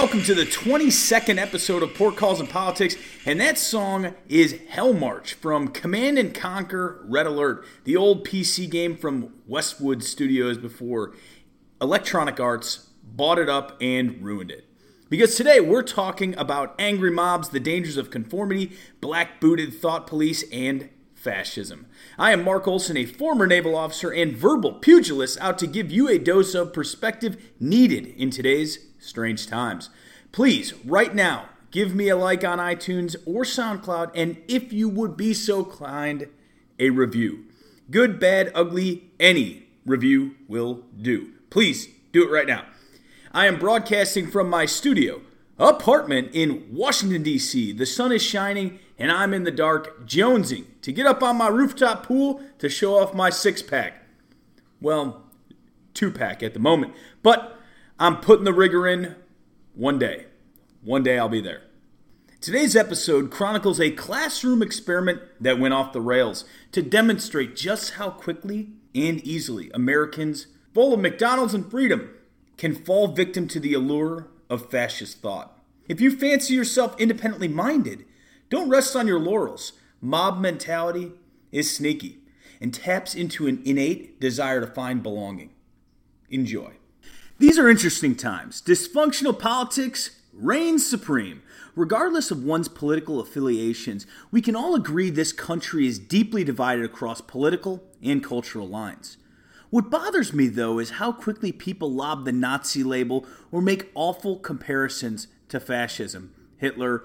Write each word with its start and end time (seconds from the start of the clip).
Welcome 0.00 0.22
to 0.22 0.34
the 0.34 0.46
22nd 0.46 1.36
episode 1.36 1.82
of 1.82 1.92
Port 1.92 2.16
Calls 2.16 2.40
and 2.40 2.48
Politics, 2.48 2.96
and 3.26 3.38
that 3.38 3.58
song 3.58 4.14
is 4.30 4.58
Hell 4.70 4.94
March 4.94 5.34
from 5.34 5.68
Command 5.68 6.16
and 6.16 6.34
Conquer 6.34 7.04
Red 7.04 7.26
Alert, 7.26 7.66
the 7.84 7.96
old 7.96 8.26
PC 8.26 8.68
game 8.68 8.96
from 8.96 9.34
Westwood 9.46 10.02
Studios 10.02 10.56
before 10.56 11.12
Electronic 11.82 12.40
Arts 12.40 12.88
bought 13.04 13.38
it 13.38 13.50
up 13.50 13.76
and 13.78 14.22
ruined 14.22 14.50
it. 14.50 14.66
Because 15.10 15.34
today 15.34 15.60
we're 15.60 15.82
talking 15.82 16.34
about 16.38 16.74
angry 16.78 17.10
mobs, 17.10 17.50
the 17.50 17.60
dangers 17.60 17.98
of 17.98 18.10
conformity, 18.10 18.72
black 19.02 19.38
booted 19.38 19.74
thought 19.74 20.06
police, 20.06 20.44
and 20.50 20.88
fascism. 21.20 21.86
I 22.18 22.32
am 22.32 22.42
Mark 22.42 22.66
Olson, 22.66 22.96
a 22.96 23.04
former 23.04 23.46
naval 23.46 23.76
officer 23.76 24.10
and 24.10 24.34
verbal 24.34 24.72
pugilist, 24.72 25.38
out 25.40 25.58
to 25.58 25.66
give 25.66 25.90
you 25.90 26.08
a 26.08 26.18
dose 26.18 26.54
of 26.54 26.72
perspective 26.72 27.50
needed 27.60 28.06
in 28.16 28.30
today's 28.30 28.86
strange 28.98 29.46
times. 29.46 29.90
Please, 30.32 30.72
right 30.84 31.14
now, 31.14 31.50
give 31.70 31.94
me 31.94 32.08
a 32.08 32.16
like 32.16 32.42
on 32.42 32.58
iTunes 32.58 33.16
or 33.26 33.44
SoundCloud, 33.44 34.12
and 34.14 34.38
if 34.48 34.72
you 34.72 34.88
would 34.88 35.16
be 35.16 35.34
so 35.34 35.64
kind, 35.64 36.28
a 36.78 36.88
review. 36.90 37.44
Good, 37.90 38.18
bad, 38.18 38.50
ugly, 38.54 39.10
any 39.20 39.66
review 39.84 40.36
will 40.48 40.84
do. 41.00 41.32
Please 41.50 41.88
do 42.12 42.24
it 42.24 42.30
right 42.30 42.46
now. 42.46 42.64
I 43.32 43.46
am 43.46 43.58
broadcasting 43.58 44.30
from 44.30 44.48
my 44.48 44.64
studio 44.64 45.20
apartment 45.58 46.30
in 46.32 46.66
Washington, 46.72 47.22
D.C. 47.22 47.72
The 47.72 47.84
sun 47.84 48.12
is 48.12 48.22
shining, 48.22 48.78
and 49.00 49.10
I'm 49.10 49.32
in 49.32 49.44
the 49.44 49.50
dark, 49.50 50.06
jonesing 50.06 50.66
to 50.82 50.92
get 50.92 51.06
up 51.06 51.22
on 51.22 51.36
my 51.36 51.48
rooftop 51.48 52.06
pool 52.06 52.42
to 52.58 52.68
show 52.68 52.98
off 52.98 53.14
my 53.14 53.30
six 53.30 53.62
pack. 53.62 54.04
Well, 54.80 55.24
two 55.94 56.10
pack 56.10 56.42
at 56.42 56.52
the 56.52 56.60
moment, 56.60 56.92
but 57.22 57.58
I'm 57.98 58.18
putting 58.18 58.44
the 58.44 58.52
rigor 58.52 58.86
in 58.86 59.16
one 59.74 59.98
day. 59.98 60.26
One 60.82 61.02
day 61.02 61.18
I'll 61.18 61.30
be 61.30 61.40
there. 61.40 61.62
Today's 62.42 62.76
episode 62.76 63.30
chronicles 63.30 63.80
a 63.80 63.90
classroom 63.90 64.62
experiment 64.62 65.20
that 65.40 65.58
went 65.58 65.74
off 65.74 65.92
the 65.92 66.00
rails 66.00 66.44
to 66.72 66.82
demonstrate 66.82 67.56
just 67.56 67.92
how 67.92 68.10
quickly 68.10 68.68
and 68.94 69.20
easily 69.26 69.70
Americans, 69.72 70.46
full 70.74 70.92
of 70.92 71.00
McDonald's 71.00 71.54
and 71.54 71.70
freedom, 71.70 72.10
can 72.58 72.74
fall 72.74 73.08
victim 73.08 73.48
to 73.48 73.60
the 73.60 73.72
allure 73.72 74.28
of 74.50 74.70
fascist 74.70 75.20
thought. 75.20 75.58
If 75.88 76.00
you 76.00 76.14
fancy 76.14 76.54
yourself 76.54 76.98
independently 77.00 77.48
minded, 77.48 78.04
don't 78.50 78.68
rest 78.68 78.94
on 78.94 79.06
your 79.06 79.20
laurels. 79.20 79.72
Mob 80.02 80.40
mentality 80.40 81.12
is 81.52 81.74
sneaky 81.74 82.18
and 82.60 82.74
taps 82.74 83.14
into 83.14 83.46
an 83.46 83.62
innate 83.64 84.20
desire 84.20 84.60
to 84.60 84.66
find 84.66 85.02
belonging. 85.02 85.50
Enjoy. 86.28 86.72
These 87.38 87.58
are 87.58 87.70
interesting 87.70 88.14
times. 88.14 88.60
Dysfunctional 88.60 89.38
politics 89.38 90.20
reigns 90.32 90.86
supreme. 90.86 91.42
Regardless 91.74 92.30
of 92.30 92.44
one's 92.44 92.68
political 92.68 93.20
affiliations, 93.20 94.06
we 94.30 94.42
can 94.42 94.56
all 94.56 94.74
agree 94.74 95.08
this 95.08 95.32
country 95.32 95.86
is 95.86 95.98
deeply 95.98 96.44
divided 96.44 96.84
across 96.84 97.20
political 97.20 97.82
and 98.02 98.22
cultural 98.22 98.68
lines. 98.68 99.16
What 99.70 99.88
bothers 99.88 100.32
me, 100.32 100.48
though, 100.48 100.80
is 100.80 100.90
how 100.90 101.12
quickly 101.12 101.52
people 101.52 101.92
lob 101.92 102.24
the 102.24 102.32
Nazi 102.32 102.82
label 102.82 103.24
or 103.52 103.62
make 103.62 103.90
awful 103.94 104.36
comparisons 104.36 105.28
to 105.48 105.60
fascism, 105.60 106.34
Hitler, 106.56 107.04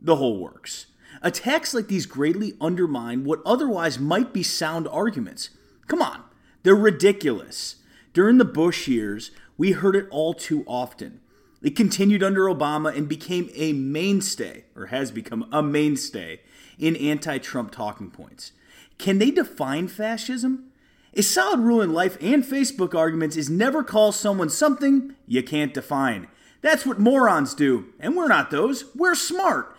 the 0.00 0.16
whole 0.16 0.38
works. 0.38 0.86
Attacks 1.22 1.74
like 1.74 1.88
these 1.88 2.06
greatly 2.06 2.54
undermine 2.60 3.24
what 3.24 3.42
otherwise 3.44 3.98
might 3.98 4.32
be 4.32 4.42
sound 4.42 4.88
arguments. 4.88 5.50
Come 5.86 6.00
on, 6.00 6.22
they're 6.62 6.74
ridiculous. 6.74 7.76
During 8.12 8.38
the 8.38 8.44
Bush 8.44 8.88
years, 8.88 9.30
we 9.58 9.72
heard 9.72 9.96
it 9.96 10.08
all 10.10 10.34
too 10.34 10.64
often. 10.66 11.20
It 11.62 11.76
continued 11.76 12.22
under 12.22 12.44
Obama 12.44 12.96
and 12.96 13.08
became 13.08 13.50
a 13.54 13.74
mainstay, 13.74 14.64
or 14.74 14.86
has 14.86 15.10
become 15.10 15.46
a 15.52 15.62
mainstay, 15.62 16.40
in 16.78 16.96
anti 16.96 17.38
Trump 17.38 17.70
talking 17.70 18.10
points. 18.10 18.52
Can 18.96 19.18
they 19.18 19.30
define 19.30 19.88
fascism? 19.88 20.70
A 21.14 21.22
solid 21.22 21.60
rule 21.60 21.82
in 21.82 21.92
life 21.92 22.16
and 22.20 22.44
Facebook 22.44 22.94
arguments 22.94 23.36
is 23.36 23.50
never 23.50 23.82
call 23.82 24.12
someone 24.12 24.48
something 24.48 25.14
you 25.26 25.42
can't 25.42 25.74
define. 25.74 26.28
That's 26.62 26.86
what 26.86 26.98
morons 27.00 27.54
do, 27.54 27.86
and 27.98 28.16
we're 28.16 28.28
not 28.28 28.50
those. 28.50 28.84
We're 28.94 29.14
smart. 29.14 29.69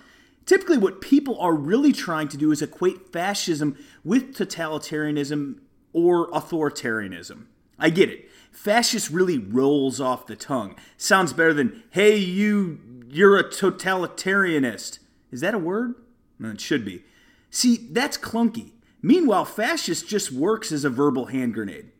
Typically, 0.46 0.78
what 0.78 1.02
people 1.02 1.40
are 1.40 1.54
really 1.54 1.94
trying 1.94 2.28
to 2.28 2.38
do 2.38 2.52
is 2.52 2.62
equate 2.62 3.12
fascism 3.12 3.78
with 4.04 4.36
totalitarianism 4.36 5.60
or 5.94 6.30
authoritarianism. 6.32 7.46
I 7.78 7.90
get 7.90 8.10
it. 8.10 8.30
Fascist 8.52 9.10
really 9.10 9.38
rolls 9.38 10.02
off 10.02 10.28
the 10.28 10.36
tongue. 10.36 10.76
Sounds 10.98 11.34
better 11.34 11.54
than, 11.54 11.84
hey, 11.92 12.18
you, 12.18 12.80
you're 13.08 13.38
a 13.38 13.44
totalitarianist. 13.44 15.00
Is 15.32 15.42
that 15.42 15.54
a 15.54 15.60
word? 15.60 15.96
It 16.40 16.60
should 16.60 16.84
be. 16.84 17.04
See, 17.50 17.78
that's 17.92 18.18
clunky. 18.18 18.72
Meanwhile, 19.02 19.46
fascist 19.46 20.08
just 20.08 20.32
works 20.32 20.72
as 20.72 20.84
a 20.84 20.90
verbal 20.90 21.28
hand 21.28 21.54
grenade. 21.54 21.92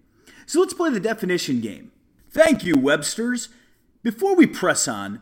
So 0.46 0.60
let's 0.60 0.74
play 0.74 0.90
the 0.90 1.00
definition 1.00 1.62
game. 1.62 1.92
Thank 2.30 2.64
you, 2.64 2.76
Websters. 2.76 3.50
Before 4.04 4.36
we 4.36 4.48
press 4.48 4.88
on, 4.88 5.22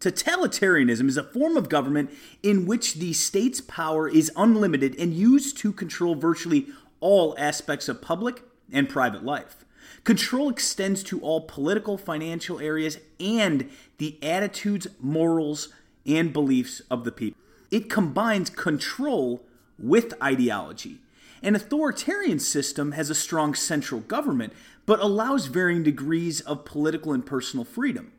totalitarianism 0.00 1.08
is 1.08 1.16
a 1.16 1.22
form 1.22 1.56
of 1.56 1.68
government 1.68 2.10
in 2.42 2.66
which 2.66 2.94
the 2.94 3.12
state's 3.12 3.60
power 3.60 4.08
is 4.08 4.30
unlimited 4.36 4.98
and 4.98 5.14
used 5.14 5.56
to 5.58 5.72
control 5.72 6.14
virtually 6.14 6.68
all 7.00 7.34
aspects 7.38 7.88
of 7.88 8.02
public 8.02 8.42
and 8.72 8.88
private 8.88 9.24
life. 9.24 9.64
Control 10.04 10.48
extends 10.48 11.02
to 11.04 11.20
all 11.20 11.40
political, 11.40 11.98
financial 11.98 12.60
areas, 12.60 12.98
and 13.18 13.68
the 13.98 14.18
attitudes, 14.22 14.86
morals, 15.00 15.68
and 16.06 16.32
beliefs 16.32 16.80
of 16.90 17.04
the 17.04 17.12
people. 17.12 17.40
It 17.70 17.90
combines 17.90 18.50
control 18.50 19.42
with 19.78 20.14
ideology. 20.22 20.98
An 21.42 21.54
authoritarian 21.54 22.38
system 22.38 22.92
has 22.92 23.10
a 23.10 23.14
strong 23.14 23.54
central 23.54 24.00
government, 24.00 24.52
but 24.86 25.00
allows 25.00 25.46
varying 25.46 25.82
degrees 25.82 26.40
of 26.40 26.64
political 26.64 27.12
and 27.12 27.26
personal 27.26 27.64
freedom. 27.64 28.12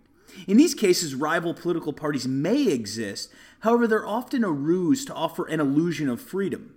In 0.48 0.58
these 0.58 0.74
cases, 0.74 1.16
rival 1.16 1.54
political 1.54 1.94
parties 1.94 2.28
may 2.28 2.68
exist, 2.68 3.32
however, 3.62 3.88
they're 3.88 4.06
often 4.06 4.44
a 4.44 4.52
ruse 4.52 5.06
to 5.06 5.14
offer 5.14 5.46
an 5.46 5.60
illusion 5.60 6.10
of 6.10 6.22
freedom. 6.22 6.76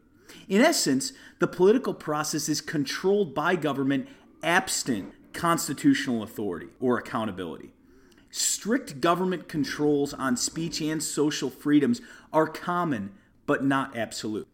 In 0.49 0.61
essence, 0.61 1.13
the 1.39 1.47
political 1.47 1.95
process 1.95 2.49
is 2.49 2.61
controlled 2.61 3.35
by 3.35 3.57
government 3.57 4.09
absent 4.43 5.13
constitutional 5.33 6.23
authority 6.23 6.69
or 6.81 6.99
accountability. 6.99 7.73
Strict 8.31 9.01
government 9.01 9.49
controls 9.49 10.15
on 10.15 10.37
speech 10.37 10.81
and 10.81 11.03
social 11.03 11.51
freedoms 11.51 12.01
are 12.33 12.47
common 12.47 13.13
but 13.47 13.65
not 13.65 13.97
absolute. 13.97 14.47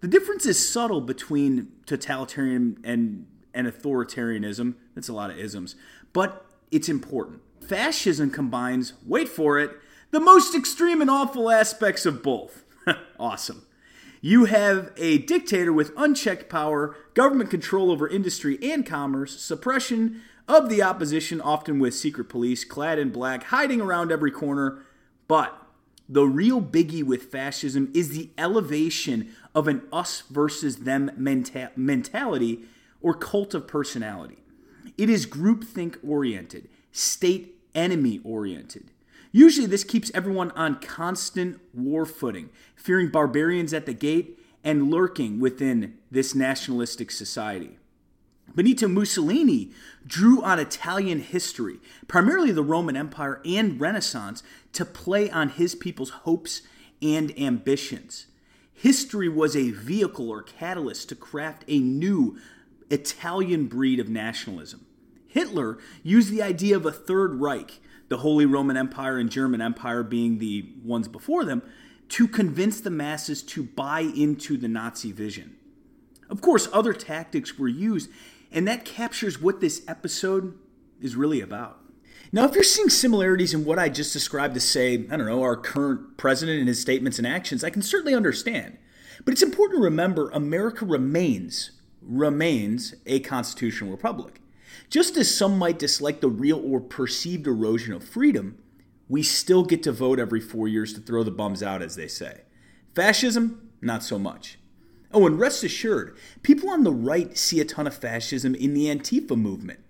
The 0.00 0.08
difference 0.08 0.46
is 0.46 0.68
subtle 0.68 1.00
between 1.00 1.72
totalitarian 1.86 2.78
and, 2.84 3.26
and 3.52 3.66
authoritarianism. 3.66 4.74
That's 4.94 5.08
a 5.08 5.12
lot 5.12 5.30
of 5.30 5.38
isms, 5.38 5.74
but 6.12 6.46
it's 6.70 6.88
important. 6.88 7.40
Fascism 7.68 8.30
combines, 8.30 8.94
wait 9.04 9.28
for 9.28 9.58
it, 9.58 9.70
the 10.10 10.20
most 10.20 10.54
extreme 10.54 11.00
and 11.00 11.10
awful 11.10 11.50
aspects 11.50 12.06
of 12.06 12.22
both. 12.22 12.64
awesome. 13.18 13.66
You 14.20 14.46
have 14.46 14.92
a 14.96 15.18
dictator 15.18 15.72
with 15.72 15.92
unchecked 15.96 16.48
power, 16.48 16.96
government 17.14 17.50
control 17.50 17.90
over 17.90 18.08
industry 18.08 18.58
and 18.62 18.86
commerce, 18.86 19.40
suppression 19.40 20.22
of 20.48 20.68
the 20.68 20.82
opposition, 20.82 21.40
often 21.40 21.78
with 21.78 21.94
secret 21.94 22.28
police 22.28 22.64
clad 22.64 22.98
in 22.98 23.10
black, 23.10 23.44
hiding 23.44 23.80
around 23.80 24.12
every 24.12 24.30
corner. 24.30 24.82
But 25.28 25.54
the 26.08 26.24
real 26.26 26.60
biggie 26.60 27.02
with 27.02 27.24
fascism 27.24 27.90
is 27.94 28.10
the 28.10 28.30
elevation 28.36 29.34
of 29.54 29.68
an 29.68 29.82
us 29.92 30.22
versus 30.30 30.78
them 30.78 31.10
menta- 31.18 31.76
mentality 31.76 32.64
or 33.00 33.14
cult 33.14 33.54
of 33.54 33.66
personality. 33.66 34.38
It 34.96 35.10
is 35.10 35.26
groupthink 35.26 35.96
oriented, 36.06 36.68
state 36.92 37.53
enemy 37.74 38.20
oriented. 38.24 38.90
Usually, 39.32 39.66
this 39.66 39.84
keeps 39.84 40.12
everyone 40.14 40.52
on 40.52 40.80
constant 40.80 41.60
war 41.72 42.06
footing, 42.06 42.50
fearing 42.76 43.08
barbarians 43.08 43.74
at 43.74 43.86
the 43.86 43.92
gate 43.92 44.38
and 44.62 44.90
lurking 44.90 45.40
within 45.40 45.98
this 46.10 46.34
nationalistic 46.34 47.10
society. 47.10 47.78
Benito 48.54 48.86
Mussolini 48.86 49.72
drew 50.06 50.42
on 50.42 50.60
Italian 50.60 51.18
history, 51.18 51.80
primarily 52.06 52.52
the 52.52 52.62
Roman 52.62 52.96
Empire 52.96 53.40
and 53.44 53.80
Renaissance, 53.80 54.42
to 54.72 54.84
play 54.84 55.28
on 55.30 55.48
his 55.48 55.74
people's 55.74 56.10
hopes 56.10 56.62
and 57.02 57.36
ambitions. 57.38 58.26
History 58.72 59.28
was 59.28 59.56
a 59.56 59.70
vehicle 59.70 60.30
or 60.30 60.42
catalyst 60.42 61.08
to 61.08 61.16
craft 61.16 61.64
a 61.68 61.78
new 61.78 62.38
Italian 62.90 63.66
breed 63.66 63.98
of 63.98 64.08
nationalism. 64.08 64.83
Hitler 65.34 65.78
used 66.04 66.30
the 66.30 66.42
idea 66.42 66.76
of 66.76 66.86
a 66.86 66.92
Third 66.92 67.40
Reich, 67.40 67.80
the 68.08 68.18
Holy 68.18 68.46
Roman 68.46 68.76
Empire 68.76 69.18
and 69.18 69.28
German 69.28 69.60
Empire 69.60 70.04
being 70.04 70.38
the 70.38 70.70
ones 70.84 71.08
before 71.08 71.44
them, 71.44 71.60
to 72.10 72.28
convince 72.28 72.80
the 72.80 72.90
masses 72.90 73.42
to 73.42 73.64
buy 73.64 74.02
into 74.02 74.56
the 74.56 74.68
Nazi 74.68 75.10
vision. 75.10 75.56
Of 76.30 76.40
course, 76.40 76.68
other 76.72 76.92
tactics 76.92 77.58
were 77.58 77.66
used, 77.66 78.10
and 78.52 78.68
that 78.68 78.84
captures 78.84 79.42
what 79.42 79.60
this 79.60 79.82
episode 79.88 80.56
is 81.00 81.16
really 81.16 81.40
about. 81.40 81.80
Now, 82.30 82.44
if 82.44 82.54
you're 82.54 82.62
seeing 82.62 82.88
similarities 82.88 83.52
in 83.52 83.64
what 83.64 83.80
I 83.80 83.88
just 83.88 84.12
described 84.12 84.54
to, 84.54 84.60
say, 84.60 84.94
I 85.10 85.16
don't 85.16 85.26
know, 85.26 85.42
our 85.42 85.56
current 85.56 86.16
president 86.16 86.60
and 86.60 86.68
his 86.68 86.80
statements 86.80 87.18
and 87.18 87.26
actions, 87.26 87.64
I 87.64 87.70
can 87.70 87.82
certainly 87.82 88.14
understand. 88.14 88.78
But 89.24 89.32
it's 89.32 89.42
important 89.42 89.80
to 89.80 89.84
remember 89.84 90.30
America 90.30 90.84
remains, 90.84 91.72
remains 92.00 92.94
a 93.04 93.18
constitutional 93.18 93.90
republic. 93.90 94.40
Just 94.94 95.16
as 95.16 95.36
some 95.36 95.58
might 95.58 95.80
dislike 95.80 96.20
the 96.20 96.28
real 96.28 96.62
or 96.64 96.80
perceived 96.80 97.48
erosion 97.48 97.94
of 97.94 98.04
freedom, 98.04 98.62
we 99.08 99.24
still 99.24 99.64
get 99.64 99.82
to 99.82 99.90
vote 99.90 100.20
every 100.20 100.40
four 100.40 100.68
years 100.68 100.92
to 100.92 101.00
throw 101.00 101.24
the 101.24 101.32
bums 101.32 101.64
out, 101.64 101.82
as 101.82 101.96
they 101.96 102.06
say. 102.06 102.42
Fascism, 102.94 103.72
not 103.80 104.04
so 104.04 104.20
much. 104.20 104.56
Oh, 105.10 105.26
and 105.26 105.36
rest 105.36 105.64
assured, 105.64 106.16
people 106.44 106.70
on 106.70 106.84
the 106.84 106.92
right 106.92 107.36
see 107.36 107.58
a 107.58 107.64
ton 107.64 107.88
of 107.88 107.96
fascism 107.96 108.54
in 108.54 108.72
the 108.72 108.86
Antifa 108.86 109.36
movement. 109.36 109.80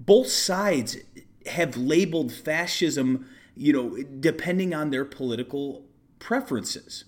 Both 0.00 0.28
sides 0.28 0.96
have 1.44 1.76
labeled 1.76 2.32
fascism, 2.32 3.28
you 3.54 3.74
know, 3.74 4.02
depending 4.02 4.72
on 4.72 4.88
their 4.88 5.04
political 5.04 5.84
preferences. 6.20 7.04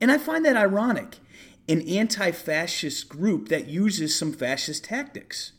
And 0.00 0.10
I 0.10 0.18
find 0.18 0.44
that 0.44 0.56
ironic 0.56 1.18
an 1.68 1.82
anti 1.82 2.32
fascist 2.32 3.08
group 3.08 3.48
that 3.48 3.68
uses 3.68 4.18
some 4.18 4.32
fascist 4.32 4.82
tactics. 4.82 5.52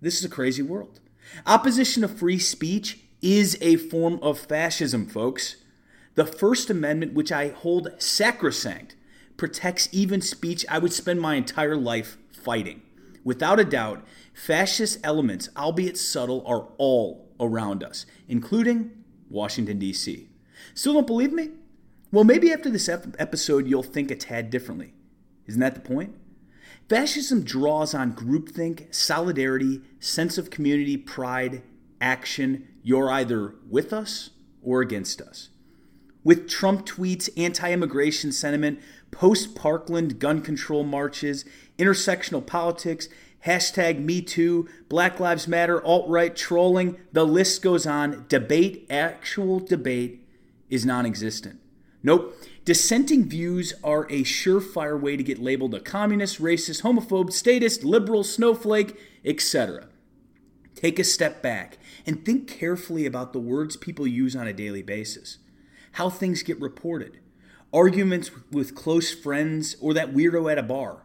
This 0.00 0.18
is 0.18 0.24
a 0.24 0.28
crazy 0.28 0.62
world. 0.62 1.00
Opposition 1.46 2.02
to 2.02 2.08
free 2.08 2.38
speech 2.38 3.00
is 3.22 3.56
a 3.60 3.76
form 3.76 4.18
of 4.22 4.38
fascism, 4.38 5.06
folks. 5.06 5.56
The 6.14 6.26
First 6.26 6.70
Amendment, 6.70 7.14
which 7.14 7.32
I 7.32 7.48
hold 7.48 7.90
sacrosanct, 7.98 8.96
protects 9.36 9.88
even 9.92 10.20
speech 10.20 10.64
I 10.68 10.78
would 10.78 10.92
spend 10.92 11.20
my 11.20 11.34
entire 11.34 11.76
life 11.76 12.16
fighting. 12.32 12.82
Without 13.24 13.58
a 13.58 13.64
doubt, 13.64 14.04
fascist 14.32 14.98
elements, 15.02 15.48
albeit 15.56 15.98
subtle, 15.98 16.42
are 16.46 16.68
all 16.78 17.28
around 17.40 17.82
us, 17.82 18.06
including 18.28 18.92
Washington, 19.28 19.78
D.C. 19.78 20.28
Still 20.74 20.94
don't 20.94 21.06
believe 21.06 21.32
me? 21.32 21.50
Well, 22.12 22.24
maybe 22.24 22.52
after 22.52 22.70
this 22.70 22.88
episode, 22.88 23.66
you'll 23.66 23.82
think 23.82 24.10
a 24.10 24.16
tad 24.16 24.48
differently. 24.48 24.94
Isn't 25.46 25.60
that 25.60 25.74
the 25.74 25.80
point? 25.80 26.14
Fascism 26.88 27.42
draws 27.42 27.94
on 27.94 28.14
groupthink, 28.14 28.94
solidarity, 28.94 29.82
sense 29.98 30.38
of 30.38 30.50
community, 30.50 30.96
pride, 30.96 31.62
action. 32.00 32.68
You're 32.84 33.10
either 33.10 33.56
with 33.68 33.92
us 33.92 34.30
or 34.62 34.82
against 34.82 35.20
us. 35.20 35.48
With 36.22 36.48
Trump 36.48 36.86
tweets, 36.86 37.28
anti 37.36 37.72
immigration 37.72 38.30
sentiment, 38.30 38.80
post 39.10 39.56
Parkland 39.56 40.20
gun 40.20 40.42
control 40.42 40.84
marches, 40.84 41.44
intersectional 41.76 42.44
politics, 42.44 43.08
hashtag 43.44 44.04
MeToo, 44.04 44.68
Black 44.88 45.18
Lives 45.18 45.48
Matter, 45.48 45.82
alt 45.84 46.08
right 46.08 46.36
trolling, 46.36 46.98
the 47.12 47.24
list 47.24 47.62
goes 47.62 47.86
on. 47.86 48.26
Debate, 48.28 48.86
actual 48.90 49.58
debate, 49.58 50.24
is 50.70 50.86
non 50.86 51.04
existent. 51.04 51.58
Nope. 52.02 52.36
Dissenting 52.66 53.28
views 53.28 53.74
are 53.84 54.06
a 54.06 54.24
surefire 54.24 55.00
way 55.00 55.16
to 55.16 55.22
get 55.22 55.38
labeled 55.38 55.72
a 55.72 55.78
communist, 55.78 56.42
racist, 56.42 56.82
homophobe, 56.82 57.32
statist, 57.32 57.84
liberal, 57.84 58.24
snowflake, 58.24 58.98
etc. 59.24 59.86
Take 60.74 60.98
a 60.98 61.04
step 61.04 61.40
back 61.40 61.78
and 62.06 62.24
think 62.24 62.48
carefully 62.48 63.06
about 63.06 63.32
the 63.32 63.38
words 63.38 63.76
people 63.76 64.04
use 64.04 64.34
on 64.34 64.48
a 64.48 64.52
daily 64.52 64.82
basis, 64.82 65.38
how 65.92 66.10
things 66.10 66.42
get 66.42 66.60
reported, 66.60 67.20
arguments 67.72 68.32
with 68.50 68.74
close 68.74 69.14
friends, 69.14 69.76
or 69.80 69.94
that 69.94 70.12
weirdo 70.12 70.50
at 70.50 70.58
a 70.58 70.64
bar. 70.64 71.04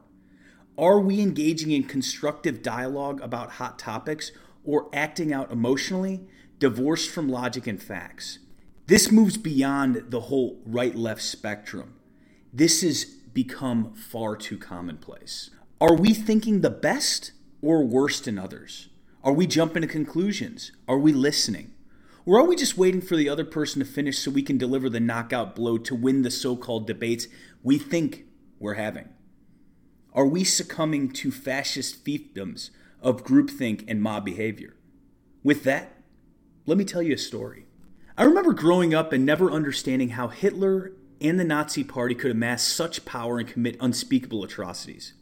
Are 0.79 0.99
we 0.99 1.21
engaging 1.21 1.69
in 1.69 1.83
constructive 1.83 2.63
dialogue 2.63 3.21
about 3.21 3.51
hot 3.51 3.77
topics 3.77 4.31
or 4.63 4.89
acting 4.93 5.31
out 5.31 5.51
emotionally, 5.51 6.27
divorced 6.57 7.11
from 7.11 7.29
logic 7.29 7.67
and 7.67 7.79
facts? 7.79 8.39
This 8.91 9.09
moves 9.09 9.37
beyond 9.37 10.07
the 10.09 10.19
whole 10.19 10.59
right 10.65 10.93
left 10.93 11.21
spectrum. 11.21 11.93
This 12.51 12.81
has 12.81 13.05
become 13.05 13.93
far 13.93 14.35
too 14.35 14.57
commonplace. 14.57 15.49
Are 15.79 15.95
we 15.95 16.13
thinking 16.13 16.59
the 16.59 16.71
best 16.71 17.31
or 17.61 17.85
worst 17.85 18.27
in 18.27 18.37
others? 18.37 18.89
Are 19.23 19.31
we 19.31 19.47
jumping 19.47 19.83
to 19.83 19.87
conclusions? 19.87 20.73
Are 20.89 20.97
we 20.99 21.13
listening? 21.13 21.71
Or 22.25 22.37
are 22.37 22.45
we 22.45 22.57
just 22.57 22.77
waiting 22.77 22.99
for 22.99 23.15
the 23.15 23.29
other 23.29 23.45
person 23.45 23.79
to 23.79 23.85
finish 23.85 24.19
so 24.19 24.29
we 24.29 24.43
can 24.43 24.57
deliver 24.57 24.89
the 24.89 24.99
knockout 24.99 25.55
blow 25.55 25.77
to 25.77 25.95
win 25.95 26.23
the 26.23 26.29
so 26.29 26.57
called 26.57 26.85
debates 26.85 27.29
we 27.63 27.77
think 27.77 28.25
we're 28.59 28.73
having? 28.73 29.07
Are 30.11 30.27
we 30.27 30.43
succumbing 30.43 31.13
to 31.13 31.31
fascist 31.31 32.03
fiefdoms 32.03 32.71
of 33.01 33.23
groupthink 33.23 33.85
and 33.87 34.01
mob 34.01 34.25
behavior? 34.25 34.75
With 35.45 35.63
that, 35.63 35.95
let 36.65 36.77
me 36.77 36.83
tell 36.83 37.01
you 37.01 37.13
a 37.13 37.17
story. 37.17 37.67
I 38.21 38.25
remember 38.25 38.53
growing 38.53 38.93
up 38.93 39.13
and 39.13 39.25
never 39.25 39.49
understanding 39.49 40.09
how 40.09 40.27
Hitler 40.27 40.91
and 41.19 41.39
the 41.39 41.43
Nazi 41.43 41.83
Party 41.83 42.13
could 42.13 42.29
amass 42.29 42.61
such 42.61 43.03
power 43.03 43.39
and 43.39 43.47
commit 43.47 43.77
unspeakable 43.79 44.43
atrocities. 44.43 45.13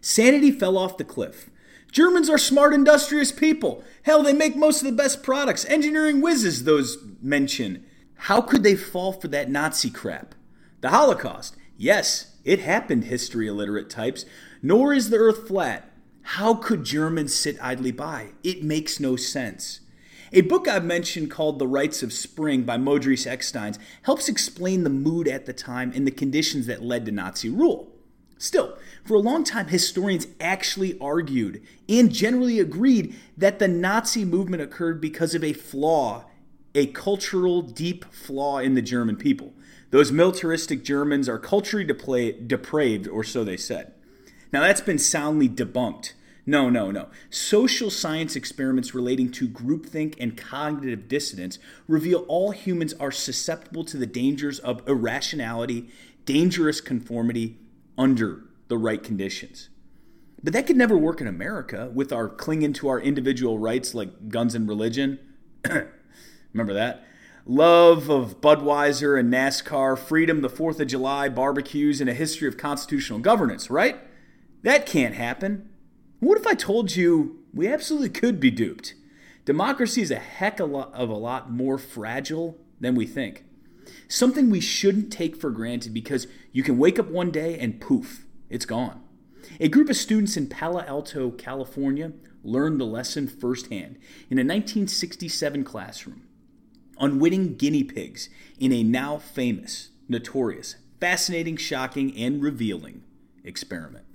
Sanity 0.00 0.52
fell 0.52 0.78
off 0.78 0.96
the 0.96 1.02
cliff. 1.02 1.50
Germans 1.90 2.30
are 2.30 2.38
smart, 2.38 2.72
industrious 2.72 3.32
people. 3.32 3.82
Hell, 4.04 4.22
they 4.22 4.32
make 4.32 4.54
most 4.54 4.80
of 4.80 4.86
the 4.86 4.92
best 4.92 5.24
products. 5.24 5.64
Engineering 5.64 6.20
whizzes, 6.20 6.62
those 6.62 6.98
mention. 7.20 7.84
How 8.14 8.40
could 8.40 8.62
they 8.62 8.76
fall 8.76 9.12
for 9.12 9.26
that 9.26 9.50
Nazi 9.50 9.90
crap? 9.90 10.36
The 10.82 10.90
Holocaust. 10.90 11.56
Yes, 11.76 12.36
it 12.44 12.60
happened, 12.60 13.06
history 13.06 13.48
illiterate 13.48 13.90
types. 13.90 14.24
Nor 14.62 14.94
is 14.94 15.10
the 15.10 15.16
earth 15.16 15.48
flat. 15.48 15.90
How 16.22 16.54
could 16.54 16.84
Germans 16.84 17.34
sit 17.34 17.58
idly 17.60 17.90
by? 17.90 18.34
It 18.44 18.62
makes 18.62 19.00
no 19.00 19.16
sense. 19.16 19.80
A 20.36 20.42
book 20.42 20.68
I've 20.68 20.84
mentioned 20.84 21.30
called 21.30 21.58
The 21.58 21.66
Rites 21.66 22.02
of 22.02 22.12
Spring 22.12 22.64
by 22.64 22.76
Modris 22.76 23.26
Eksteins 23.26 23.78
helps 24.02 24.28
explain 24.28 24.84
the 24.84 24.90
mood 24.90 25.26
at 25.26 25.46
the 25.46 25.54
time 25.54 25.92
and 25.94 26.06
the 26.06 26.10
conditions 26.10 26.66
that 26.66 26.82
led 26.82 27.06
to 27.06 27.10
Nazi 27.10 27.48
rule. 27.48 27.90
Still, 28.36 28.76
for 29.02 29.14
a 29.14 29.20
long 29.20 29.44
time, 29.44 29.68
historians 29.68 30.26
actually 30.38 31.00
argued 31.00 31.62
and 31.88 32.12
generally 32.12 32.60
agreed 32.60 33.16
that 33.38 33.58
the 33.58 33.66
Nazi 33.66 34.26
movement 34.26 34.62
occurred 34.62 35.00
because 35.00 35.34
of 35.34 35.42
a 35.42 35.54
flaw, 35.54 36.26
a 36.74 36.88
cultural 36.88 37.62
deep 37.62 38.04
flaw 38.12 38.58
in 38.58 38.74
the 38.74 38.82
German 38.82 39.16
people. 39.16 39.54
Those 39.90 40.12
militaristic 40.12 40.84
Germans 40.84 41.30
are 41.30 41.38
culturally 41.38 41.86
depraved, 41.86 43.08
or 43.08 43.24
so 43.24 43.42
they 43.42 43.56
said. 43.56 43.94
Now, 44.52 44.60
that's 44.60 44.82
been 44.82 44.98
soundly 44.98 45.48
debunked. 45.48 46.12
No, 46.48 46.70
no, 46.70 46.92
no. 46.92 47.08
Social 47.28 47.90
science 47.90 48.36
experiments 48.36 48.94
relating 48.94 49.32
to 49.32 49.48
groupthink 49.48 50.14
and 50.20 50.36
cognitive 50.36 51.08
dissonance 51.08 51.58
reveal 51.88 52.20
all 52.28 52.52
humans 52.52 52.94
are 52.94 53.10
susceptible 53.10 53.84
to 53.84 53.96
the 53.96 54.06
dangers 54.06 54.60
of 54.60 54.86
irrationality, 54.88 55.88
dangerous 56.24 56.80
conformity 56.80 57.58
under 57.98 58.44
the 58.68 58.78
right 58.78 59.02
conditions. 59.02 59.70
But 60.42 60.52
that 60.52 60.68
could 60.68 60.76
never 60.76 60.96
work 60.96 61.20
in 61.20 61.26
America 61.26 61.90
with 61.92 62.12
our 62.12 62.28
clinging 62.28 62.74
to 62.74 62.88
our 62.88 63.00
individual 63.00 63.58
rights 63.58 63.94
like 63.94 64.28
guns 64.28 64.54
and 64.54 64.68
religion. 64.68 65.18
Remember 66.52 66.74
that? 66.74 67.04
Love 67.44 68.08
of 68.08 68.40
Budweiser 68.40 69.18
and 69.18 69.32
NASCAR, 69.32 69.98
freedom, 69.98 70.42
the 70.42 70.48
4th 70.48 70.78
of 70.78 70.86
July, 70.86 71.28
barbecues, 71.28 72.00
and 72.00 72.10
a 72.10 72.14
history 72.14 72.46
of 72.46 72.56
constitutional 72.56 73.18
governance, 73.18 73.70
right? 73.70 73.98
That 74.62 74.86
can't 74.86 75.14
happen. 75.14 75.70
What 76.18 76.38
if 76.38 76.46
I 76.46 76.54
told 76.54 76.96
you 76.96 77.44
we 77.52 77.68
absolutely 77.68 78.08
could 78.08 78.40
be 78.40 78.50
duped? 78.50 78.94
Democracy 79.44 80.00
is 80.00 80.10
a 80.10 80.18
heck 80.18 80.60
of 80.60 80.70
a 80.70 81.14
lot 81.14 81.50
more 81.50 81.76
fragile 81.76 82.58
than 82.80 82.94
we 82.94 83.06
think. 83.06 83.44
Something 84.08 84.48
we 84.48 84.60
shouldn't 84.60 85.12
take 85.12 85.36
for 85.36 85.50
granted 85.50 85.92
because 85.92 86.26
you 86.52 86.62
can 86.62 86.78
wake 86.78 86.98
up 86.98 87.08
one 87.08 87.30
day 87.30 87.58
and 87.58 87.80
poof, 87.80 88.24
it's 88.48 88.64
gone. 88.64 89.02
A 89.60 89.68
group 89.68 89.90
of 89.90 89.96
students 89.96 90.38
in 90.38 90.48
Palo 90.48 90.80
Alto, 90.80 91.30
California 91.32 92.12
learned 92.42 92.80
the 92.80 92.86
lesson 92.86 93.28
firsthand 93.28 93.98
in 94.30 94.38
a 94.38 94.40
1967 94.40 95.64
classroom 95.64 96.22
Unwitting 96.98 97.56
guinea 97.56 97.84
pigs 97.84 98.30
in 98.58 98.72
a 98.72 98.82
now 98.82 99.18
famous, 99.18 99.90
notorious, 100.08 100.76
fascinating, 100.98 101.58
shocking, 101.58 102.16
and 102.16 102.42
revealing 102.42 103.02
experiment. 103.44 104.05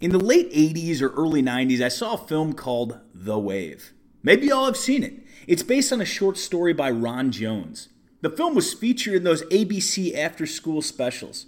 In 0.00 0.10
the 0.10 0.18
late 0.18 0.52
80s 0.52 1.00
or 1.00 1.10
early 1.10 1.42
90s, 1.42 1.80
I 1.80 1.88
saw 1.88 2.14
a 2.14 2.26
film 2.26 2.52
called 2.52 2.98
The 3.14 3.38
Wave. 3.38 3.92
Maybe 4.22 4.46
y'all 4.48 4.66
have 4.66 4.76
seen 4.76 5.02
it. 5.02 5.14
It's 5.46 5.62
based 5.62 5.92
on 5.92 6.00
a 6.00 6.06
short 6.06 6.36
story 6.36 6.72
by 6.72 6.90
Ron 6.90 7.30
Jones. 7.30 7.88
The 8.20 8.30
film 8.30 8.54
was 8.54 8.74
featured 8.74 9.14
in 9.14 9.24
those 9.24 9.42
ABC 9.44 10.16
after 10.16 10.46
school 10.46 10.82
specials. 10.82 11.46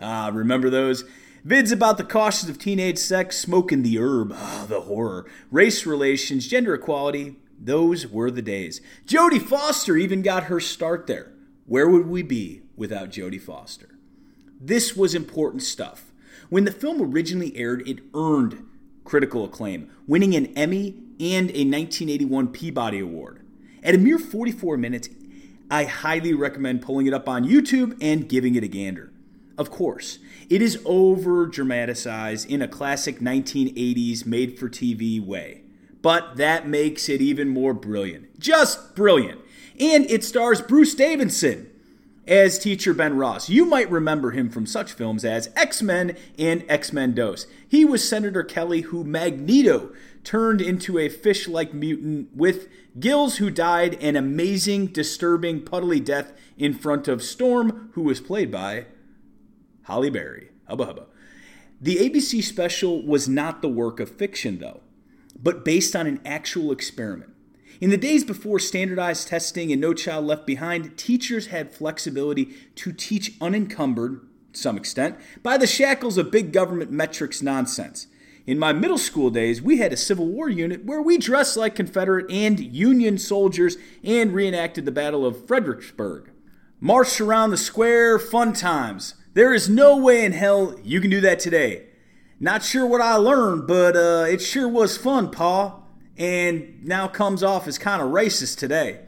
Ah, 0.00 0.30
remember 0.32 0.70
those? 0.70 1.04
Vids 1.44 1.72
about 1.72 1.98
the 1.98 2.04
cautions 2.04 2.48
of 2.48 2.58
teenage 2.58 2.98
sex, 2.98 3.36
smoking 3.36 3.82
the 3.82 3.98
herb, 3.98 4.32
ah, 4.34 4.64
the 4.68 4.82
horror, 4.82 5.26
race 5.50 5.84
relations, 5.84 6.46
gender 6.46 6.74
equality. 6.74 7.36
Those 7.58 8.06
were 8.06 8.30
the 8.30 8.42
days. 8.42 8.80
Jodie 9.06 9.42
Foster 9.42 9.96
even 9.96 10.22
got 10.22 10.44
her 10.44 10.60
start 10.60 11.06
there. 11.06 11.32
Where 11.66 11.88
would 11.88 12.06
we 12.06 12.22
be 12.22 12.62
without 12.76 13.10
Jodie 13.10 13.40
Foster? 13.40 13.98
This 14.60 14.96
was 14.96 15.14
important 15.14 15.62
stuff. 15.62 16.11
When 16.52 16.64
the 16.66 16.70
film 16.70 17.00
originally 17.00 17.56
aired, 17.56 17.88
it 17.88 18.00
earned 18.14 18.66
critical 19.04 19.42
acclaim, 19.46 19.90
winning 20.06 20.34
an 20.34 20.52
Emmy 20.54 20.88
and 21.18 21.48
a 21.52 21.64
1981 21.64 22.48
Peabody 22.48 22.98
Award. 22.98 23.40
At 23.82 23.94
a 23.94 23.98
mere 23.98 24.18
44 24.18 24.76
minutes, 24.76 25.08
I 25.70 25.84
highly 25.84 26.34
recommend 26.34 26.82
pulling 26.82 27.06
it 27.06 27.14
up 27.14 27.26
on 27.26 27.48
YouTube 27.48 27.96
and 28.02 28.28
giving 28.28 28.54
it 28.54 28.62
a 28.62 28.68
gander. 28.68 29.10
Of 29.56 29.70
course, 29.70 30.18
it 30.50 30.60
is 30.60 30.78
over 30.84 31.46
dramatized 31.46 32.50
in 32.50 32.60
a 32.60 32.68
classic 32.68 33.20
1980s 33.20 34.26
made 34.26 34.58
for 34.58 34.68
TV 34.68 35.24
way, 35.24 35.62
but 36.02 36.36
that 36.36 36.68
makes 36.68 37.08
it 37.08 37.22
even 37.22 37.48
more 37.48 37.72
brilliant. 37.72 38.38
Just 38.38 38.94
brilliant. 38.94 39.40
And 39.80 40.04
it 40.10 40.22
stars 40.22 40.60
Bruce 40.60 40.94
Davison 40.94 41.71
as 42.26 42.58
teacher 42.58 42.94
Ben 42.94 43.16
Ross. 43.16 43.48
You 43.48 43.64
might 43.64 43.90
remember 43.90 44.30
him 44.30 44.48
from 44.48 44.66
such 44.66 44.92
films 44.92 45.24
as 45.24 45.50
X 45.56 45.82
Men 45.82 46.16
and 46.38 46.64
X 46.68 46.92
Men 46.92 47.14
Dos. 47.14 47.46
He 47.66 47.84
was 47.84 48.08
Senator 48.08 48.42
Kelly, 48.42 48.82
who 48.82 49.04
Magneto 49.04 49.92
turned 50.24 50.60
into 50.60 50.98
a 50.98 51.08
fish 51.08 51.48
like 51.48 51.74
mutant 51.74 52.34
with 52.34 52.68
gills, 52.98 53.36
who 53.36 53.50
died 53.50 53.94
an 54.00 54.16
amazing, 54.16 54.86
disturbing, 54.88 55.60
puddly 55.62 56.00
death 56.00 56.32
in 56.56 56.74
front 56.74 57.08
of 57.08 57.22
Storm, 57.22 57.90
who 57.94 58.02
was 58.02 58.20
played 58.20 58.50
by 58.50 58.86
Halle 59.84 60.10
Berry. 60.10 60.50
Hubba 60.68 60.86
hubba. 60.86 61.06
The 61.80 61.96
ABC 61.96 62.44
special 62.44 63.04
was 63.04 63.28
not 63.28 63.60
the 63.60 63.68
work 63.68 63.98
of 63.98 64.08
fiction, 64.08 64.60
though, 64.60 64.80
but 65.36 65.64
based 65.64 65.96
on 65.96 66.06
an 66.06 66.20
actual 66.24 66.70
experiment. 66.70 67.31
In 67.80 67.90
the 67.90 67.96
days 67.96 68.24
before 68.24 68.58
standardized 68.58 69.28
testing 69.28 69.72
and 69.72 69.80
No 69.80 69.94
Child 69.94 70.26
Left 70.26 70.46
Behind, 70.46 70.96
teachers 70.96 71.48
had 71.48 71.72
flexibility 71.72 72.54
to 72.76 72.92
teach 72.92 73.34
unencumbered, 73.40 74.20
to 74.52 74.60
some 74.60 74.76
extent, 74.76 75.16
by 75.42 75.56
the 75.56 75.66
shackles 75.66 76.18
of 76.18 76.30
big 76.30 76.52
government 76.52 76.90
metrics 76.90 77.42
nonsense. 77.42 78.06
In 78.46 78.58
my 78.58 78.72
middle 78.72 78.98
school 78.98 79.30
days, 79.30 79.62
we 79.62 79.78
had 79.78 79.92
a 79.92 79.96
Civil 79.96 80.26
War 80.26 80.48
unit 80.48 80.84
where 80.84 81.00
we 81.00 81.16
dressed 81.16 81.56
like 81.56 81.76
Confederate 81.76 82.30
and 82.30 82.58
Union 82.58 83.16
soldiers 83.16 83.76
and 84.02 84.32
reenacted 84.32 84.84
the 84.84 84.92
Battle 84.92 85.24
of 85.24 85.46
Fredericksburg. 85.46 86.30
Marched 86.80 87.20
around 87.20 87.50
the 87.50 87.56
square, 87.56 88.18
fun 88.18 88.52
times. 88.52 89.14
There 89.34 89.54
is 89.54 89.68
no 89.68 89.96
way 89.96 90.24
in 90.24 90.32
hell 90.32 90.76
you 90.82 91.00
can 91.00 91.10
do 91.10 91.20
that 91.20 91.38
today. 91.38 91.86
Not 92.40 92.64
sure 92.64 92.84
what 92.84 93.00
I 93.00 93.14
learned, 93.14 93.68
but 93.68 93.96
uh, 93.96 94.26
it 94.28 94.42
sure 94.42 94.68
was 94.68 94.96
fun, 94.96 95.30
Pa. 95.30 95.81
And 96.16 96.84
now 96.84 97.08
comes 97.08 97.42
off 97.42 97.66
as 97.66 97.78
kind 97.78 98.02
of 98.02 98.10
racist 98.10 98.58
today. 98.58 99.00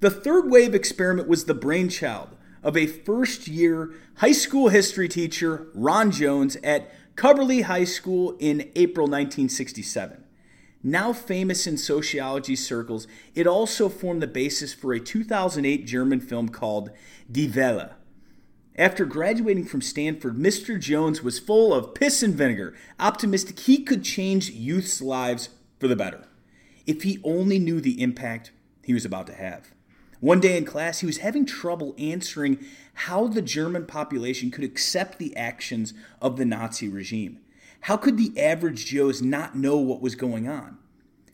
The 0.00 0.10
third 0.10 0.50
wave 0.50 0.74
experiment 0.74 1.28
was 1.28 1.44
the 1.44 1.54
brainchild 1.54 2.30
of 2.62 2.76
a 2.76 2.86
first 2.86 3.48
year 3.48 3.94
high 4.16 4.32
school 4.32 4.68
history 4.68 5.08
teacher, 5.08 5.68
Ron 5.74 6.10
Jones, 6.10 6.56
at 6.64 6.90
Cubberley 7.16 7.62
High 7.62 7.84
School 7.84 8.36
in 8.38 8.70
April 8.74 9.06
1967. 9.06 10.24
Now 10.82 11.12
famous 11.12 11.66
in 11.66 11.78
sociology 11.78 12.54
circles, 12.54 13.06
it 13.34 13.46
also 13.46 13.88
formed 13.88 14.22
the 14.22 14.26
basis 14.26 14.74
for 14.74 14.92
a 14.92 15.00
2008 15.00 15.86
German 15.86 16.20
film 16.20 16.48
called 16.48 16.90
Die 17.30 17.50
Welle. 17.54 17.90
After 18.76 19.06
graduating 19.06 19.64
from 19.64 19.80
Stanford, 19.80 20.36
Mr. 20.36 20.78
Jones 20.78 21.22
was 21.22 21.38
full 21.38 21.72
of 21.72 21.94
piss 21.94 22.22
and 22.22 22.34
vinegar, 22.34 22.74
optimistic 23.00 23.58
he 23.60 23.82
could 23.82 24.04
change 24.04 24.50
youth's 24.50 25.00
lives 25.00 25.48
for 25.78 25.88
the 25.88 25.96
better. 25.96 26.26
If 26.86 27.02
he 27.02 27.20
only 27.24 27.58
knew 27.58 27.80
the 27.80 28.00
impact 28.02 28.52
he 28.84 28.94
was 28.94 29.04
about 29.04 29.26
to 29.26 29.34
have. 29.34 29.72
One 30.20 30.40
day 30.40 30.56
in 30.56 30.64
class, 30.64 31.00
he 31.00 31.06
was 31.06 31.18
having 31.18 31.44
trouble 31.44 31.94
answering 31.98 32.64
how 32.94 33.26
the 33.26 33.42
German 33.42 33.84
population 33.86 34.50
could 34.50 34.64
accept 34.64 35.18
the 35.18 35.36
actions 35.36 35.92
of 36.22 36.36
the 36.36 36.44
Nazi 36.44 36.88
regime. 36.88 37.40
How 37.82 37.96
could 37.96 38.16
the 38.16 38.32
average 38.40 38.86
Joes 38.86 39.20
not 39.20 39.56
know 39.56 39.76
what 39.76 40.00
was 40.00 40.14
going 40.14 40.48
on? 40.48 40.78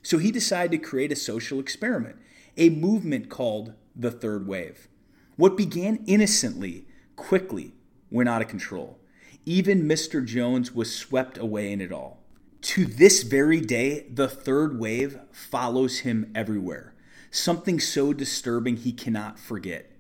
So 0.02 0.18
he 0.18 0.32
decided 0.32 0.72
to 0.72 0.86
create 0.86 1.12
a 1.12 1.16
social 1.16 1.60
experiment, 1.60 2.16
a 2.56 2.70
movement 2.70 3.28
called 3.28 3.74
the 3.94 4.10
Third 4.10 4.46
Wave. 4.48 4.88
What 5.36 5.56
began 5.56 6.02
innocently 6.06 6.86
quickly 7.16 7.74
went 8.10 8.28
out 8.28 8.42
of 8.42 8.48
control. 8.48 8.98
Even 9.46 9.84
Mr. 9.88 10.24
Jones 10.24 10.72
was 10.72 10.94
swept 10.94 11.38
away 11.38 11.72
in 11.72 11.80
it 11.80 11.92
all. 11.92 12.21
To 12.62 12.84
this 12.84 13.24
very 13.24 13.60
day, 13.60 14.06
the 14.08 14.28
third 14.28 14.78
wave 14.78 15.18
follows 15.32 16.00
him 16.00 16.30
everywhere 16.34 16.94
something 17.34 17.80
so 17.80 18.12
disturbing 18.12 18.76
he 18.76 18.92
cannot 18.92 19.38
forget, 19.38 19.90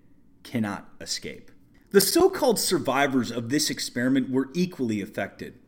cannot 0.42 0.86
escape. 1.00 1.50
The 1.90 2.00
so 2.00 2.28
called 2.28 2.58
survivors 2.58 3.30
of 3.30 3.48
this 3.48 3.70
experiment 3.70 4.30
were 4.30 4.50
equally 4.52 5.00
affected. 5.00 5.58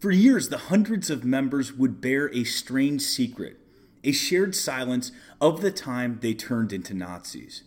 For 0.00 0.10
years, 0.10 0.48
the 0.48 0.58
hundreds 0.58 1.10
of 1.10 1.24
members 1.24 1.72
would 1.72 2.00
bear 2.00 2.28
a 2.34 2.42
strange 2.42 3.02
secret, 3.02 3.60
a 4.02 4.10
shared 4.10 4.56
silence 4.56 5.12
of 5.40 5.60
the 5.60 5.70
time 5.70 6.18
they 6.20 6.34
turned 6.34 6.72
into 6.72 6.92
Nazis. 6.92 7.62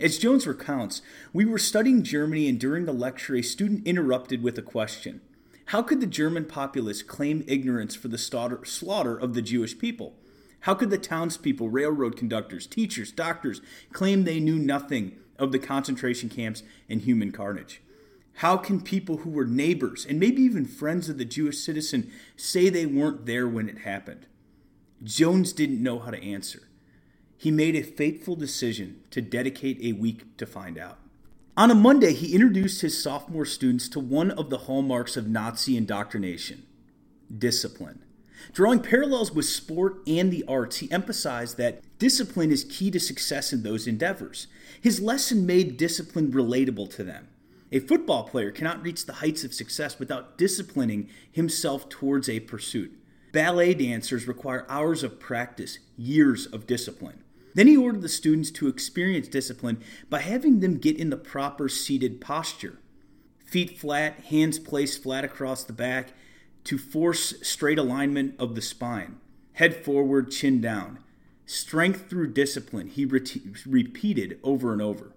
As 0.00 0.18
Jones 0.18 0.46
recounts, 0.46 1.02
we 1.34 1.44
were 1.44 1.58
studying 1.58 2.02
Germany, 2.02 2.48
and 2.48 2.58
during 2.58 2.86
the 2.86 2.92
lecture, 2.94 3.36
a 3.36 3.42
student 3.42 3.86
interrupted 3.86 4.42
with 4.42 4.56
a 4.56 4.62
question 4.62 5.20
How 5.66 5.82
could 5.82 6.00
the 6.00 6.06
German 6.06 6.44
populace 6.44 7.02
claim 7.02 7.44
ignorance 7.46 7.94
for 7.94 8.08
the 8.08 8.18
slaughter 8.18 9.16
of 9.16 9.34
the 9.34 9.42
Jewish 9.42 9.78
people? 9.78 10.14
How 10.60 10.74
could 10.74 10.90
the 10.90 10.98
townspeople, 10.98 11.68
railroad 11.68 12.16
conductors, 12.16 12.66
teachers, 12.66 13.12
doctors 13.12 13.60
claim 13.92 14.24
they 14.24 14.40
knew 14.40 14.56
nothing 14.56 15.18
of 15.38 15.52
the 15.52 15.58
concentration 15.58 16.28
camps 16.28 16.62
and 16.88 17.00
human 17.02 17.32
carnage? 17.32 17.82
How 18.38 18.56
can 18.56 18.80
people 18.80 19.18
who 19.18 19.30
were 19.30 19.46
neighbors 19.46 20.04
and 20.04 20.18
maybe 20.18 20.42
even 20.42 20.64
friends 20.64 21.08
of 21.08 21.18
the 21.18 21.24
Jewish 21.24 21.58
citizen 21.58 22.10
say 22.36 22.68
they 22.68 22.86
weren't 22.86 23.26
there 23.26 23.46
when 23.48 23.68
it 23.68 23.78
happened? 23.78 24.26
Jones 25.02 25.52
didn't 25.52 25.82
know 25.82 25.98
how 25.98 26.10
to 26.10 26.22
answer. 26.22 26.62
He 27.36 27.50
made 27.50 27.76
a 27.76 27.82
fateful 27.82 28.36
decision 28.36 29.02
to 29.10 29.20
dedicate 29.20 29.78
a 29.82 29.92
week 29.92 30.36
to 30.38 30.46
find 30.46 30.78
out. 30.78 30.98
On 31.56 31.70
a 31.70 31.74
Monday, 31.74 32.12
he 32.12 32.34
introduced 32.34 32.80
his 32.80 33.00
sophomore 33.00 33.44
students 33.44 33.88
to 33.90 34.00
one 34.00 34.32
of 34.32 34.50
the 34.50 34.58
hallmarks 34.58 35.16
of 35.16 35.28
Nazi 35.28 35.76
indoctrination 35.76 36.66
discipline. 37.36 38.02
Drawing 38.52 38.80
parallels 38.80 39.32
with 39.32 39.46
sport 39.46 40.02
and 40.06 40.30
the 40.32 40.44
arts, 40.46 40.78
he 40.78 40.90
emphasized 40.90 41.56
that 41.56 41.80
discipline 41.98 42.50
is 42.50 42.64
key 42.64 42.90
to 42.90 43.00
success 43.00 43.52
in 43.52 43.62
those 43.62 43.86
endeavors. 43.86 44.48
His 44.80 45.00
lesson 45.00 45.46
made 45.46 45.76
discipline 45.76 46.32
relatable 46.32 46.94
to 46.96 47.04
them. 47.04 47.28
A 47.72 47.78
football 47.78 48.24
player 48.24 48.50
cannot 48.50 48.82
reach 48.82 49.06
the 49.06 49.14
heights 49.14 49.44
of 49.44 49.54
success 49.54 49.98
without 49.98 50.36
disciplining 50.36 51.08
himself 51.32 51.88
towards 51.88 52.28
a 52.28 52.40
pursuit. 52.40 52.92
Ballet 53.32 53.74
dancers 53.74 54.28
require 54.28 54.66
hours 54.68 55.02
of 55.02 55.18
practice, 55.18 55.78
years 55.96 56.46
of 56.46 56.66
discipline. 56.66 57.23
Then 57.54 57.68
he 57.68 57.76
ordered 57.76 58.02
the 58.02 58.08
students 58.08 58.50
to 58.52 58.68
experience 58.68 59.28
discipline 59.28 59.82
by 60.10 60.20
having 60.20 60.60
them 60.60 60.78
get 60.78 60.98
in 60.98 61.10
the 61.10 61.16
proper 61.16 61.68
seated 61.68 62.20
posture. 62.20 62.78
Feet 63.44 63.78
flat, 63.78 64.24
hands 64.26 64.58
placed 64.58 65.02
flat 65.02 65.24
across 65.24 65.62
the 65.64 65.72
back, 65.72 66.12
to 66.64 66.78
force 66.78 67.34
straight 67.42 67.78
alignment 67.78 68.34
of 68.38 68.54
the 68.54 68.62
spine, 68.62 69.18
head 69.52 69.84
forward, 69.84 70.30
chin 70.30 70.60
down. 70.60 70.98
Strength 71.46 72.08
through 72.08 72.32
discipline, 72.32 72.88
he 72.88 73.04
re- 73.04 73.22
repeated 73.66 74.40
over 74.42 74.72
and 74.72 74.80
over. 74.80 75.12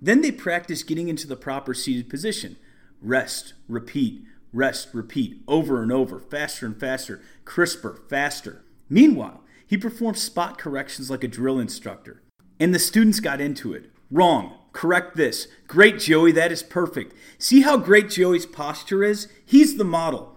Then 0.00 0.22
they 0.22 0.30
practiced 0.30 0.86
getting 0.86 1.08
into 1.08 1.26
the 1.26 1.36
proper 1.36 1.74
seated 1.74 2.08
position. 2.08 2.56
Rest, 3.02 3.54
repeat, 3.68 4.22
rest, 4.52 4.88
repeat, 4.94 5.42
over 5.48 5.82
and 5.82 5.90
over, 5.90 6.20
faster 6.20 6.64
and 6.64 6.78
faster, 6.78 7.20
crisper, 7.44 8.00
faster. 8.08 8.64
Meanwhile, 8.88 9.43
he 9.66 9.76
performed 9.76 10.18
spot 10.18 10.58
corrections 10.58 11.10
like 11.10 11.24
a 11.24 11.28
drill 11.28 11.58
instructor. 11.58 12.22
And 12.60 12.74
the 12.74 12.78
students 12.78 13.20
got 13.20 13.40
into 13.40 13.72
it. 13.72 13.90
Wrong. 14.10 14.58
Correct 14.72 15.16
this. 15.16 15.48
Great, 15.68 15.98
Joey. 15.98 16.32
That 16.32 16.52
is 16.52 16.62
perfect. 16.62 17.14
See 17.38 17.62
how 17.62 17.76
great 17.76 18.10
Joey's 18.10 18.46
posture 18.46 19.04
is? 19.04 19.28
He's 19.44 19.76
the 19.76 19.84
model 19.84 20.34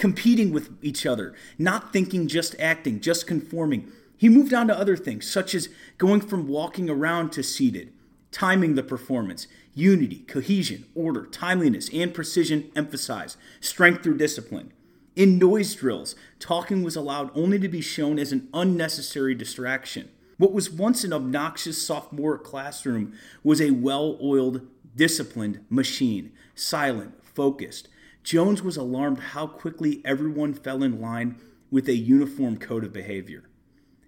competing 0.00 0.50
with 0.50 0.70
each 0.82 1.04
other, 1.04 1.34
not 1.58 1.92
thinking, 1.92 2.26
just 2.26 2.56
acting, 2.58 3.00
just 3.00 3.26
conforming. 3.26 3.92
He 4.16 4.28
moved 4.28 4.54
on 4.54 4.66
to 4.68 4.78
other 4.78 4.96
things, 4.96 5.30
such 5.30 5.54
as 5.54 5.68
going 5.98 6.22
from 6.22 6.48
walking 6.48 6.88
around 6.88 7.32
to 7.32 7.42
seated, 7.42 7.92
timing 8.32 8.74
the 8.74 8.82
performance, 8.82 9.46
unity, 9.74 10.24
cohesion, 10.26 10.86
order, 10.94 11.26
timeliness, 11.26 11.90
and 11.92 12.14
precision 12.14 12.70
emphasized, 12.74 13.36
strength 13.60 14.02
through 14.02 14.16
discipline. 14.16 14.72
In 15.16 15.38
noise 15.38 15.74
drills, 15.74 16.14
talking 16.38 16.82
was 16.82 16.96
allowed 16.96 17.30
only 17.34 17.58
to 17.58 17.68
be 17.68 17.80
shown 17.80 18.18
as 18.18 18.32
an 18.32 18.48
unnecessary 18.54 19.34
distraction. 19.34 20.08
What 20.36 20.52
was 20.52 20.70
once 20.70 21.04
an 21.04 21.12
obnoxious 21.12 21.84
sophomore 21.84 22.38
classroom 22.38 23.14
was 23.42 23.60
a 23.60 23.72
well 23.72 24.18
oiled, 24.22 24.66
disciplined 24.96 25.64
machine, 25.68 26.32
silent, 26.54 27.22
focused, 27.24 27.88
Jones 28.22 28.62
was 28.62 28.76
alarmed 28.76 29.18
how 29.18 29.46
quickly 29.46 30.02
everyone 30.04 30.52
fell 30.54 30.82
in 30.82 31.00
line 31.00 31.36
with 31.70 31.88
a 31.88 31.94
uniform 31.94 32.58
code 32.58 32.84
of 32.84 32.92
behavior. 32.92 33.44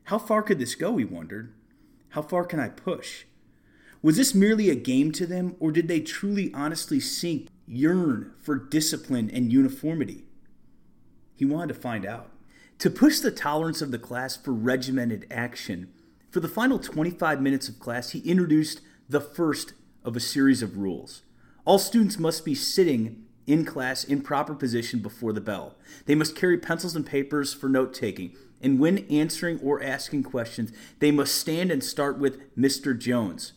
How 0.04 0.18
far 0.18 0.42
could 0.42 0.58
this 0.58 0.74
go, 0.74 0.96
he 0.96 1.04
wondered. 1.04 1.54
How 2.10 2.22
far 2.22 2.44
can 2.44 2.60
I 2.60 2.68
push? 2.68 3.24
Was 4.02 4.16
this 4.16 4.34
merely 4.34 4.68
a 4.68 4.74
game 4.74 5.12
to 5.12 5.26
them, 5.26 5.56
or 5.60 5.70
did 5.70 5.88
they 5.88 6.00
truly, 6.00 6.52
honestly 6.52 7.00
sink, 7.00 7.48
yearn 7.66 8.32
for 8.38 8.56
discipline 8.56 9.30
and 9.30 9.52
uniformity? 9.52 10.24
He 11.34 11.44
wanted 11.44 11.74
to 11.74 11.80
find 11.80 12.06
out. 12.06 12.30
To 12.78 12.90
push 12.90 13.20
the 13.20 13.30
tolerance 13.30 13.80
of 13.82 13.90
the 13.90 13.98
class 13.98 14.36
for 14.36 14.52
regimented 14.52 15.26
action, 15.30 15.92
For 16.32 16.40
the 16.40 16.48
final 16.48 16.78
25 16.78 17.42
minutes 17.42 17.68
of 17.68 17.78
class, 17.78 18.10
he 18.10 18.20
introduced 18.20 18.80
the 19.06 19.20
first 19.20 19.74
of 20.02 20.16
a 20.16 20.20
series 20.20 20.62
of 20.62 20.78
rules. 20.78 21.22
All 21.66 21.78
students 21.78 22.18
must 22.18 22.42
be 22.42 22.54
sitting 22.54 23.26
in 23.46 23.66
class 23.66 24.02
in 24.02 24.22
proper 24.22 24.54
position 24.54 25.00
before 25.00 25.34
the 25.34 25.42
bell. 25.42 25.74
They 26.06 26.14
must 26.14 26.34
carry 26.34 26.56
pencils 26.56 26.96
and 26.96 27.04
papers 27.04 27.52
for 27.52 27.68
note 27.68 27.92
taking. 27.92 28.34
And 28.62 28.80
when 28.80 29.06
answering 29.10 29.60
or 29.60 29.82
asking 29.82 30.22
questions, 30.22 30.72
they 31.00 31.10
must 31.10 31.36
stand 31.36 31.70
and 31.70 31.84
start 31.84 32.18
with 32.18 32.56
Mr. 32.56 32.98
Jones. 32.98 33.52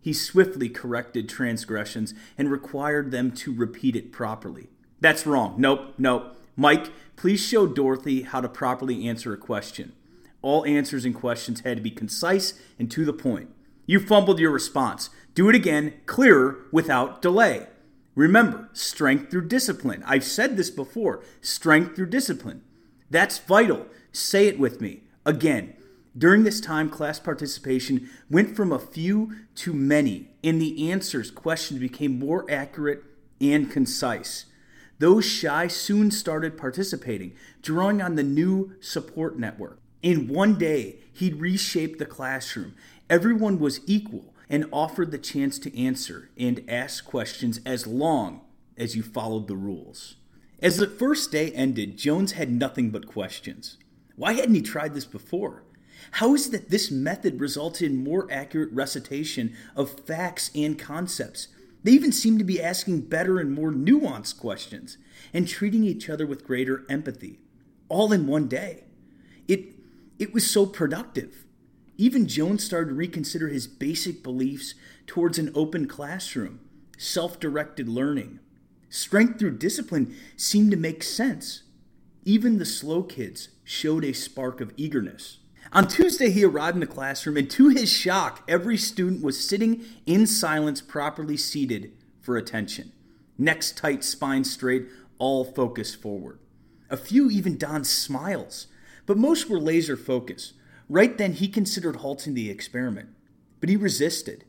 He 0.00 0.12
swiftly 0.12 0.68
corrected 0.68 1.28
transgressions 1.28 2.14
and 2.38 2.48
required 2.48 3.10
them 3.10 3.32
to 3.32 3.52
repeat 3.52 3.96
it 3.96 4.12
properly. 4.12 4.68
That's 5.00 5.26
wrong. 5.26 5.56
Nope, 5.58 5.94
nope. 5.98 6.36
Mike, 6.60 6.92
please 7.16 7.40
show 7.40 7.66
Dorothy 7.66 8.20
how 8.20 8.42
to 8.42 8.46
properly 8.46 9.08
answer 9.08 9.32
a 9.32 9.38
question. 9.38 9.94
All 10.42 10.66
answers 10.66 11.06
and 11.06 11.14
questions 11.14 11.60
had 11.60 11.78
to 11.78 11.82
be 11.82 11.90
concise 11.90 12.52
and 12.78 12.90
to 12.90 13.06
the 13.06 13.14
point. 13.14 13.48
You 13.86 13.98
fumbled 13.98 14.38
your 14.38 14.50
response. 14.50 15.08
Do 15.34 15.48
it 15.48 15.54
again, 15.54 15.94
clearer, 16.04 16.66
without 16.70 17.22
delay. 17.22 17.68
Remember, 18.14 18.68
strength 18.74 19.30
through 19.30 19.48
discipline. 19.48 20.02
I've 20.04 20.22
said 20.22 20.58
this 20.58 20.68
before 20.68 21.24
strength 21.40 21.96
through 21.96 22.10
discipline. 22.10 22.62
That's 23.08 23.38
vital. 23.38 23.86
Say 24.12 24.46
it 24.46 24.58
with 24.58 24.82
me. 24.82 25.04
Again, 25.24 25.72
during 26.18 26.44
this 26.44 26.60
time, 26.60 26.90
class 26.90 27.18
participation 27.18 28.10
went 28.28 28.54
from 28.54 28.70
a 28.70 28.78
few 28.78 29.34
to 29.54 29.72
many, 29.72 30.28
and 30.44 30.60
the 30.60 30.90
answers, 30.92 31.30
questions 31.30 31.80
became 31.80 32.18
more 32.18 32.44
accurate 32.50 33.02
and 33.40 33.70
concise. 33.70 34.44
Those 35.00 35.24
shy 35.24 35.66
soon 35.66 36.10
started 36.10 36.58
participating, 36.58 37.32
drawing 37.62 38.02
on 38.02 38.16
the 38.16 38.22
new 38.22 38.74
support 38.80 39.38
network. 39.38 39.80
In 40.02 40.28
one 40.28 40.58
day, 40.58 40.98
he'd 41.14 41.40
reshaped 41.40 41.98
the 41.98 42.04
classroom. 42.04 42.74
Everyone 43.08 43.58
was 43.58 43.80
equal 43.86 44.34
and 44.50 44.66
offered 44.70 45.10
the 45.10 45.16
chance 45.16 45.58
to 45.60 45.78
answer 45.78 46.28
and 46.36 46.62
ask 46.68 47.02
questions 47.06 47.60
as 47.64 47.86
long 47.86 48.42
as 48.76 48.94
you 48.94 49.02
followed 49.02 49.48
the 49.48 49.56
rules. 49.56 50.16
As 50.60 50.76
the 50.76 50.86
first 50.86 51.32
day 51.32 51.50
ended, 51.52 51.96
Jones 51.96 52.32
had 52.32 52.52
nothing 52.52 52.90
but 52.90 53.06
questions. 53.06 53.78
Why 54.16 54.34
hadn't 54.34 54.54
he 54.54 54.60
tried 54.60 54.92
this 54.92 55.06
before? 55.06 55.62
How 56.12 56.34
is 56.34 56.48
it 56.48 56.52
that 56.52 56.68
this 56.68 56.90
method 56.90 57.40
resulted 57.40 57.90
in 57.90 58.04
more 58.04 58.30
accurate 58.30 58.72
recitation 58.72 59.56
of 59.74 60.00
facts 60.00 60.50
and 60.54 60.78
concepts? 60.78 61.48
They 61.82 61.92
even 61.92 62.12
seem 62.12 62.38
to 62.38 62.44
be 62.44 62.62
asking 62.62 63.02
better 63.02 63.38
and 63.38 63.52
more 63.52 63.72
nuanced 63.72 64.38
questions 64.38 64.98
and 65.32 65.48
treating 65.48 65.84
each 65.84 66.10
other 66.10 66.26
with 66.26 66.44
greater 66.44 66.84
empathy, 66.88 67.40
all 67.88 68.12
in 68.12 68.26
one 68.26 68.48
day. 68.48 68.84
It 69.48 69.74
it 70.18 70.34
was 70.34 70.50
so 70.50 70.66
productive. 70.66 71.44
Even 71.96 72.26
Jones 72.26 72.64
started 72.64 72.90
to 72.90 72.94
reconsider 72.94 73.48
his 73.48 73.66
basic 73.66 74.22
beliefs 74.22 74.74
towards 75.06 75.38
an 75.38 75.50
open 75.54 75.86
classroom, 75.86 76.60
self 76.98 77.40
directed 77.40 77.88
learning. 77.88 78.40
Strength 78.90 79.38
through 79.38 79.58
discipline 79.58 80.14
seemed 80.36 80.70
to 80.70 80.76
make 80.76 81.02
sense. 81.02 81.62
Even 82.24 82.58
the 82.58 82.66
slow 82.66 83.02
kids 83.02 83.48
showed 83.64 84.04
a 84.04 84.12
spark 84.12 84.60
of 84.60 84.72
eagerness. 84.76 85.39
On 85.72 85.86
Tuesday, 85.86 86.30
he 86.30 86.44
arrived 86.44 86.76
in 86.76 86.80
the 86.80 86.86
classroom, 86.86 87.36
and 87.36 87.50
to 87.50 87.68
his 87.68 87.90
shock, 87.90 88.42
every 88.48 88.76
student 88.76 89.22
was 89.22 89.46
sitting 89.46 89.84
in 90.04 90.26
silence, 90.26 90.80
properly 90.80 91.36
seated 91.36 91.92
for 92.20 92.36
attention. 92.36 92.92
Necks 93.38 93.70
tight, 93.70 94.02
spine 94.02 94.44
straight, 94.44 94.88
all 95.18 95.44
focused 95.44 96.02
forward. 96.02 96.40
A 96.90 96.96
few 96.96 97.30
even 97.30 97.56
donned 97.56 97.86
smiles 97.86 98.66
but 99.10 99.18
most 99.18 99.50
were 99.50 99.58
laser 99.58 99.96
focused. 99.96 100.52
Right 100.88 101.18
then, 101.18 101.32
he 101.32 101.48
considered 101.48 101.96
halting 101.96 102.34
the 102.34 102.48
experiment, 102.48 103.08
but 103.58 103.68
he 103.68 103.76
resisted. 103.76 104.44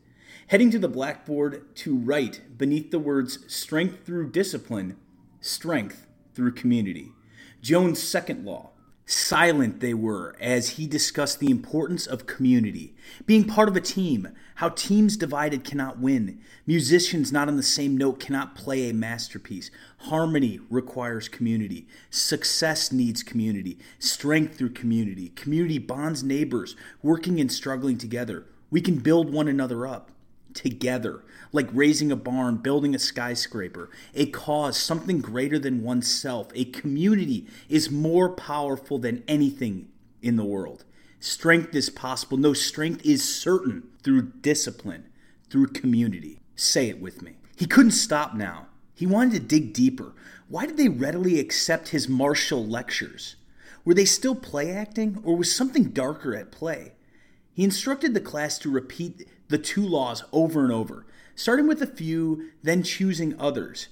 Heading 0.49 0.69
to 0.69 0.77
the 0.77 0.87
blackboard 0.87 1.75
to 1.77 1.97
write 1.97 2.57
beneath 2.59 2.91
the 2.91 2.99
words 2.99 3.39
strength 3.51 4.05
through 4.05 4.29
discipline, 4.29 4.97
strength 5.39 6.05
through 6.35 6.51
community. 6.51 7.11
Jones' 7.61 8.03
second 8.03 8.45
law 8.45 8.70
Silent 9.11 9.81
they 9.81 9.93
were 9.93 10.37
as 10.39 10.69
he 10.69 10.87
discussed 10.87 11.39
the 11.39 11.51
importance 11.51 12.07
of 12.07 12.25
community, 12.25 12.95
being 13.25 13.43
part 13.43 13.67
of 13.67 13.75
a 13.75 13.81
team, 13.81 14.29
how 14.55 14.69
teams 14.69 15.17
divided 15.17 15.65
cannot 15.65 15.99
win, 15.99 16.39
musicians 16.65 17.29
not 17.29 17.49
on 17.49 17.57
the 17.57 17.61
same 17.61 17.97
note 17.97 18.21
cannot 18.21 18.55
play 18.55 18.89
a 18.89 18.93
masterpiece. 18.93 19.69
Harmony 19.97 20.61
requires 20.69 21.27
community, 21.27 21.89
success 22.09 22.93
needs 22.93 23.21
community, 23.21 23.77
strength 23.99 24.57
through 24.57 24.69
community. 24.69 25.27
Community 25.35 25.77
bonds 25.77 26.23
neighbors, 26.23 26.77
working 27.03 27.41
and 27.41 27.51
struggling 27.51 27.97
together. 27.97 28.45
We 28.69 28.79
can 28.79 28.99
build 28.99 29.33
one 29.33 29.49
another 29.49 29.85
up 29.85 30.11
together, 30.53 31.23
like 31.51 31.69
raising 31.73 32.11
a 32.11 32.15
barn, 32.15 32.57
building 32.57 32.95
a 32.95 32.99
skyscraper, 32.99 33.89
a 34.13 34.27
cause, 34.27 34.77
something 34.77 35.19
greater 35.19 35.59
than 35.59 35.83
oneself. 35.83 36.47
A 36.55 36.65
community 36.65 37.47
is 37.69 37.91
more 37.91 38.29
powerful 38.29 38.97
than 38.97 39.23
anything 39.27 39.89
in 40.21 40.35
the 40.35 40.45
world. 40.45 40.85
Strength 41.19 41.75
is 41.75 41.89
possible. 41.89 42.37
No, 42.37 42.53
strength 42.53 43.05
is 43.05 43.23
certain 43.23 43.83
through 44.03 44.31
discipline, 44.41 45.05
through 45.49 45.67
community. 45.67 46.41
Say 46.55 46.89
it 46.89 46.99
with 46.99 47.21
me. 47.21 47.35
He 47.55 47.65
couldn't 47.65 47.91
stop 47.91 48.33
now. 48.33 48.67
He 48.95 49.05
wanted 49.05 49.33
to 49.33 49.39
dig 49.39 49.73
deeper. 49.73 50.13
Why 50.47 50.65
did 50.65 50.77
they 50.77 50.89
readily 50.89 51.39
accept 51.39 51.89
his 51.89 52.09
martial 52.09 52.65
lectures? 52.65 53.35
Were 53.85 53.93
they 53.93 54.05
still 54.05 54.35
play 54.35 54.71
acting, 54.71 55.19
or 55.23 55.35
was 55.35 55.55
something 55.55 55.85
darker 55.85 56.35
at 56.35 56.51
play? 56.51 56.93
He 57.53 57.63
instructed 57.63 58.13
the 58.13 58.21
class 58.21 58.57
to 58.59 58.69
repeat 58.69 59.27
the 59.51 59.57
two 59.57 59.85
laws 59.85 60.23
over 60.31 60.63
and 60.63 60.71
over, 60.71 61.05
starting 61.35 61.67
with 61.67 61.81
a 61.81 61.87
few, 61.87 62.49
then 62.63 62.83
choosing 62.83 63.39
others. 63.39 63.87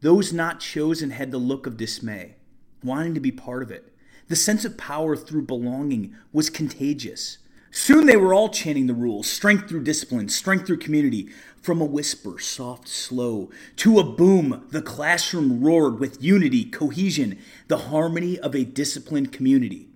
Those 0.00 0.32
not 0.32 0.60
chosen 0.60 1.10
had 1.10 1.30
the 1.30 1.38
look 1.38 1.66
of 1.66 1.76
dismay, 1.76 2.36
wanting 2.82 3.14
to 3.14 3.20
be 3.20 3.32
part 3.32 3.62
of 3.62 3.70
it. 3.70 3.92
The 4.28 4.36
sense 4.36 4.64
of 4.64 4.78
power 4.78 5.16
through 5.16 5.42
belonging 5.42 6.14
was 6.32 6.48
contagious. 6.48 7.38
Soon 7.72 8.06
they 8.06 8.16
were 8.16 8.34
all 8.34 8.48
chanting 8.48 8.86
the 8.86 8.94
rules 8.94 9.28
strength 9.28 9.68
through 9.68 9.84
discipline, 9.84 10.28
strength 10.28 10.66
through 10.66 10.78
community. 10.78 11.28
From 11.60 11.80
a 11.80 11.84
whisper, 11.84 12.38
soft, 12.38 12.88
slow, 12.88 13.50
to 13.76 13.98
a 13.98 14.04
boom, 14.04 14.66
the 14.70 14.80
classroom 14.80 15.62
roared 15.62 16.00
with 16.00 16.22
unity, 16.22 16.64
cohesion, 16.64 17.38
the 17.68 17.76
harmony 17.76 18.38
of 18.38 18.54
a 18.54 18.64
disciplined 18.64 19.30
community. 19.30 19.88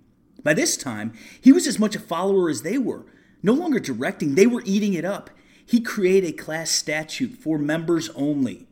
By 0.42 0.52
this 0.52 0.76
time, 0.76 1.14
he 1.40 1.52
was 1.52 1.66
as 1.66 1.78
much 1.78 1.96
a 1.96 2.00
follower 2.00 2.50
as 2.50 2.62
they 2.62 2.76
were, 2.76 3.06
no 3.44 3.52
longer 3.52 3.78
directing, 3.78 4.34
they 4.34 4.46
were 4.46 4.62
eating 4.64 4.94
it 4.94 5.04
up. 5.04 5.28
He 5.66 5.80
created 5.80 6.30
a 6.30 6.32
class 6.32 6.70
statute 6.70 7.36
for 7.36 7.58
members 7.58 8.08
only. 8.16 8.66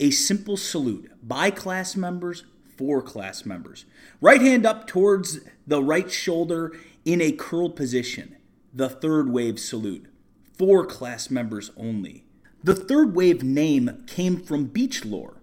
A 0.00 0.10
simple 0.10 0.56
salute 0.56 1.10
by 1.22 1.52
class 1.52 1.94
members 1.96 2.44
for 2.76 3.00
class 3.00 3.46
members. 3.46 3.84
Right 4.20 4.40
hand 4.40 4.66
up 4.66 4.88
towards 4.88 5.38
the 5.66 5.82
right 5.82 6.10
shoulder 6.10 6.76
in 7.04 7.20
a 7.20 7.30
curled 7.30 7.76
position. 7.76 8.36
The 8.74 8.88
third 8.88 9.30
wave 9.30 9.60
salute 9.60 10.06
for 10.52 10.84
class 10.84 11.30
members 11.30 11.70
only. 11.76 12.24
The 12.64 12.74
third 12.74 13.14
wave 13.14 13.44
name 13.44 14.02
came 14.08 14.36
from 14.40 14.64
beach 14.64 15.04
lore. 15.04 15.40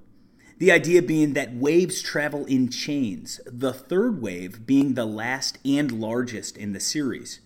The 0.57 0.71
idea 0.71 1.01
being 1.01 1.33
that 1.33 1.55
waves 1.55 2.01
travel 2.01 2.43
in 2.45 2.69
chains, 2.69 3.39
the 3.45 3.73
third 3.73 4.21
wave 4.21 4.65
being 4.65 4.93
the 4.93 5.05
last 5.05 5.59
and 5.63 5.93
largest 5.93 6.57
in 6.57 6.73
the 6.73 6.79
series. 6.81 7.39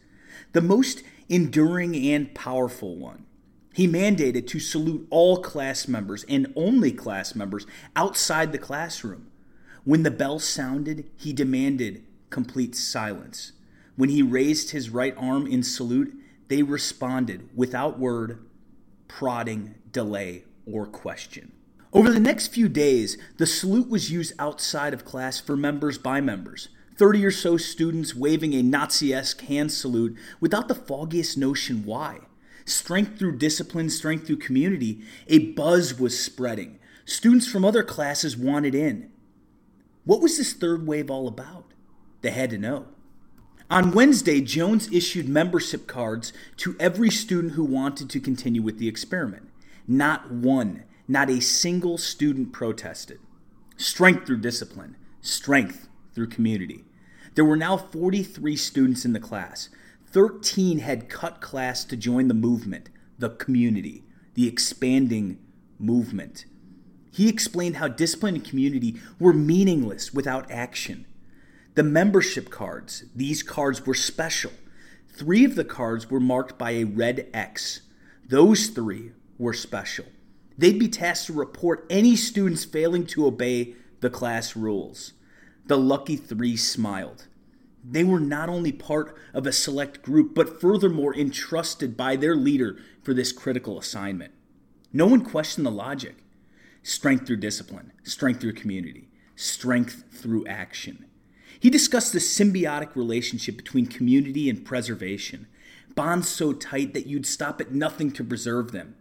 The 0.53 0.61
most 0.61 1.03
enduring 1.29 1.95
and 1.95 2.33
powerful 2.33 2.97
one. 2.97 3.25
He 3.73 3.87
mandated 3.87 4.47
to 4.47 4.59
salute 4.59 5.07
all 5.09 5.41
class 5.41 5.87
members 5.87 6.25
and 6.27 6.51
only 6.55 6.91
class 6.91 7.35
members 7.35 7.65
outside 7.95 8.51
the 8.51 8.57
classroom. 8.57 9.27
When 9.85 10.03
the 10.03 10.11
bell 10.11 10.39
sounded, 10.39 11.09
he 11.15 11.31
demanded 11.31 12.03
complete 12.29 12.75
silence. 12.75 13.53
When 13.95 14.09
he 14.09 14.21
raised 14.21 14.71
his 14.71 14.89
right 14.89 15.15
arm 15.17 15.47
in 15.47 15.63
salute, 15.63 16.13
they 16.47 16.63
responded 16.63 17.49
without 17.55 17.99
word, 17.99 18.43
prodding, 19.07 19.75
delay, 19.91 20.45
or 20.65 20.85
question. 20.85 21.51
Over 21.91 22.11
the 22.11 22.19
next 22.19 22.47
few 22.47 22.69
days, 22.69 23.17
the 23.37 23.45
salute 23.45 23.89
was 23.89 24.11
used 24.11 24.33
outside 24.37 24.93
of 24.93 25.05
class 25.05 25.39
for 25.39 25.55
members 25.55 25.97
by 25.97 26.21
members. 26.21 26.69
30 26.99 27.25
or 27.25 27.31
so 27.31 27.55
students 27.55 28.13
waving 28.13 28.53
a 28.53 28.61
Nazi 28.61 29.13
esque 29.13 29.39
hand 29.43 29.71
salute 29.71 30.17
without 30.41 30.67
the 30.67 30.75
foggiest 30.75 31.37
notion 31.37 31.85
why. 31.85 32.19
Strength 32.65 33.17
through 33.17 33.37
discipline, 33.37 33.89
strength 33.89 34.27
through 34.27 34.35
community, 34.35 35.01
a 35.27 35.39
buzz 35.53 35.97
was 35.97 36.19
spreading. 36.19 36.77
Students 37.05 37.47
from 37.47 37.63
other 37.63 37.83
classes 37.83 38.35
wanted 38.35 38.75
in. 38.75 39.09
What 40.03 40.19
was 40.19 40.37
this 40.37 40.51
third 40.51 40.85
wave 40.85 41.09
all 41.09 41.29
about? 41.29 41.73
They 42.21 42.31
had 42.31 42.49
to 42.49 42.57
know. 42.57 42.87
On 43.71 43.91
Wednesday, 43.91 44.41
Jones 44.41 44.91
issued 44.91 45.29
membership 45.29 45.87
cards 45.87 46.33
to 46.57 46.75
every 46.81 47.09
student 47.09 47.53
who 47.53 47.63
wanted 47.63 48.09
to 48.09 48.19
continue 48.19 48.61
with 48.61 48.77
the 48.77 48.89
experiment. 48.89 49.49
Not 49.87 50.31
one, 50.31 50.83
not 51.07 51.29
a 51.29 51.39
single 51.39 51.97
student 51.97 52.51
protested. 52.51 53.19
Strength 53.77 54.27
through 54.27 54.41
discipline, 54.41 54.97
strength 55.21 55.87
through 56.13 56.27
community. 56.27 56.83
There 57.39 57.45
were 57.45 57.55
now 57.55 57.77
43 57.77 58.57
students 58.57 59.05
in 59.05 59.13
the 59.13 59.19
class. 59.21 59.69
13 60.07 60.79
had 60.79 61.07
cut 61.07 61.39
class 61.39 61.85
to 61.85 61.95
join 61.95 62.27
the 62.27 62.33
movement, 62.33 62.89
the 63.17 63.29
community, 63.29 64.03
the 64.33 64.45
expanding 64.45 65.39
movement. 65.79 66.43
He 67.13 67.29
explained 67.29 67.77
how 67.77 67.87
discipline 67.87 68.35
and 68.35 68.43
community 68.43 68.99
were 69.21 69.31
meaningless 69.31 70.13
without 70.13 70.51
action. 70.51 71.05
The 71.75 71.83
membership 71.83 72.49
cards, 72.49 73.05
these 73.15 73.41
cards 73.41 73.85
were 73.85 73.93
special. 73.93 74.51
Three 75.07 75.45
of 75.45 75.55
the 75.55 75.63
cards 75.63 76.09
were 76.09 76.19
marked 76.19 76.57
by 76.57 76.71
a 76.71 76.83
red 76.83 77.29
X. 77.33 77.83
Those 78.27 78.67
three 78.67 79.13
were 79.37 79.53
special. 79.53 80.07
They'd 80.57 80.77
be 80.77 80.89
tasked 80.89 81.27
to 81.27 81.33
report 81.33 81.87
any 81.89 82.17
students 82.17 82.65
failing 82.65 83.05
to 83.05 83.25
obey 83.25 83.75
the 84.01 84.09
class 84.09 84.57
rules. 84.57 85.13
The 85.67 85.77
lucky 85.77 86.17
three 86.17 86.57
smiled. 86.57 87.27
They 87.91 88.03
were 88.03 88.19
not 88.19 88.49
only 88.49 88.71
part 88.71 89.17
of 89.33 89.47
a 89.47 89.51
select 89.51 90.03
group, 90.03 90.35
but 90.35 90.61
furthermore 90.61 91.15
entrusted 91.15 91.97
by 91.97 92.15
their 92.15 92.35
leader 92.35 92.77
for 93.01 93.15
this 93.15 93.31
critical 93.31 93.79
assignment. 93.79 94.31
No 94.93 95.07
one 95.07 95.25
questioned 95.25 95.65
the 95.65 95.71
logic. 95.71 96.17
Strength 96.83 97.25
through 97.25 97.37
discipline, 97.37 97.91
strength 98.03 98.41
through 98.41 98.53
community, 98.53 99.09
strength 99.35 100.03
through 100.11 100.45
action. 100.45 101.05
He 101.59 101.69
discussed 101.71 102.13
the 102.13 102.19
symbiotic 102.19 102.95
relationship 102.95 103.57
between 103.57 103.87
community 103.87 104.49
and 104.49 104.63
preservation, 104.63 105.47
bonds 105.95 106.29
so 106.29 106.53
tight 106.53 106.93
that 106.93 107.07
you'd 107.07 107.25
stop 107.25 107.59
at 107.59 107.73
nothing 107.73 108.11
to 108.11 108.23
preserve 108.23 108.71
them. 108.71 108.95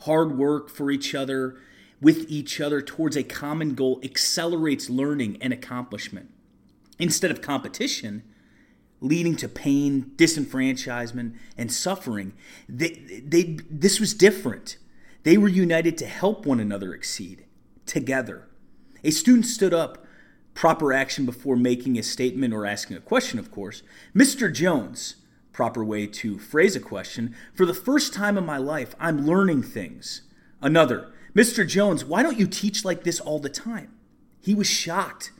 Hard 0.00 0.36
work 0.36 0.68
for 0.68 0.90
each 0.90 1.14
other, 1.14 1.56
with 2.00 2.30
each 2.30 2.60
other 2.60 2.82
towards 2.82 3.16
a 3.16 3.24
common 3.24 3.74
goal 3.74 3.98
accelerates 4.04 4.90
learning 4.90 5.38
and 5.40 5.52
accomplishment. 5.52 6.30
Instead 6.98 7.30
of 7.30 7.42
competition, 7.42 8.22
leading 9.00 9.36
to 9.36 9.48
pain, 9.48 10.12
disenfranchisement, 10.16 11.34
and 11.56 11.72
suffering, 11.72 12.32
they, 12.68 13.22
they, 13.24 13.58
this 13.70 14.00
was 14.00 14.14
different. 14.14 14.78
They 15.22 15.36
were 15.36 15.48
united 15.48 15.98
to 15.98 16.06
help 16.06 16.46
one 16.46 16.60
another 16.60 16.94
exceed 16.94 17.44
together. 17.84 18.48
A 19.04 19.10
student 19.10 19.46
stood 19.46 19.74
up, 19.74 20.04
proper 20.54 20.92
action 20.92 21.26
before 21.26 21.56
making 21.56 21.98
a 21.98 22.02
statement 22.02 22.54
or 22.54 22.64
asking 22.64 22.96
a 22.96 23.00
question, 23.00 23.38
of 23.38 23.50
course. 23.50 23.82
Mr. 24.14 24.52
Jones, 24.52 25.16
proper 25.52 25.84
way 25.84 26.06
to 26.06 26.38
phrase 26.38 26.74
a 26.74 26.80
question, 26.80 27.34
for 27.54 27.66
the 27.66 27.74
first 27.74 28.14
time 28.14 28.38
in 28.38 28.46
my 28.46 28.56
life, 28.56 28.94
I'm 28.98 29.26
learning 29.26 29.62
things. 29.62 30.22
Another, 30.62 31.12
Mr. 31.34 31.66
Jones, 31.66 32.04
why 32.04 32.22
don't 32.22 32.38
you 32.38 32.46
teach 32.46 32.84
like 32.84 33.04
this 33.04 33.20
all 33.20 33.38
the 33.38 33.50
time? 33.50 33.92
He 34.40 34.54
was 34.54 34.66
shocked, 34.66 35.32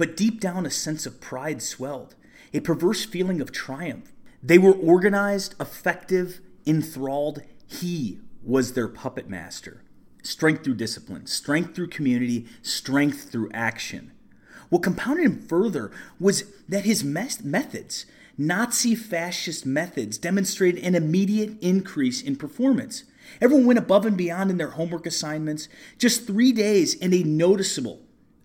but 0.00 0.16
deep 0.16 0.40
down 0.40 0.64
a 0.64 0.70
sense 0.70 1.04
of 1.04 1.20
pride 1.20 1.60
swelled, 1.60 2.14
a 2.54 2.60
perverse 2.60 3.04
feeling 3.04 3.42
of 3.42 3.52
triumph. 3.52 4.10
They 4.42 4.56
were 4.56 4.72
organized, 4.72 5.54
effective, 5.60 6.40
enthralled. 6.64 7.42
He 7.66 8.18
was 8.42 8.72
their 8.72 8.88
puppet 8.88 9.28
master. 9.28 9.82
Strength 10.22 10.64
through 10.64 10.76
discipline, 10.76 11.26
strength 11.26 11.74
through 11.74 11.88
community, 11.88 12.46
strength 12.62 13.30
through 13.30 13.50
action. 13.52 14.12
What 14.70 14.82
compounded 14.82 15.26
him 15.26 15.46
further 15.46 15.92
was 16.18 16.44
that 16.66 16.86
his 16.86 17.04
methods, 17.04 18.06
Nazi 18.38 18.94
fascist 18.94 19.66
methods, 19.66 20.16
demonstrated 20.16 20.82
an 20.82 20.94
immediate 20.94 21.60
increase 21.60 22.22
in 22.22 22.36
performance. 22.36 23.04
Everyone 23.38 23.66
went 23.66 23.78
above 23.78 24.06
and 24.06 24.16
beyond 24.16 24.50
in 24.50 24.56
their 24.56 24.70
homework 24.70 25.04
assignments. 25.04 25.68
Just 25.98 26.26
three 26.26 26.52
days 26.52 26.98
and 27.02 27.12
a 27.12 27.22
noticeable, 27.22 28.00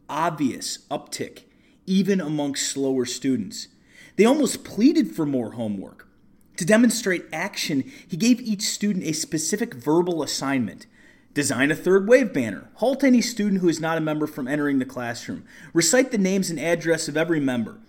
obvious 0.09 0.79
uptick, 0.91 1.44
even 1.85 2.21
amongst 2.21 2.69
slower 2.69 3.05
students. 3.05 3.67
They 4.15 4.25
almost 4.25 4.63
pleaded 4.63 5.15
for 5.15 5.25
more 5.25 5.51
homework. 5.51 6.07
To 6.57 6.65
demonstrate 6.65 7.25
action, 7.33 7.91
he 8.07 8.15
gave 8.15 8.39
each 8.39 8.61
student 8.61 9.05
a 9.05 9.13
specific 9.13 9.73
verbal 9.73 10.23
assignment. 10.23 10.85
Design 11.33 11.69
a 11.69 11.75
third 11.75 12.07
wave 12.07 12.33
banner. 12.33 12.69
Halt 12.75 13.03
any 13.03 13.21
student 13.21 13.61
who 13.61 13.67
is 13.67 13.81
not 13.81 13.97
a 13.97 14.01
member 14.01 14.25
from 14.25 14.47
entering 14.47 14.79
the 14.79 14.85
classroom. 14.85 15.45
Recite 15.73 16.11
the 16.11 16.17
names 16.17 16.49
and 16.49 16.59
address 16.59 17.07
of 17.07 17.17
every 17.17 17.41
member 17.41 17.79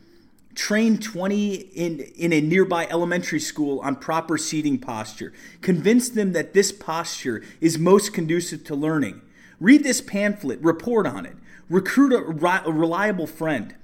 train 0.56 0.98
20 0.98 1.54
in, 1.54 2.00
in 2.16 2.32
a 2.32 2.40
nearby 2.40 2.88
elementary 2.88 3.38
school 3.38 3.78
on 3.80 3.94
proper 3.94 4.36
seating 4.36 4.78
posture. 4.78 5.32
Convince 5.60 6.08
them 6.08 6.32
that 6.32 6.54
this 6.54 6.72
posture 6.72 7.44
is 7.60 7.78
most 7.78 8.12
conducive 8.12 8.64
to 8.64 8.74
learning. 8.74 9.20
Read 9.60 9.84
this 9.84 10.00
pamphlet, 10.00 10.58
report 10.60 11.06
on 11.06 11.26
it. 11.26 11.36
Recruit 11.68 12.12
a, 12.12 12.64
a 12.64 12.72
reliable 12.72 13.26
friend. 13.26 13.74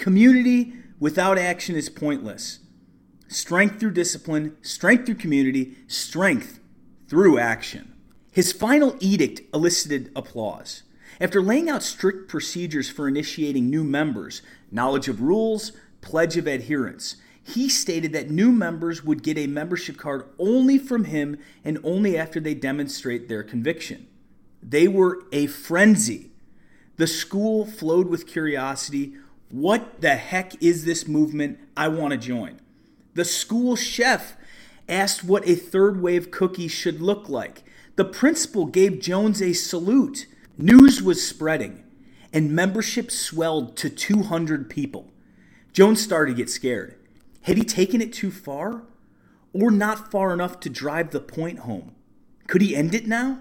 Community 0.00 0.72
without 0.98 1.36
action 1.36 1.76
is 1.76 1.90
pointless. 1.90 2.60
Strength 3.28 3.78
through 3.78 3.90
discipline, 3.90 4.56
strength 4.62 5.04
through 5.04 5.16
community, 5.16 5.76
strength 5.88 6.58
through 7.06 7.38
action. 7.38 7.92
His 8.32 8.50
final 8.50 8.96
edict 9.00 9.42
elicited 9.52 10.10
applause. 10.16 10.84
After 11.20 11.42
laying 11.42 11.68
out 11.68 11.82
strict 11.82 12.30
procedures 12.30 12.88
for 12.88 13.08
initiating 13.08 13.68
new 13.68 13.84
members, 13.84 14.40
knowledge 14.70 15.06
of 15.06 15.20
rules, 15.20 15.72
pledge 16.00 16.38
of 16.38 16.46
adherence. 16.46 17.16
He 17.42 17.68
stated 17.68 18.14
that 18.14 18.30
new 18.30 18.52
members 18.52 19.04
would 19.04 19.22
get 19.22 19.36
a 19.36 19.46
membership 19.46 19.98
card 19.98 20.24
only 20.38 20.78
from 20.78 21.04
him 21.04 21.36
and 21.62 21.78
only 21.84 22.16
after 22.16 22.40
they 22.40 22.54
demonstrate 22.54 23.28
their 23.28 23.42
conviction. 23.42 24.08
They 24.62 24.88
were 24.88 25.24
a 25.30 25.46
frenzy. 25.46 26.30
The 26.96 27.06
school 27.06 27.66
flowed 27.66 28.08
with 28.08 28.26
curiosity. 28.26 29.12
What 29.50 30.00
the 30.00 30.14
heck 30.14 30.62
is 30.62 30.84
this 30.84 31.08
movement? 31.08 31.58
I 31.76 31.88
want 31.88 32.12
to 32.12 32.16
join. 32.16 32.60
The 33.14 33.24
school 33.24 33.74
chef 33.74 34.36
asked 34.88 35.24
what 35.24 35.46
a 35.48 35.56
third 35.56 36.00
wave 36.00 36.30
cookie 36.30 36.68
should 36.68 37.00
look 37.00 37.28
like. 37.28 37.64
The 37.96 38.04
principal 38.04 38.66
gave 38.66 39.00
Jones 39.00 39.42
a 39.42 39.52
salute. 39.52 40.26
News 40.56 41.02
was 41.02 41.26
spreading, 41.26 41.84
and 42.32 42.52
membership 42.52 43.10
swelled 43.10 43.76
to 43.78 43.90
200 43.90 44.70
people. 44.70 45.10
Jones 45.72 46.00
started 46.00 46.32
to 46.32 46.36
get 46.36 46.50
scared. 46.50 46.96
Had 47.42 47.56
he 47.56 47.64
taken 47.64 48.00
it 48.00 48.12
too 48.12 48.30
far? 48.30 48.82
Or 49.52 49.72
not 49.72 50.12
far 50.12 50.32
enough 50.32 50.60
to 50.60 50.70
drive 50.70 51.10
the 51.10 51.20
point 51.20 51.60
home? 51.60 51.96
Could 52.46 52.62
he 52.62 52.76
end 52.76 52.94
it 52.94 53.08
now? 53.08 53.40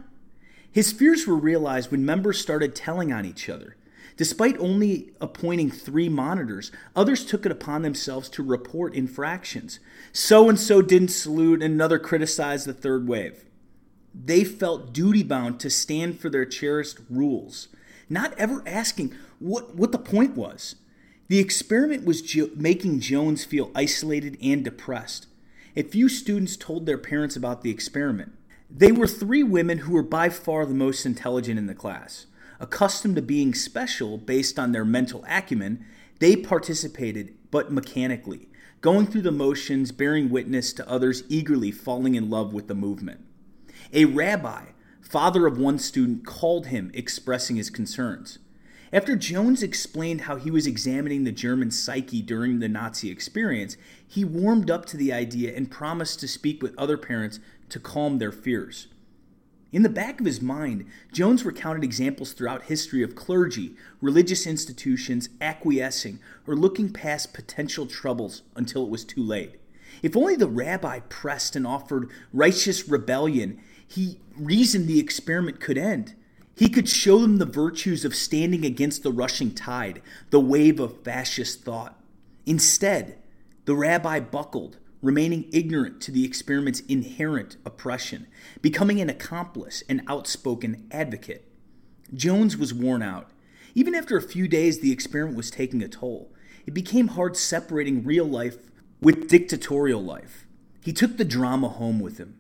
His 0.71 0.91
fears 0.91 1.27
were 1.27 1.35
realized 1.35 1.91
when 1.91 2.05
members 2.05 2.39
started 2.39 2.75
telling 2.75 3.13
on 3.13 3.25
each 3.25 3.47
other. 3.47 3.75
Despite 4.19 4.60
only 4.60 5.13
appointing 5.21 5.71
three 5.71 6.10
monitors, 6.10 6.73
others 6.93 7.23
took 7.23 7.45
it 7.45 7.53
upon 7.53 7.84
themselves 7.84 8.27
to 8.32 8.43
report 8.43 8.93
infractions. 8.93 9.79
So 10.12 10.49
and 10.49 10.60
so 10.60 10.82
didn't 10.82 11.08
salute, 11.08 11.63
another 11.63 11.97
criticized 11.97 12.67
the 12.67 12.73
third 12.73 13.08
wave. 13.08 13.45
They 14.13 14.43
felt 14.43 14.91
duty 14.91 15.23
bound 15.23 15.62
to 15.62 15.69
stand 15.69 16.19
for 16.19 16.29
their 16.29 16.43
cherished 16.43 16.97
rules, 17.10 17.69
not 18.10 18.38
ever 18.38 18.62
asking 18.67 19.15
what, 19.39 19.75
what 19.75 19.93
the 19.93 19.97
point 19.97 20.36
was. 20.36 20.75
The 21.29 21.39
experiment 21.39 22.03
was 22.03 22.21
jo- 22.21 22.49
making 22.58 22.99
Jones 22.99 23.45
feel 23.45 23.71
isolated 23.73 24.38
and 24.43 24.65
depressed. 24.65 25.27
A 25.77 25.84
few 25.84 26.10
students 26.10 26.58
told 26.58 26.86
their 26.86 26.97
parents 26.97 27.38
about 27.38 27.62
the 27.62 27.71
experiment. 27.71 28.34
They 28.69 28.91
were 28.91 29.08
three 29.08 29.43
women 29.43 29.77
who 29.77 29.93
were 29.93 30.03
by 30.03 30.27
far 30.27 30.65
the 30.65 30.73
most 30.73 31.05
intelligent 31.05 31.58
in 31.58 31.67
the 31.67 31.73
class. 31.73 32.25
Accustomed 32.59 33.15
to 33.15 33.21
being 33.21 33.53
special 33.53 34.17
based 34.17 34.59
on 34.59 34.71
their 34.71 34.85
mental 34.85 35.23
acumen, 35.27 35.85
they 36.19 36.35
participated, 36.35 37.35
but 37.51 37.71
mechanically, 37.71 38.49
going 38.81 39.07
through 39.07 39.21
the 39.21 39.31
motions, 39.31 39.91
bearing 39.91 40.29
witness 40.29 40.73
to 40.73 40.89
others 40.89 41.23
eagerly 41.29 41.71
falling 41.71 42.15
in 42.15 42.29
love 42.29 42.53
with 42.53 42.67
the 42.67 42.75
movement. 42.75 43.21
A 43.93 44.05
rabbi, 44.05 44.65
father 45.01 45.47
of 45.47 45.57
one 45.57 45.79
student, 45.79 46.25
called 46.25 46.67
him, 46.67 46.91
expressing 46.93 47.55
his 47.55 47.69
concerns. 47.69 48.39
After 48.91 49.15
Jones 49.15 49.61
explained 49.61 50.21
how 50.21 50.35
he 50.35 50.49
was 50.49 50.65
examining 50.65 51.23
the 51.23 51.31
German 51.31 51.71
psyche 51.71 52.21
during 52.21 52.59
the 52.59 52.67
Nazi 52.67 53.11
experience, 53.11 53.77
he 54.05 54.25
warmed 54.25 54.71
up 54.71 54.85
to 54.87 54.97
the 54.97 55.13
idea 55.13 55.55
and 55.55 55.69
promised 55.69 56.19
to 56.21 56.27
speak 56.27 56.61
with 56.61 56.77
other 56.77 56.97
parents 56.97 57.39
to 57.69 57.79
calm 57.79 58.17
their 58.17 58.31
fears. 58.31 58.87
In 59.71 59.84
the 59.84 59.89
back 59.89 60.19
of 60.19 60.25
his 60.25 60.41
mind, 60.41 60.88
Jones 61.12 61.45
recounted 61.45 61.84
examples 61.84 62.34
throughout 62.34 62.63
history 62.63 63.03
of 63.03 63.15
clergy, 63.15 63.75
religious 64.01 64.47
institutions 64.47 65.29
acquiescing 65.39 66.19
or 66.47 66.55
looking 66.55 66.91
past 66.91 67.34
potential 67.34 67.86
troubles 67.86 68.41
until 68.55 68.84
it 68.84 68.89
was 68.89 69.05
too 69.05 69.21
late. 69.21 69.60
If 70.01 70.17
only 70.17 70.36
the 70.36 70.47
rabbi 70.47 71.01
pressed 71.01 71.55
and 71.55 71.67
offered 71.67 72.10
righteous 72.34 72.88
rebellion, 72.88 73.60
he 73.88 74.19
reasoned 74.36 74.88
the 74.88 74.99
experiment 74.99 75.60
could 75.60 75.77
end. 75.77 76.15
He 76.55 76.69
could 76.69 76.89
show 76.89 77.19
them 77.19 77.38
the 77.38 77.45
virtues 77.45 78.03
of 78.03 78.15
standing 78.15 78.65
against 78.65 79.03
the 79.03 79.12
rushing 79.12 79.53
tide, 79.53 80.01
the 80.32 80.39
wave 80.39 80.79
of 80.79 81.03
fascist 81.03 81.63
thought. 81.63 81.99
Instead, 82.45 83.17
the 83.65 83.75
rabbi 83.75 84.19
buckled, 84.19 84.77
remaining 85.01 85.49
ignorant 85.53 86.01
to 86.01 86.12
the 86.12 86.25
experiment's 86.25 86.81
inherent 86.81 87.57
oppression, 87.65 88.27
becoming 88.62 88.99
an 88.99 89.09
accomplice 89.09 89.83
and 89.88 90.01
outspoken 90.07 90.88
advocate. 90.91 91.45
Jones 92.13 92.57
was 92.57 92.73
worn 92.73 93.01
out. 93.01 93.29
Even 93.75 93.95
after 93.95 94.17
a 94.17 94.21
few 94.21 94.47
days, 94.47 94.79
the 94.79 94.91
experiment 94.91 95.38
was 95.38 95.51
taking 95.51 95.81
a 95.81 95.88
toll. 95.88 96.33
It 96.65 96.73
became 96.73 97.09
hard 97.09 97.38
separating 97.38 98.03
real 98.03 98.25
life 98.25 98.57
with 99.01 99.29
dictatorial 99.29 100.03
life. 100.03 100.45
He 100.81 100.91
took 100.91 101.17
the 101.17 101.25
drama 101.25 101.69
home 101.69 101.99
with 101.99 102.17
him. 102.17 102.39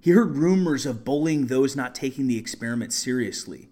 He 0.00 0.12
heard 0.12 0.36
rumors 0.36 0.86
of 0.86 1.04
bullying 1.04 1.46
those 1.46 1.76
not 1.76 1.94
taking 1.94 2.28
the 2.28 2.38
experiment 2.38 2.92
seriously. 2.92 3.68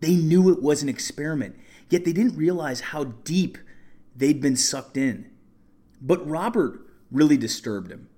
They 0.00 0.16
knew 0.16 0.50
it 0.50 0.62
was 0.62 0.82
an 0.82 0.88
experiment, 0.88 1.56
yet 1.88 2.04
they 2.04 2.12
didn't 2.12 2.36
realize 2.36 2.80
how 2.80 3.04
deep 3.04 3.56
they'd 4.14 4.40
been 4.40 4.56
sucked 4.56 4.96
in. 4.96 5.30
But 6.00 6.28
Robert 6.28 6.80
really 7.10 7.36
disturbed 7.36 7.90
him. 7.90 8.08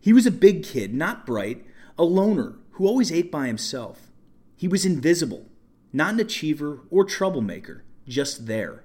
He 0.00 0.12
was 0.12 0.26
a 0.26 0.30
big 0.30 0.62
kid, 0.64 0.94
not 0.94 1.26
bright, 1.26 1.64
a 1.98 2.04
loner 2.04 2.56
who 2.72 2.86
always 2.86 3.12
ate 3.12 3.30
by 3.30 3.46
himself. 3.46 4.10
He 4.56 4.66
was 4.68 4.86
invisible, 4.86 5.46
not 5.92 6.14
an 6.14 6.20
achiever 6.20 6.80
or 6.90 7.04
troublemaker, 7.04 7.84
just 8.06 8.46
there. 8.46 8.84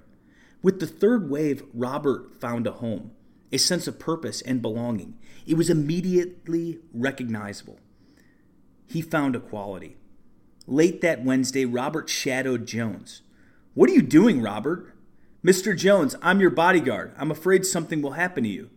With 0.62 0.80
the 0.80 0.88
third 0.88 1.30
wave, 1.30 1.64
Robert 1.74 2.34
found 2.34 2.68
a 2.68 2.74
home, 2.74 3.12
a 3.52 3.58
sense 3.58 3.88
of 3.88 4.00
purpose 4.00 4.42
and 4.42 4.62
belonging. 4.62 5.18
It 5.46 5.56
was 5.58 5.70
immediately 5.70 6.80
recognizable. 6.94 7.80
He 8.88 9.02
found 9.02 9.36
equality. 9.36 9.98
Late 10.68 11.02
that 11.02 11.24
Wednesday, 11.24 11.66
Robert 11.66 12.10
shadowed 12.10 12.66
Jones. 12.66 13.22
What 13.76 13.90
are 13.90 13.94
you 13.94 14.02
doing, 14.02 14.42
Robert? 14.42 14.94
Mr. 15.44 15.78
Jones, 15.78 16.16
I'm 16.22 16.42
your 16.42 16.50
bodyguard. 16.50 17.14
I'm 17.18 17.30
afraid 17.30 17.66
something 17.66 18.02
will 18.02 18.14
happen 18.14 18.44
to 18.44 18.50
you. 18.50 18.72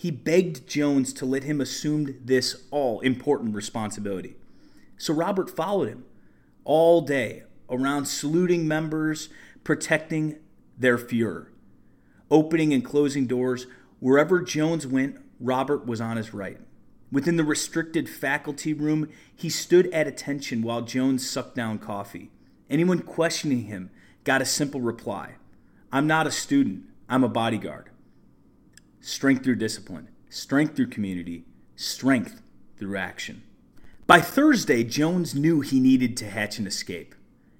He 0.00 0.10
begged 0.10 0.66
Jones 0.66 1.12
to 1.12 1.26
let 1.26 1.44
him 1.44 1.60
assume 1.60 2.16
this 2.24 2.64
all 2.70 3.00
important 3.00 3.54
responsibility. 3.54 4.34
So 4.96 5.12
Robert 5.12 5.54
followed 5.54 5.88
him 5.88 6.06
all 6.64 7.02
day 7.02 7.42
around 7.68 8.06
saluting 8.06 8.66
members, 8.66 9.28
protecting 9.62 10.36
their 10.78 10.96
Fuhrer. 10.96 11.48
Opening 12.30 12.72
and 12.72 12.82
closing 12.82 13.26
doors, 13.26 13.66
wherever 13.98 14.40
Jones 14.40 14.86
went, 14.86 15.18
Robert 15.38 15.84
was 15.84 16.00
on 16.00 16.16
his 16.16 16.32
right. 16.32 16.60
Within 17.12 17.36
the 17.36 17.44
restricted 17.44 18.08
faculty 18.08 18.72
room, 18.72 19.10
he 19.36 19.50
stood 19.50 19.86
at 19.92 20.06
attention 20.08 20.62
while 20.62 20.80
Jones 20.80 21.28
sucked 21.28 21.56
down 21.56 21.78
coffee. 21.78 22.30
Anyone 22.70 23.00
questioning 23.00 23.64
him 23.64 23.90
got 24.24 24.40
a 24.40 24.46
simple 24.46 24.80
reply 24.80 25.34
I'm 25.92 26.06
not 26.06 26.26
a 26.26 26.30
student, 26.30 26.84
I'm 27.06 27.22
a 27.22 27.28
bodyguard. 27.28 27.90
Strength 29.00 29.44
through 29.44 29.56
discipline, 29.56 30.08
strength 30.28 30.76
through 30.76 30.88
community, 30.88 31.44
strength 31.74 32.42
through 32.78 32.96
action. 32.96 33.42
By 34.06 34.20
Thursday, 34.20 34.84
Jones 34.84 35.34
knew 35.34 35.60
he 35.60 35.80
needed 35.80 36.16
to 36.18 36.28
hatch 36.28 36.58
an 36.58 36.66
escape. 36.66 37.14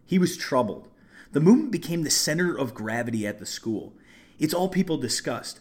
He 0.05 0.19
was 0.19 0.37
troubled. 0.37 0.89
The 1.33 1.41
movement 1.41 1.71
became 1.71 2.03
the 2.03 2.11
center 2.11 2.57
of 2.57 2.75
gravity 2.75 3.27
at 3.27 3.39
the 3.39 3.47
school. 3.47 3.95
It's 4.39 4.53
all 4.53 4.69
people 4.69 4.99
discussed. 4.99 5.61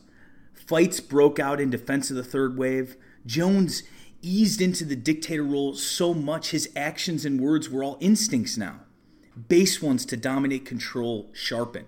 Fights 0.54 1.00
broke 1.00 1.40
out 1.40 1.62
in 1.62 1.70
defense 1.70 2.10
of 2.10 2.18
the 2.18 2.24
third 2.24 2.58
wave. 2.58 2.98
Jones 3.26 3.84
eased 4.22 4.62
into 4.62 4.84
the 4.84 4.96
dictator 4.96 5.44
role 5.44 5.76
so 5.76 6.14
much 6.14 6.52
his 6.52 6.70
actions 6.76 7.24
and 7.24 7.40
words 7.40 7.70
were 7.70 7.84
all 7.84 7.98
instincts 8.02 8.58
now. 8.58 8.82
Base 9.48 9.82
ones 9.82 10.06
to 10.08 10.18
dominate 10.18 10.66
control 10.66 11.30
sharpen. 11.34 11.86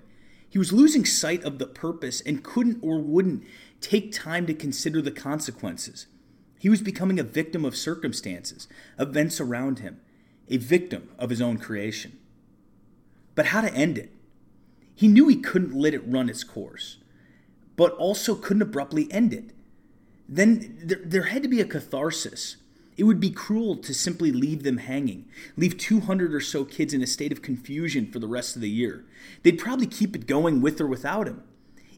He 0.48 0.60
was 0.60 0.74
losing 0.74 1.06
sight 1.06 1.44
of 1.44 1.60
the 1.60 1.66
purpose 1.66 2.22
and 2.22 2.44
couldn't 2.44 2.80
or 2.82 3.00
wouldn't 3.00 3.44
take 3.82 4.14
time 4.14 4.46
to 4.46 4.54
consider 4.54 5.02
the 5.02 5.12
consequences. 5.12 6.08
He 6.60 6.70
was 6.70 6.82
becoming 6.82 7.20
a 7.20 7.24
victim 7.24 7.66
of 7.66 7.76
circumstances, 7.76 8.68
events 9.00 9.42
around 9.42 9.80
him, 9.80 10.00
a 10.48 10.58
victim 10.58 11.10
of 11.18 11.32
his 11.32 11.42
own 11.42 11.58
creation. 11.58 12.20
But 13.34 13.48
how 13.48 13.62
to 13.62 13.74
end 13.74 13.98
it? 13.98 14.14
He 14.94 15.08
knew 15.08 15.28
he 15.28 15.38
couldn't 15.38 15.74
let 15.74 15.96
it 15.96 16.04
run 16.06 16.30
its 16.30 16.44
course, 16.44 16.98
but 17.76 17.94
also 17.94 18.36
couldn't 18.36 18.62
abruptly 18.62 19.12
end 19.12 19.34
it. 19.34 19.52
Then 20.30 20.78
there, 20.84 21.00
there 21.04 21.24
had 21.24 21.42
to 21.42 21.50
be 21.50 21.60
a 21.60 21.66
catharsis. 21.66 22.58
It 22.98 23.06
would 23.06 23.20
be 23.20 23.32
cruel 23.32 23.78
to 23.78 23.94
simply 23.94 24.32
leave 24.32 24.62
them 24.62 24.78
hanging, 24.78 25.28
leave 25.58 25.78
200 25.78 26.36
or 26.36 26.40
so 26.40 26.66
kids 26.66 26.94
in 26.94 27.02
a 27.02 27.08
state 27.08 27.32
of 27.32 27.42
confusion 27.42 28.12
for 28.12 28.20
the 28.20 28.28
rest 28.28 28.56
of 28.56 28.62
the 28.62 28.70
year. 28.70 29.04
They'd 29.42 29.58
probably 29.58 29.88
keep 29.88 30.16
it 30.16 30.28
going 30.28 30.62
with 30.62 30.80
or 30.80 30.86
without 30.86 31.28
him. 31.28 31.44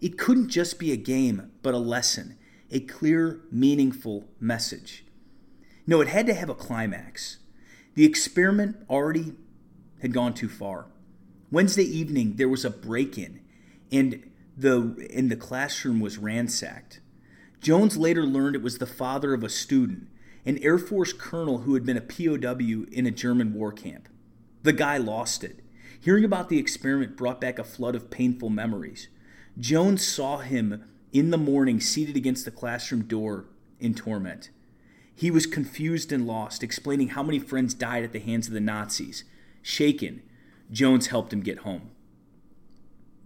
It 0.04 0.18
couldn't 0.18 0.50
just 0.50 0.80
be 0.80 0.92
a 0.92 0.98
game, 0.98 1.50
but 1.62 1.74
a 1.74 1.78
lesson, 1.78 2.38
a 2.70 2.82
clear, 2.82 3.40
meaningful 3.50 4.28
message. 4.38 5.06
No, 5.88 6.02
it 6.02 6.10
had 6.10 6.26
to 6.26 6.34
have 6.34 6.50
a 6.50 6.54
climax. 6.54 7.38
The 7.96 8.04
experiment 8.04 8.76
already 8.90 9.32
had 10.02 10.12
gone 10.12 10.34
too 10.34 10.50
far. 10.50 10.88
Wednesday 11.50 11.86
evening, 11.86 12.36
there 12.36 12.50
was 12.50 12.66
a 12.66 12.70
break 12.70 13.18
in, 13.18 13.40
and 13.94 14.30
the, 14.58 15.08
and 15.14 15.32
the 15.32 15.38
classroom 15.38 16.02
was 16.02 16.18
ransacked. 16.18 17.00
Jones 17.62 17.96
later 17.96 18.26
learned 18.26 18.58
it 18.58 18.62
was 18.62 18.80
the 18.80 18.86
father 18.86 19.34
of 19.34 19.42
a 19.42 19.48
student, 19.48 20.10
an 20.46 20.58
Air 20.58 20.78
Force 20.78 21.14
colonel 21.14 21.60
who 21.60 21.76
had 21.76 21.86
been 21.86 21.96
a 21.96 22.02
POW 22.02 22.88
in 22.92 23.06
a 23.06 23.12
German 23.12 23.54
war 23.54 23.72
camp. 23.72 24.10
The 24.64 24.74
guy 24.74 24.98
lost 24.98 25.46
it. 25.46 25.62
Hearing 26.02 26.26
about 26.26 26.50
the 26.50 26.60
experiment 26.60 27.16
brought 27.16 27.40
back 27.40 27.58
a 27.58 27.64
flood 27.64 27.96
of 27.96 28.12
painful 28.12 28.50
memories. 28.50 29.08
Jones 29.60 30.06
saw 30.06 30.40
him 30.40 30.84
in 31.12 31.30
the 31.30 31.38
morning 31.38 31.80
seated 31.80 32.16
against 32.18 32.46
the 32.46 32.52
classroom 32.52 33.04
door 33.04 33.46
in 33.80 33.94
torment. 33.94 34.50
He 35.16 35.30
was 35.30 35.46
confused 35.46 36.12
and 36.12 36.26
lost, 36.26 36.64
explaining 36.64 37.10
how 37.10 37.22
many 37.22 37.38
friends 37.38 37.76
died 37.76 38.04
at 38.04 38.14
the 38.14 38.20
hands 38.20 38.48
of 38.48 38.54
the 38.54 38.60
Nazis. 38.60 39.24
Shaken, 39.62 40.24
Jones 40.72 41.08
helped 41.08 41.32
him 41.32 41.42
get 41.42 41.60
home. 41.60 41.92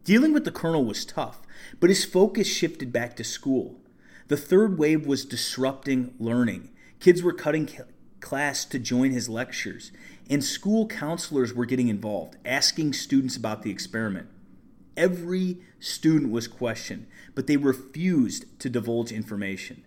Dealing 0.04 0.34
with 0.34 0.44
the 0.44 0.52
colonel 0.52 0.84
was 0.84 1.06
tough, 1.06 1.42
but 1.80 1.90
his 1.90 2.04
focus 2.04 2.48
shifted 2.48 2.92
back 2.92 3.16
to 3.16 3.24
school. 3.24 3.80
The 4.28 4.38
third 4.38 4.78
wave 4.78 5.06
was 5.06 5.24
disrupting 5.24 6.13
learning. 6.20 6.72
Kids 7.00 7.24
were 7.24 7.34
cutting 7.34 7.70
class 8.20 8.66
to 8.66 8.80
join 8.80 9.12
his 9.12 9.30
lectures, 9.30 9.92
and 10.30 10.44
school 10.44 10.88
counselors 10.88 11.54
were 11.54 11.66
getting 11.66 11.88
involved, 11.88 12.36
asking 12.44 12.94
students 12.94 13.38
about 13.38 13.63
the 13.63 13.72
experiment. 13.72 14.28
Every 14.97 15.60
student 15.79 16.31
was 16.31 16.47
questioned, 16.47 17.05
but 17.36 17.45
they 17.45 17.55
refused 17.55 18.60
to 18.60 18.69
divulge 18.69 19.12
information. 19.12 19.86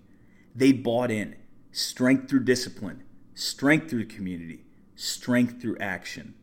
They 0.55 0.73
bought 0.73 1.11
in 1.11 1.35
strength 1.73 2.31
through 2.31 2.45
discipline, 2.45 3.03
strength 3.35 3.91
through 3.91 4.07
community, 4.07 4.65
strength 4.95 5.61
through 5.61 5.79
action. 5.79 6.35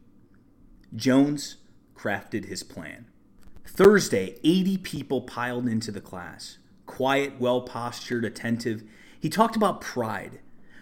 Jones 0.96 1.58
crafted 1.96 2.46
his 2.46 2.64
plan. 2.64 3.08
Thursday, 3.66 4.38
80 4.44 4.78
people 4.80 5.22
piled 5.22 5.68
into 5.68 5.92
the 5.92 6.02
class. 6.02 6.58
Quiet, 6.86 7.40
well 7.40 7.62
postured, 7.62 8.26
attentive. 8.26 8.84
He 9.20 9.30
talked 9.30 9.56
about 9.56 9.82
pride. 9.82 10.40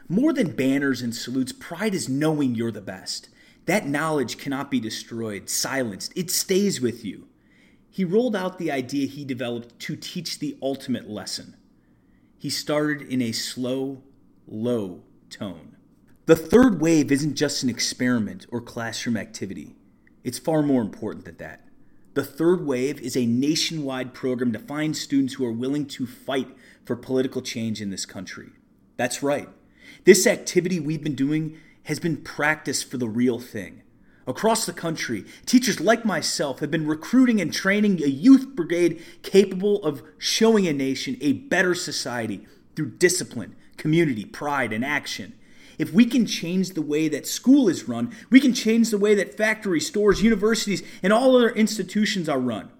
More 0.08 0.34
than 0.34 0.56
banners 0.56 1.02
and 1.02 1.16
salutes, 1.16 1.52
pride 1.52 1.96
is 1.96 2.10
knowing 2.10 2.54
you're 2.54 2.72
the 2.72 2.82
best. 2.82 3.30
That 3.66 3.88
knowledge 3.88 4.38
cannot 4.38 4.70
be 4.70 4.80
destroyed, 4.80 5.50
silenced. 5.50 6.14
It 6.16 6.30
stays 6.30 6.80
with 6.80 7.04
you. 7.04 7.28
He 7.96 8.04
rolled 8.04 8.36
out 8.36 8.58
the 8.58 8.74
idea 8.74 9.08
he 9.08 9.24
developed 9.24 9.80
to 9.80 9.96
teach 9.96 10.40
the 10.40 10.58
ultimate 10.62 11.10
lesson. 11.10 11.56
He 12.38 12.50
started 12.50 13.08
in 13.08 13.22
a 13.22 13.32
slow, 13.32 14.04
low 14.46 15.04
tone. 15.30 15.78
The 16.26 16.36
third 16.36 16.82
wave 16.82 17.10
isn't 17.10 17.36
just 17.36 17.64
an 17.64 17.70
experiment 17.70 18.48
or 18.50 18.60
classroom 18.60 19.16
activity. 19.16 19.78
It's 20.26 20.38
far 20.38 20.62
more 20.62 20.82
important 20.82 21.24
than 21.24 21.38
that. 21.38 21.70
The 22.16 22.26
third 22.26 22.66
wave 22.66 23.00
is 23.00 23.16
a 23.16 23.26
nationwide 23.26 24.14
program 24.14 24.52
to 24.52 24.60
find 24.60 24.98
students 24.98 25.36
who 25.36 25.46
are 25.46 25.52
willing 25.54 25.86
to 25.86 26.06
fight 26.06 26.50
for 26.84 26.98
political 26.98 27.42
change 27.42 27.82
in 27.82 27.92
this 27.92 28.06
country. 28.06 28.50
That's 28.98 29.24
right. 29.24 29.48
This 30.04 30.28
activity 30.28 30.82
we've 30.82 31.02
been 31.02 31.16
doing 31.16 31.58
has 31.84 32.02
been 32.02 32.18
practiced 32.18 32.92
for 32.92 32.98
the 32.98 33.08
real 33.08 33.40
thing. 33.40 33.84
Across 34.28 34.66
the 34.66 34.74
country, 34.74 35.24
teachers 35.46 35.80
like 35.80 36.04
myself 36.04 36.60
have 36.60 36.72
been 36.72 36.88
recruiting 36.88 37.40
and 37.40 37.54
training 37.54 38.02
a 38.02 38.08
youth 38.08 38.56
brigade 38.56 39.04
capable 39.22 39.84
of 39.84 40.02
showing 40.18 40.68
a 40.68 40.74
nation 40.74 41.18
a 41.22 41.34
better 41.34 41.76
society 41.76 42.46
through 42.76 42.92
discipline, 42.98 43.56
community, 43.78 44.26
pride, 44.26 44.74
and 44.74 44.84
action. 44.84 45.34
If 45.78 45.94
we 45.94 46.06
can 46.06 46.26
change 46.26 46.72
the 46.72 46.82
way 46.82 47.08
that 47.10 47.28
school 47.28 47.70
is 47.70 47.88
run, 47.88 48.16
we 48.30 48.40
can 48.40 48.54
change 48.54 48.90
the 48.90 48.98
way 48.98 49.14
that 49.16 49.38
factories, 49.38 49.86
stores, 49.86 50.24
universities, 50.24 50.82
and 51.04 51.14
all 51.14 51.36
other 51.36 51.50
institutions 51.50 52.28
are 52.28 52.40
run. 52.40 52.72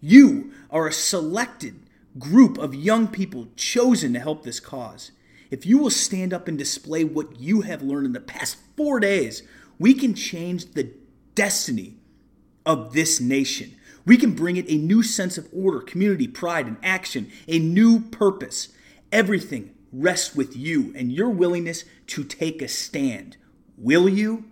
You 0.00 0.52
are 0.70 0.86
a 0.86 0.92
selected 0.92 1.80
group 2.18 2.58
of 2.58 2.74
young 2.74 3.08
people 3.08 3.48
chosen 3.56 4.12
to 4.12 4.20
help 4.20 4.44
this 4.44 4.60
cause. 4.60 5.10
If 5.50 5.66
you 5.66 5.78
will 5.78 5.90
stand 5.90 6.32
up 6.32 6.46
and 6.46 6.58
display 6.58 7.04
what 7.04 7.40
you 7.40 7.62
have 7.62 7.82
learned 7.82 8.06
in 8.06 8.12
the 8.12 8.20
past 8.20 8.58
four 8.76 9.00
days, 9.00 9.42
we 9.78 9.94
can 9.94 10.14
change 10.14 10.72
the 10.72 10.92
destiny 11.34 11.96
of 12.64 12.92
this 12.92 13.20
nation. 13.20 13.76
We 14.06 14.16
can 14.16 14.32
bring 14.32 14.56
it 14.56 14.68
a 14.68 14.76
new 14.76 15.02
sense 15.02 15.38
of 15.38 15.48
order, 15.52 15.80
community, 15.80 16.28
pride, 16.28 16.66
and 16.66 16.76
action, 16.82 17.30
a 17.48 17.58
new 17.58 18.00
purpose. 18.00 18.68
Everything 19.10 19.74
rests 19.92 20.34
with 20.34 20.56
you 20.56 20.92
and 20.96 21.12
your 21.12 21.30
willingness 21.30 21.84
to 22.08 22.24
take 22.24 22.60
a 22.60 22.68
stand. 22.68 23.36
Will 23.78 24.08
you? 24.08 24.44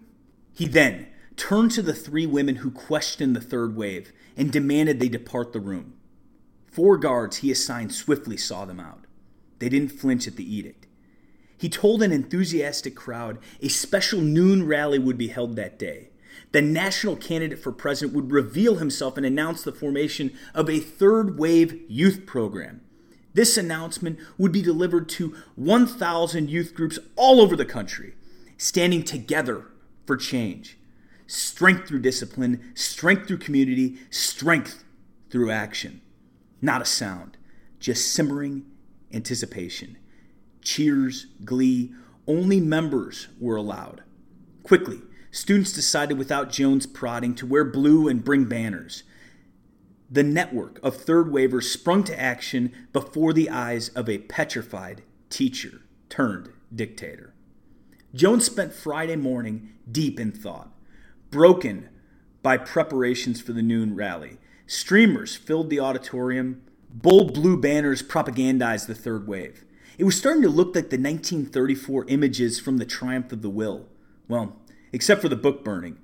He 0.54 0.66
then 0.66 1.08
turned 1.36 1.72
to 1.72 1.82
the 1.82 1.94
three 1.94 2.26
women 2.26 2.56
who 2.56 2.70
questioned 2.70 3.34
the 3.34 3.40
third 3.40 3.76
wave 3.76 4.12
and 4.36 4.52
demanded 4.52 5.00
they 5.00 5.08
depart 5.08 5.52
the 5.52 5.60
room. 5.60 5.94
Four 6.66 6.96
guards 6.96 7.38
he 7.38 7.50
assigned 7.50 7.92
swiftly 7.92 8.36
saw 8.36 8.64
them 8.64 8.80
out. 8.80 9.04
They 9.58 9.68
didn't 9.68 9.92
flinch 9.92 10.26
at 10.26 10.36
the 10.36 10.56
edict. 10.56 10.81
He 11.62 11.68
told 11.68 12.02
an 12.02 12.10
enthusiastic 12.10 12.96
crowd 12.96 13.38
a 13.60 13.68
special 13.68 14.20
noon 14.20 14.66
rally 14.66 14.98
would 14.98 15.16
be 15.16 15.28
held 15.28 15.54
that 15.54 15.78
day. 15.78 16.08
The 16.50 16.60
national 16.60 17.14
candidate 17.14 17.60
for 17.60 17.70
president 17.70 18.16
would 18.16 18.32
reveal 18.32 18.78
himself 18.78 19.16
and 19.16 19.24
announce 19.24 19.62
the 19.62 19.70
formation 19.70 20.36
of 20.56 20.68
a 20.68 20.80
third 20.80 21.38
wave 21.38 21.80
youth 21.88 22.26
program. 22.26 22.80
This 23.32 23.56
announcement 23.56 24.18
would 24.36 24.50
be 24.50 24.60
delivered 24.60 25.08
to 25.10 25.36
1,000 25.54 26.50
youth 26.50 26.74
groups 26.74 26.98
all 27.14 27.40
over 27.40 27.54
the 27.54 27.64
country, 27.64 28.16
standing 28.56 29.04
together 29.04 29.66
for 30.04 30.16
change. 30.16 30.78
Strength 31.28 31.86
through 31.86 32.00
discipline, 32.00 32.72
strength 32.74 33.28
through 33.28 33.38
community, 33.38 33.98
strength 34.10 34.82
through 35.30 35.52
action. 35.52 36.00
Not 36.60 36.82
a 36.82 36.86
sound, 36.86 37.36
just 37.78 38.12
simmering 38.12 38.66
anticipation. 39.12 39.96
Cheers, 40.62 41.26
glee, 41.44 41.92
only 42.26 42.60
members 42.60 43.28
were 43.38 43.56
allowed. 43.56 44.02
Quickly, 44.62 45.00
students 45.30 45.72
decided 45.72 46.16
without 46.16 46.50
Jones 46.50 46.86
prodding 46.86 47.34
to 47.34 47.46
wear 47.46 47.64
blue 47.64 48.08
and 48.08 48.24
bring 48.24 48.44
banners. 48.44 49.02
The 50.10 50.22
network 50.22 50.78
of 50.82 50.96
third 50.96 51.32
wavers 51.32 51.70
sprung 51.70 52.04
to 52.04 52.20
action 52.20 52.72
before 52.92 53.32
the 53.32 53.50
eyes 53.50 53.88
of 53.90 54.08
a 54.08 54.18
petrified 54.18 55.02
teacher 55.30 55.82
turned 56.08 56.50
dictator. 56.74 57.34
Jones 58.14 58.44
spent 58.44 58.74
Friday 58.74 59.16
morning 59.16 59.72
deep 59.90 60.20
in 60.20 60.30
thought, 60.30 60.70
broken 61.30 61.88
by 62.42 62.58
preparations 62.58 63.40
for 63.40 63.52
the 63.52 63.62
noon 63.62 63.96
rally. 63.96 64.38
Streamers 64.66 65.34
filled 65.34 65.70
the 65.70 65.80
auditorium. 65.80 66.62
Bold 66.90 67.32
blue 67.32 67.56
banners 67.56 68.02
propagandized 68.02 68.86
the 68.86 68.94
third 68.94 69.26
wave. 69.26 69.64
It 69.98 70.04
was 70.04 70.16
starting 70.16 70.42
to 70.42 70.48
look 70.48 70.74
like 70.74 70.88
the 70.88 70.96
1934 70.96 72.06
images 72.08 72.58
from 72.58 72.78
the 72.78 72.86
Triumph 72.86 73.30
of 73.30 73.42
the 73.42 73.50
Will. 73.50 73.88
Well, 74.26 74.56
except 74.92 75.20
for 75.20 75.28
the 75.28 75.36
book 75.36 75.62
burning. 75.64 75.98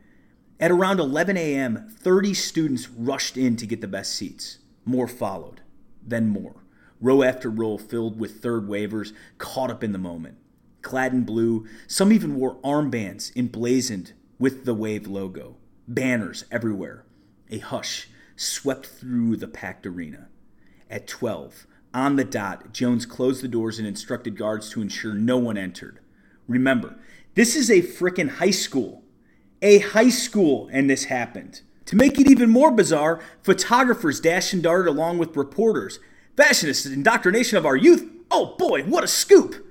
At 0.60 0.70
around 0.70 1.00
11 1.00 1.36
a.m., 1.36 1.88
30 1.88 2.34
students 2.34 2.88
rushed 2.90 3.36
in 3.36 3.56
to 3.56 3.66
get 3.66 3.80
the 3.80 3.88
best 3.88 4.12
seats. 4.12 4.58
More 4.84 5.08
followed, 5.08 5.62
then 6.02 6.28
more. 6.28 6.64
Row 7.00 7.22
after 7.22 7.48
row 7.48 7.78
filled 7.78 8.18
with 8.18 8.42
third 8.42 8.68
wavers, 8.68 9.12
caught 9.38 9.70
up 9.70 9.84
in 9.84 9.92
the 9.92 9.98
moment. 9.98 10.36
Clad 10.82 11.12
in 11.12 11.22
blue, 11.22 11.66
some 11.86 12.12
even 12.12 12.34
wore 12.34 12.56
armbands 12.56 13.34
emblazoned 13.36 14.12
with 14.38 14.64
the 14.64 14.74
Wave 14.74 15.06
logo. 15.06 15.56
Banners 15.86 16.44
everywhere. 16.50 17.04
A 17.50 17.58
hush 17.58 18.08
swept 18.36 18.86
through 18.86 19.36
the 19.36 19.48
packed 19.48 19.86
arena. 19.86 20.28
At 20.90 21.06
12, 21.06 21.66
on 21.94 22.16
the 22.16 22.24
dot, 22.24 22.72
Jones 22.72 23.06
closed 23.06 23.42
the 23.42 23.48
doors 23.48 23.78
and 23.78 23.88
instructed 23.88 24.36
guards 24.36 24.70
to 24.70 24.82
ensure 24.82 25.14
no 25.14 25.38
one 25.38 25.56
entered. 25.56 26.00
Remember, 26.46 26.98
this 27.34 27.56
is 27.56 27.70
a 27.70 27.82
frickin' 27.82 28.36
high 28.38 28.50
school. 28.50 29.02
A 29.62 29.78
high 29.78 30.10
school, 30.10 30.68
and 30.72 30.88
this 30.88 31.04
happened. 31.04 31.62
To 31.86 31.96
make 31.96 32.20
it 32.20 32.30
even 32.30 32.50
more 32.50 32.70
bizarre, 32.70 33.20
photographers 33.42 34.20
dashed 34.20 34.52
and 34.52 34.62
darted 34.62 34.90
along 34.90 35.18
with 35.18 35.36
reporters. 35.36 35.98
Fashionist 36.36 36.86
indoctrination 36.86 37.56
of 37.56 37.66
our 37.66 37.76
youth? 37.76 38.08
Oh 38.30 38.54
boy, 38.58 38.82
what 38.82 39.04
a 39.04 39.08
scoop! 39.08 39.66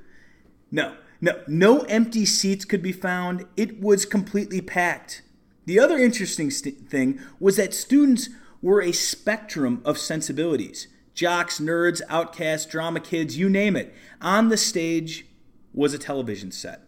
No, 0.71 0.95
no, 1.21 1.41
no 1.47 1.81
empty 1.81 2.25
seats 2.25 2.65
could 2.65 2.81
be 2.81 2.91
found. 2.91 3.45
It 3.55 3.79
was 3.79 4.05
completely 4.05 4.61
packed. 4.61 5.21
The 5.65 5.79
other 5.79 5.97
interesting 5.97 6.49
st- 6.49 6.89
thing 6.89 7.21
was 7.39 7.57
that 7.57 7.73
students 7.73 8.29
were 8.61 8.81
a 8.81 8.91
spectrum 8.91 9.81
of 9.85 9.97
sensibilities 9.97 10.87
jocks, 11.17 11.59
nerds, 11.59 11.99
outcasts, 12.09 12.67
drama 12.67 12.99
kids, 12.99 13.37
you 13.37 13.49
name 13.49 13.75
it. 13.75 13.93
On 14.21 14.49
the 14.49 14.55
stage 14.55 15.25
was 15.73 15.93
a 15.93 15.97
television 15.97 16.51
set. 16.51 16.83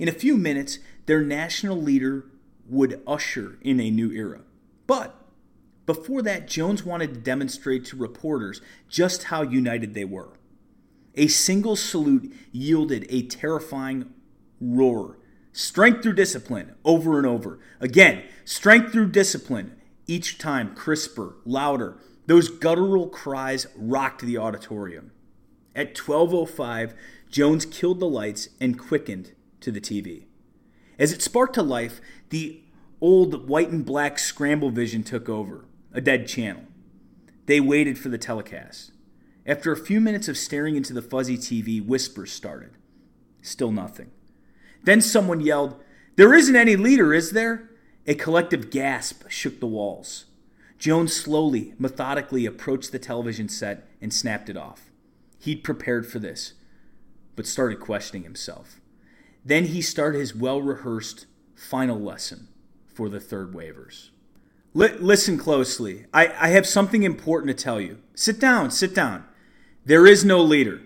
In 0.00 0.08
a 0.08 0.12
few 0.12 0.36
minutes, 0.36 0.80
their 1.06 1.22
national 1.22 1.80
leader 1.80 2.26
would 2.68 3.00
usher 3.06 3.58
in 3.62 3.78
a 3.78 3.90
new 3.90 4.10
era. 4.10 4.40
But 4.88 5.14
before 5.86 6.22
that, 6.22 6.48
Jones 6.48 6.84
wanted 6.84 7.14
to 7.14 7.20
demonstrate 7.20 7.84
to 7.86 7.96
reporters 7.96 8.60
just 8.88 9.24
how 9.24 9.42
united 9.42 9.94
they 9.94 10.04
were. 10.04 10.32
A 11.14 11.28
single 11.28 11.76
salute 11.76 12.34
yielded 12.50 13.06
a 13.10 13.22
terrifying 13.22 14.12
roar. 14.60 15.18
Strength 15.52 16.02
through 16.02 16.14
discipline, 16.14 16.74
over 16.84 17.18
and 17.18 17.26
over. 17.26 17.60
Again, 17.78 18.24
strength 18.44 18.92
through 18.92 19.10
discipline, 19.10 19.76
each 20.08 20.38
time 20.38 20.74
crisper, 20.74 21.36
louder. 21.44 21.98
Those 22.30 22.48
guttural 22.48 23.08
cries 23.08 23.66
rocked 23.74 24.22
the 24.22 24.38
auditorium. 24.38 25.10
At 25.74 25.96
12:05, 25.96 26.94
Jones 27.28 27.66
killed 27.66 27.98
the 27.98 28.08
lights 28.08 28.50
and 28.60 28.78
quickened 28.78 29.32
to 29.58 29.72
the 29.72 29.80
TV. 29.80 30.26
As 30.96 31.12
it 31.12 31.22
sparked 31.22 31.56
to 31.56 31.62
life, 31.64 32.00
the 32.28 32.62
old 33.00 33.48
white 33.48 33.70
and 33.70 33.84
black 33.84 34.16
scramble 34.16 34.70
vision 34.70 35.02
took 35.02 35.28
over, 35.28 35.64
a 35.92 36.00
dead 36.00 36.28
channel. 36.28 36.62
They 37.46 37.58
waited 37.58 37.98
for 37.98 38.10
the 38.10 38.16
telecast. 38.16 38.92
After 39.44 39.72
a 39.72 39.76
few 39.76 40.00
minutes 40.00 40.28
of 40.28 40.38
staring 40.38 40.76
into 40.76 40.92
the 40.92 41.02
fuzzy 41.02 41.36
TV, 41.36 41.84
whispers 41.84 42.30
started. 42.30 42.78
Still 43.42 43.72
nothing. 43.72 44.12
Then 44.84 45.00
someone 45.00 45.40
yelled, 45.40 45.82
There 46.14 46.32
isn't 46.32 46.54
any 46.54 46.76
leader, 46.76 47.12
is 47.12 47.32
there? 47.32 47.70
A 48.06 48.14
collective 48.14 48.70
gasp 48.70 49.28
shook 49.28 49.58
the 49.58 49.66
walls. 49.66 50.26
Jones 50.80 51.14
slowly, 51.14 51.74
methodically 51.78 52.46
approached 52.46 52.90
the 52.90 52.98
television 52.98 53.50
set 53.50 53.86
and 54.00 54.12
snapped 54.12 54.48
it 54.48 54.56
off. 54.56 54.90
He'd 55.38 55.62
prepared 55.62 56.10
for 56.10 56.18
this, 56.18 56.54
but 57.36 57.46
started 57.46 57.80
questioning 57.80 58.22
himself. 58.22 58.80
Then 59.44 59.66
he 59.66 59.82
started 59.82 60.18
his 60.18 60.34
well 60.34 60.62
rehearsed 60.62 61.26
final 61.54 62.00
lesson 62.00 62.48
for 62.86 63.10
the 63.10 63.20
third 63.20 63.54
wavers. 63.54 64.10
L- 64.74 64.96
listen 64.98 65.36
closely. 65.36 66.06
I, 66.14 66.28
I 66.28 66.48
have 66.48 66.66
something 66.66 67.02
important 67.02 67.56
to 67.56 67.62
tell 67.62 67.80
you. 67.80 67.98
Sit 68.14 68.40
down, 68.40 68.70
sit 68.70 68.94
down. 68.94 69.26
There 69.84 70.06
is 70.06 70.24
no 70.24 70.40
leader. 70.40 70.80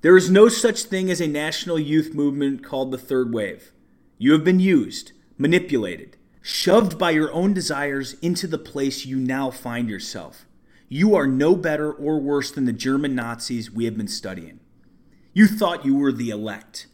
There 0.00 0.16
is 0.16 0.28
no 0.28 0.48
such 0.48 0.84
thing 0.84 1.08
as 1.08 1.20
a 1.20 1.28
national 1.28 1.78
youth 1.78 2.14
movement 2.14 2.64
called 2.64 2.90
the 2.90 2.98
third 2.98 3.32
wave. 3.32 3.70
You 4.18 4.32
have 4.32 4.42
been 4.42 4.58
used, 4.58 5.12
manipulated, 5.38 6.16
shoved 6.50 6.98
by 6.98 7.10
your 7.10 7.32
own 7.32 7.54
desires 7.54 8.14
into 8.14 8.46
the 8.46 8.58
place 8.58 9.06
you 9.06 9.16
now 9.16 9.50
find 9.50 9.88
yourself. 9.88 10.46
You 10.88 11.14
are 11.14 11.26
no 11.26 11.54
better 11.54 11.92
or 11.92 12.18
worse 12.18 12.50
than 12.50 12.64
the 12.64 12.72
German 12.72 13.14
Nazis 13.14 13.70
we 13.70 13.84
have 13.84 13.96
been 13.96 14.08
studying. 14.08 14.58
You 15.32 15.46
thought 15.46 15.86
you 15.86 15.94
were 15.94 16.12
the 16.12 16.30
elect 16.30 16.88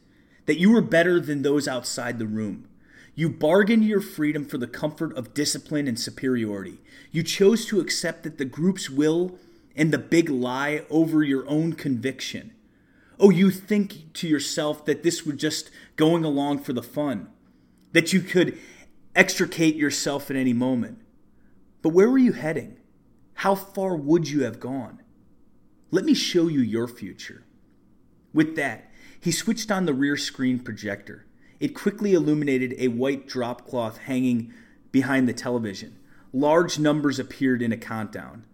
that 0.44 0.58
you 0.58 0.70
were 0.70 0.82
better 0.82 1.18
than 1.18 1.42
those 1.42 1.66
outside 1.66 2.18
the 2.18 2.26
room. 2.26 2.68
You 3.16 3.28
bargained 3.28 3.84
your 3.84 4.00
freedom 4.00 4.44
for 4.44 4.58
the 4.58 4.68
comfort 4.68 5.16
of 5.16 5.34
discipline 5.34 5.88
and 5.88 5.98
superiority. 5.98 6.78
You 7.10 7.22
chose 7.22 7.64
to 7.66 7.80
accept 7.80 8.22
that 8.22 8.38
the 8.38 8.44
group's 8.44 8.90
will 8.90 9.38
and 9.74 9.90
the 9.90 9.98
big 9.98 10.28
lie 10.28 10.84
over 10.90 11.24
your 11.24 11.48
own 11.48 11.72
conviction. 11.72 12.52
Oh, 13.18 13.30
you 13.30 13.50
think 13.50 14.12
to 14.12 14.28
yourself 14.28 14.84
that 14.84 15.02
this 15.02 15.24
was 15.24 15.36
just 15.36 15.70
going 15.96 16.24
along 16.24 16.58
for 16.58 16.74
the 16.74 16.82
fun, 16.82 17.28
that 17.92 18.12
you 18.12 18.20
could 18.20 18.56
extricate 19.16 19.74
yourself 19.74 20.30
at 20.30 20.36
any 20.36 20.52
moment. 20.52 21.00
But 21.82 21.88
where 21.88 22.10
were 22.10 22.18
you 22.18 22.32
heading? 22.32 22.76
How 23.34 23.54
far 23.54 23.96
would 23.96 24.28
you 24.28 24.44
have 24.44 24.60
gone? 24.60 25.02
Let 25.90 26.04
me 26.04 26.14
show 26.14 26.48
you 26.48 26.60
your 26.60 26.86
future. 26.86 27.44
With 28.32 28.54
that, 28.56 28.90
he 29.18 29.32
switched 29.32 29.70
on 29.70 29.86
the 29.86 29.94
rear 29.94 30.16
screen 30.16 30.58
projector. 30.58 31.26
It 31.58 31.74
quickly 31.74 32.12
illuminated 32.12 32.74
a 32.78 32.88
white 32.88 33.26
drop 33.26 33.66
cloth 33.66 33.98
hanging 33.98 34.52
behind 34.92 35.28
the 35.28 35.32
television. 35.32 35.98
Large 36.32 36.78
numbers 36.78 37.18
appeared 37.18 37.62
in 37.62 37.72
a 37.72 37.78
countdown. 37.78 38.44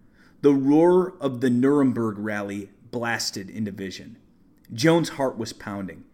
The 0.41 0.53
roar 0.53 1.15
of 1.19 1.41
the 1.41 1.49
Nuremberg 1.49 2.17
rally 2.17 2.69
blasted 2.91 3.49
into 3.49 3.71
vision. 3.71 4.17
Jones' 4.71 5.09
heart 5.09 5.37
was 5.37 5.51
pounding. 5.51 6.05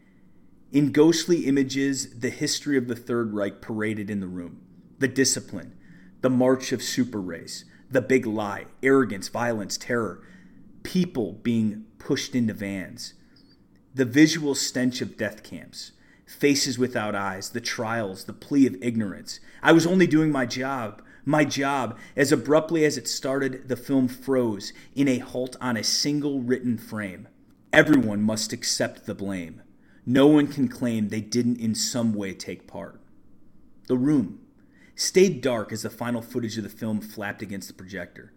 In 0.72 0.92
ghostly 0.92 1.46
images, 1.46 2.20
the 2.20 2.30
history 2.30 2.78
of 2.78 2.88
the 2.88 2.96
Third 2.96 3.34
Reich 3.34 3.62
paraded 3.62 4.10
in 4.10 4.20
the 4.20 4.28
room. 4.28 4.62
The 5.00 5.08
discipline, 5.08 5.76
the 6.22 6.30
march 6.30 6.72
of 6.72 6.84
super 6.84 7.20
race, 7.20 7.66
the 7.90 8.02
big 8.02 8.26
lie, 8.26 8.66
arrogance, 8.84 9.30
violence, 9.30 9.78
terror, 9.78 10.22
people 10.84 11.34
being 11.34 11.86
pushed 11.98 12.36
into 12.36 12.54
vans 12.54 13.14
the 13.94 14.06
visual 14.06 14.56
stench 14.56 15.02
of 15.02 15.18
death 15.18 15.44
camps, 15.44 15.92
faces 16.26 16.78
without 16.78 17.16
eyes, 17.16 17.50
the 17.50 17.62
trials, 17.62 18.26
the 18.26 18.34
plea 18.34 18.68
of 18.68 18.78
ignorance. 18.82 19.40
I 19.64 19.72
was 19.72 19.88
only 19.88 20.08
doing 20.08 20.32
my 20.32 20.46
job. 20.46 21.02
My 21.26 21.44
job. 21.44 21.98
As 22.16 22.32
abruptly 22.32 22.86
as 22.86 22.98
it 22.98 23.08
started, 23.08 23.68
the 23.68 23.76
film 23.76 24.08
froze 24.08 24.74
in 24.96 25.08
a 25.08 25.18
halt 25.18 25.56
on 25.60 25.76
a 25.76 25.84
single 25.84 26.42
written 26.42 26.78
frame. 26.78 27.28
Everyone 27.74 28.22
must 28.22 28.54
accept 28.54 29.06
the 29.06 29.16
blame. 29.16 29.62
No 30.12 30.26
one 30.26 30.48
can 30.48 30.68
claim 30.68 31.10
they 31.10 31.22
didn't 31.22 31.60
in 31.60 31.76
some 31.76 32.16
way 32.16 32.34
take 32.34 32.66
part. 32.66 33.00
The 33.86 33.96
room 33.96 34.40
stayed 34.96 35.40
dark 35.40 35.72
as 35.72 35.84
the 35.84 35.92
final 35.92 36.24
footage 36.24 36.58
of 36.58 36.64
the 36.64 36.70
film 36.70 37.00
flapped 37.00 37.44
against 37.44 37.68
the 37.68 37.76
projector. 37.76 38.34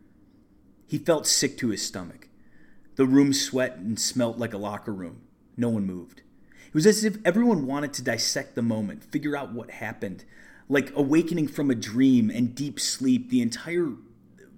He 0.87 0.99
felt 0.99 1.27
sick 1.27 1.57
to 1.57 1.71
his 1.71 1.81
stomach. 1.81 2.29
The 2.97 3.07
room 3.07 3.33
sweat 3.33 3.77
and 3.79 3.99
smelt 3.99 4.37
like 4.37 4.53
a 4.53 4.59
locker 4.59 4.93
room. 4.93 5.23
No 5.57 5.71
one 5.71 5.87
moved. 5.87 6.21
It 6.67 6.75
was 6.75 6.87
as 6.87 7.05
if 7.05 7.17
everyone 7.25 7.67
wanted 7.67 7.95
to 7.95 8.05
dissect 8.05 8.55
the 8.55 8.61
moment, 8.61 9.03
figure 9.03 9.35
out 9.35 9.55
what 9.55 9.71
happened. 9.71 10.27
Like 10.69 10.93
awakening 10.95 11.49
from 11.49 11.71
a 11.71 11.75
dream 11.75 12.29
and 12.29 12.55
deep 12.55 12.81
sleep, 12.81 13.31
the 13.31 13.41
entire 13.41 13.93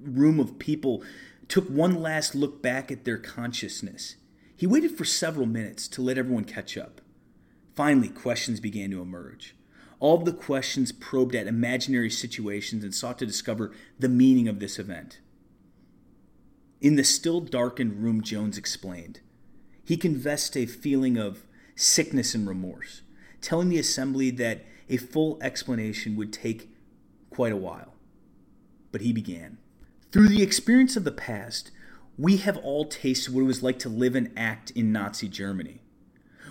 room 0.03 0.41
of 0.41 0.59
people 0.59 1.05
took 1.47 1.69
one 1.69 1.95
last 1.95 2.35
look 2.35 2.61
back 2.61 2.91
at 2.91 3.05
their 3.05 3.19
consciousness. 3.19 4.17
He 4.57 4.67
waited 4.67 4.99
for 4.99 5.05
several 5.05 5.47
minutes 5.47 5.87
to 5.87 6.03
let 6.03 6.19
everyone 6.19 6.45
catch 6.45 6.77
up. 6.77 7.01
Finally, 7.75 8.09
questions 8.09 8.61
began 8.61 8.91
to 8.91 9.03
emerge. 9.03 9.55
All 10.01 10.18
the 10.18 10.33
questions 10.33 10.93
probed 10.93 11.35
at 11.35 11.47
imaginary 11.47 12.11
situations 12.11 12.85
and 12.85 12.95
sought 12.95 13.18
to 13.18 13.27
discover 13.27 13.72
the 13.99 14.09
meaning 14.09 14.49
of 14.49 14.61
this 14.61 14.79
event. 14.79 15.20
In 16.81 16.97
the 16.97 17.05
still 17.05 17.41
darkened 17.41 18.03
room, 18.03 18.22
Jones 18.22 18.59
explained. 18.59 19.20
He 19.85 19.97
confessed 19.97 20.57
a 20.57 20.66
feeling 20.66 21.16
of 21.16 21.47
sickness 21.75 22.35
and 22.35 22.47
remorse, 22.47 23.03
telling 23.41 23.68
the 23.68 23.79
assembly 23.79 24.31
that 24.33 24.64
a 24.89 24.97
full 24.97 25.39
explanation 25.43 26.16
would 26.16 26.33
take 26.33 26.70
quite 27.31 27.53
a 27.53 27.57
while. 27.57 27.95
But 28.93 29.01
he 29.01 29.12
began. 29.12 29.59
Through 30.12 30.29
the 30.29 30.43
experience 30.43 30.97
of 30.97 31.05
the 31.05 31.12
past, 31.12 31.70
we 32.16 32.37
have 32.37 32.57
all 32.59 32.85
tasted 32.85 33.35
what 33.35 33.41
it 33.41 33.47
was 33.47 33.62
like 33.62 33.79
to 33.81 33.89
live 33.89 34.14
and 34.14 34.31
act 34.37 34.70
in 34.72 34.93
Nazi 34.93 35.29
Germany. 35.29 35.81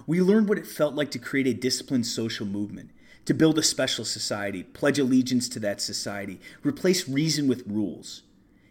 We 0.06 0.22
learned 0.22 0.50
what 0.50 0.58
it 0.58 0.68
felt 0.68 0.96
like 0.96 1.12
to 1.12 1.20
create 1.20 1.48
a 1.48 1.54
disciplined 1.54 2.06
social 2.06 2.46
movement, 2.46 2.92
to 3.26 3.34
build 3.34 3.58
a 3.58 3.64
special 3.64 4.06
society, 4.06 4.64
pledge 4.64 5.00
allegiance 5.00 5.48
to 5.50 5.60
that 5.60 5.82
society, 5.82 6.40
replace 6.64 7.08
reason 7.08 7.48
with 7.48 7.68
rules. 7.68 8.24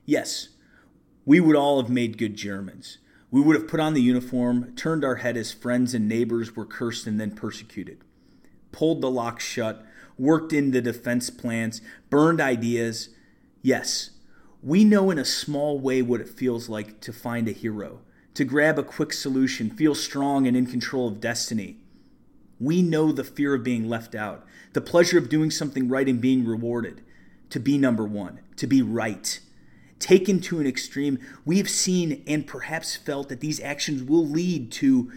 Yes, 0.05 0.49
we 1.25 1.41
would 1.41 1.57
all 1.57 1.81
have 1.81 1.91
made 1.91 2.19
good 2.19 2.37
Germans. 2.37 2.99
We 3.31 3.41
would 3.41 3.57
have 3.57 3.69
put 3.69 3.81
on 3.81 3.95
the 3.95 4.03
uniform, 4.03 4.75
turned 4.77 5.05
our 5.05 5.17
head 5.17 5.39
as 5.39 5.53
friends 5.53 5.95
and 5.95 6.07
neighbors 6.07 6.55
were 6.55 6.67
cursed 6.67 7.07
and 7.07 7.19
then 7.19 7.31
persecuted, 7.35 7.99
pulled 8.73 9.01
the 9.01 9.11
lock 9.11 9.41
shut, 9.41 9.87
worked 10.19 10.53
in 10.53 10.73
the 10.73 10.83
defense 10.83 11.31
plans, 11.31 11.81
burned 12.11 12.41
ideas. 12.41 13.09
Yes, 13.63 14.11
we 14.63 14.85
know 14.85 15.11
in 15.11 15.19
a 15.19 15.25
small 15.25 15.79
way 15.79 16.03
what 16.03 16.21
it 16.21 16.29
feels 16.29 16.69
like 16.69 17.01
to 17.01 17.13
find 17.13 17.49
a 17.49 17.53
hero, 17.53 18.01
to 18.35 18.45
grab 18.45 18.79
a 18.79 18.83
quick 18.83 19.13
solution, 19.13 19.71
feel 19.71 19.95
strong 19.95 20.47
and 20.47 20.57
in 20.57 20.67
control 20.67 21.09
of 21.09 21.21
destiny. 21.21 21.77
We 22.59 22.83
know 22.83 23.13
the 23.13 23.25
fear 23.25 23.55
of 23.55 23.65
being 23.65 23.89
left 23.89 24.15
out, 24.15 24.47
the 24.73 24.81
pleasure 24.81 25.19
of 25.19 25.29
doing 25.29 25.51
something 25.51 25.89
right 25.89 26.09
and 26.09 26.21
being 26.21 26.45
rewarded, 26.45 27.03
to 27.51 27.61
be 27.61 27.77
number 27.77 28.05
one, 28.05 28.41
to 28.57 28.67
be 28.67 28.83
right 28.83 29.41
taken 30.03 30.41
to 30.41 30.61
an 30.61 30.67
extreme, 30.67 31.19
we 31.45 31.59
have 31.59 31.71
seen 31.71 32.23
and 32.27 32.47
perhaps 32.47 32.97
felt 32.97 33.29
that 33.29 33.41
these 33.41 33.61
actions 33.61 34.03
will 34.03 34.27
lead 34.27 34.71
to, 34.73 35.11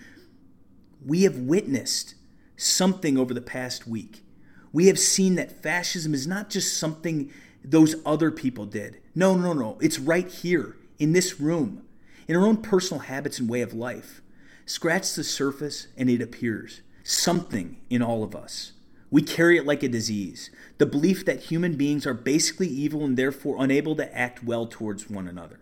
we 1.04 1.24
have 1.24 1.38
witnessed 1.38 2.14
something 2.56 3.18
over 3.18 3.34
the 3.34 3.42
past 3.42 3.88
week. 3.88 4.24
We 4.72 4.86
have 4.88 5.00
seen 5.00 5.36
that 5.36 5.64
fascism 5.64 6.14
is 6.14 6.28
not 6.28 6.50
just 6.50 6.78
something 6.78 7.34
those 7.64 7.96
other 8.06 8.30
people 8.30 8.66
did. 8.66 9.02
No, 9.16 9.36
no, 9.36 9.54
no. 9.54 9.80
It's 9.82 9.98
right 9.98 10.28
here 10.28 10.78
in 11.00 11.14
this 11.14 11.40
room, 11.40 11.84
in 12.28 12.36
our 12.36 12.46
own 12.46 12.58
personal 12.58 13.02
habits 13.02 13.40
and 13.40 13.50
way 13.50 13.62
of 13.62 13.74
life. 13.74 14.22
Scratch 14.66 15.14
the 15.14 15.24
surface 15.24 15.88
and 15.98 16.10
it 16.10 16.22
appears. 16.22 16.82
Something 17.04 17.78
in 17.90 18.02
all 18.02 18.24
of 18.24 18.36
us. 18.36 18.72
We 19.12 19.22
carry 19.22 19.58
it 19.58 19.66
like 19.66 19.84
a 19.84 19.88
disease 19.88 20.50
the 20.78 20.86
belief 20.86 21.24
that 21.24 21.44
human 21.44 21.78
beings 21.78 22.06
are 22.06 22.14
basically 22.14 22.68
evil 22.68 23.06
and 23.06 23.16
therefore 23.16 23.56
unable 23.60 23.96
to 23.96 24.18
act 24.18 24.44
well 24.44 24.66
towards 24.66 25.10
one 25.10 25.28
another. 25.28 25.60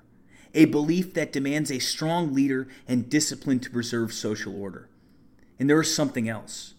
A 0.56 0.66
belief 0.66 1.14
that 1.14 1.32
demands 1.32 1.72
a 1.72 1.80
strong 1.80 2.34
leader 2.34 2.68
and 2.88 3.10
discipline 3.10 3.60
to 3.60 3.70
preserve 3.70 4.12
social 4.12 4.60
order. 4.60 4.90
And 5.60 5.70
there 5.70 5.82
is 5.82 5.94
something 5.94 6.28
else 6.28 6.74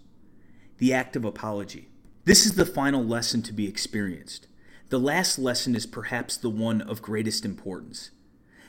the 0.78 0.92
act 0.92 1.14
of 1.14 1.24
apology. 1.24 1.88
This 2.24 2.44
is 2.44 2.54
the 2.54 2.66
final 2.66 3.04
lesson 3.04 3.42
to 3.42 3.52
be 3.52 3.68
experienced. 3.68 4.48
The 4.88 4.98
last 4.98 5.38
lesson 5.38 5.76
is 5.76 5.86
perhaps 5.86 6.36
the 6.36 6.50
one 6.50 6.80
of 6.80 7.00
greatest 7.00 7.44
importance. 7.44 8.10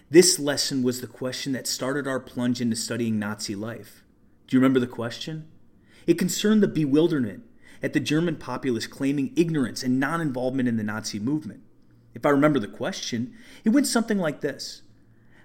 This 0.10 0.38
lesson 0.38 0.84
was 0.84 1.02
the 1.02 1.08
question 1.08 1.54
that 1.54 1.66
started 1.66 2.08
our 2.08 2.20
plunge 2.20 2.62
into 2.62 2.76
studying 2.76 3.18
Nazi 3.18 3.56
life. 3.56 4.04
Do 4.48 4.56
you 4.56 4.62
remember 4.62 4.80
the 4.80 4.86
question? 4.86 5.48
It 6.06 6.20
concerned 6.20 6.62
the 6.62 6.68
bewilderment 6.68 7.44
at 7.82 7.94
the 7.94 8.00
German 8.00 8.36
populace 8.36 8.86
claiming 8.86 9.34
ignorance 9.36 9.82
and 9.82 10.00
non 10.00 10.22
involvement 10.22 10.70
in 10.70 10.78
the 10.78 10.84
Nazi 10.84 11.20
movement. 11.20 11.62
If 12.14 12.24
I 12.24 12.30
remember 12.30 12.60
the 12.60 12.68
question, 12.68 13.34
it 13.64 13.70
went 13.70 13.88
something 13.88 14.20
like 14.20 14.42
this 14.42 14.84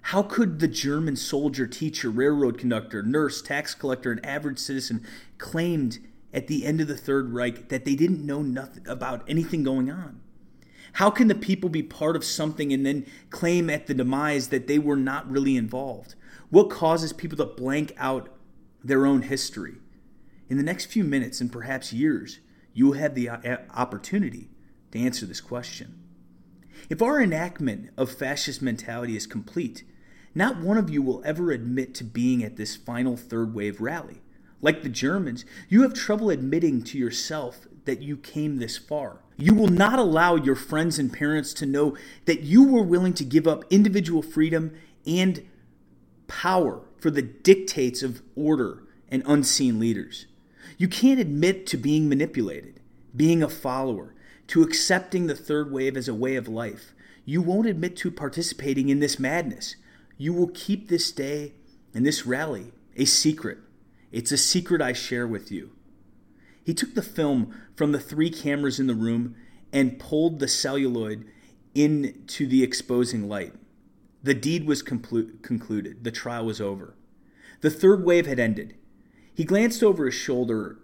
How 0.03 0.23
could 0.23 0.61
the 0.61 0.69
German 0.69 1.17
soldier, 1.17 1.67
teacher, 1.67 2.11
railroad 2.11 2.59
conductor, 2.59 3.03
nurse, 3.03 3.41
tax 3.41 3.75
collector, 3.75 4.13
and 4.13 4.25
average 4.27 4.59
citizen 4.59 5.07
claimed 5.39 6.01
at 6.35 6.49
the 6.49 6.67
end 6.67 6.83
of 6.83 6.87
the 6.87 6.99
Third 6.99 7.33
Reich 7.33 7.71
that 7.71 7.87
they 7.87 7.95
didn't 7.95 8.25
know 8.25 8.43
nothing 8.43 8.87
about 8.87 9.25
anything 9.27 9.63
going 9.63 9.91
on? 9.91 10.21
How 10.95 11.11
can 11.11 11.28
the 11.28 11.34
people 11.34 11.68
be 11.68 11.82
part 11.82 12.16
of 12.16 12.24
something 12.24 12.72
and 12.72 12.84
then 12.84 13.07
claim 13.30 13.70
at 13.70 13.86
the 13.86 13.95
demise 13.95 14.49
that 14.49 14.66
they 14.66 14.78
were 14.78 14.97
not 14.97 15.30
really 15.30 15.57
involved? 15.57 16.14
What 16.51 16.70
causes 16.70 17.12
people 17.12 17.38
to 17.38 17.47
blank 17.47 17.95
out 17.97 18.28
their 18.82 19.07
own 19.07 19.22
history? 19.22 19.76
In 20.49 20.57
the 20.57 20.64
next 20.64 20.86
few 20.86 21.05
minutes 21.05 21.41
and 21.41 21.53
perhaps 21.53 21.93
years, 21.93 22.41
you 22.72 22.86
will 22.86 22.95
have 22.95 23.14
the 23.14 23.28
uh, 23.28 23.57
opportunity 23.74 24.51
to 24.91 24.99
answer 24.99 25.26
this 25.26 25.41
question. 25.41 26.01
If 26.88 27.03
our 27.03 27.20
enactment 27.20 27.91
of 27.97 28.11
fascist 28.11 28.62
mentality 28.62 29.16
is 29.16 29.26
complete, 29.26 29.84
not 30.34 30.61
one 30.61 30.78
of 30.78 30.91
you 30.91 31.03
will 31.03 31.22
ever 31.24 31.51
admit 31.51 31.95
to 31.97 32.05
being 32.05 32.43
at 32.43 32.57
this 32.57 32.76
final 32.76 33.16
third 33.16 33.55
wave 33.55 33.80
rally. 33.80 34.22
Like 34.62 34.82
the 34.82 34.88
Germans, 34.88 35.45
you 35.68 35.82
have 35.82 35.95
trouble 35.95 36.30
admitting 36.30 36.82
to 36.84 36.99
yourself 36.99 37.66
that 37.84 38.03
you 38.03 38.16
came 38.16 38.57
this 38.57 38.76
far. 38.76 39.20
You 39.41 39.55
will 39.55 39.68
not 39.68 39.99
allow 39.99 40.36
your 40.36 40.55
friends 40.55 40.99
and 40.99 41.11
parents 41.11 41.55
to 41.55 41.66
know 41.66 41.97
that 42.26 42.43
you 42.43 42.62
were 42.62 42.82
willing 42.82 43.14
to 43.14 43.24
give 43.24 43.49
up 43.49 43.64
individual 43.70 44.20
freedom 44.20 44.74
and 45.07 45.49
power 46.28 46.82
for 46.99 47.11
the 47.11 47.22
dictates 47.22 48.03
of 48.03 48.20
order 48.36 48.82
and 49.09 49.22
unseen 49.26 49.80
leaders. 49.80 50.26
You 50.76 50.88
can't 50.88 51.18
admit 51.18 51.66
to 51.68 51.78
being 51.78 52.07
manipulated, 52.07 52.80
being 53.16 53.43
a 53.43 53.49
follower, 53.49 54.14
to 54.49 54.62
accepting 54.62 55.26
the 55.26 55.34
third 55.34 55.72
wave 55.72 55.97
as 55.97 56.07
a 56.07 56.14
way 56.14 56.36
of 56.36 56.47
life. 56.47 56.93
You 57.24 57.41
won't 57.41 57.66
admit 57.66 57.97
to 57.99 58.11
participating 58.11 58.91
in 58.91 59.01
this 59.01 59.18
madness. 59.18 59.76
You 60.18 60.34
will 60.34 60.51
keep 60.53 60.88
this 60.88 61.11
day 61.11 61.55
and 61.95 62.05
this 62.05 62.26
rally 62.26 62.72
a 62.95 63.07
secret. 63.07 63.59
It's 64.12 64.32
a 64.32 64.36
secret 64.36 64.82
I 64.82 64.93
share 64.93 65.26
with 65.26 65.51
you. 65.51 65.70
He 66.71 66.75
took 66.75 66.95
the 66.95 67.03
film 67.03 67.53
from 67.75 67.91
the 67.91 67.99
three 67.99 68.31
cameras 68.31 68.79
in 68.79 68.87
the 68.87 68.95
room 68.95 69.35
and 69.73 69.99
pulled 69.99 70.39
the 70.39 70.47
celluloid 70.47 71.27
into 71.75 72.47
the 72.47 72.62
exposing 72.62 73.29
light. 73.29 73.55
The 74.23 74.35
deed 74.35 74.68
was 74.68 74.81
conclu- 74.81 75.43
concluded. 75.43 76.05
The 76.05 76.12
trial 76.12 76.47
was 76.47 76.61
over. 76.61 76.95
The 77.61 77.71
third 77.71 78.05
wave 78.05 78.27
had 78.27 78.39
ended. 78.39 78.77
He 79.35 79.43
glanced 79.43 79.83
over 79.83 80.07
his 80.07 80.14
shoulder 80.14 80.79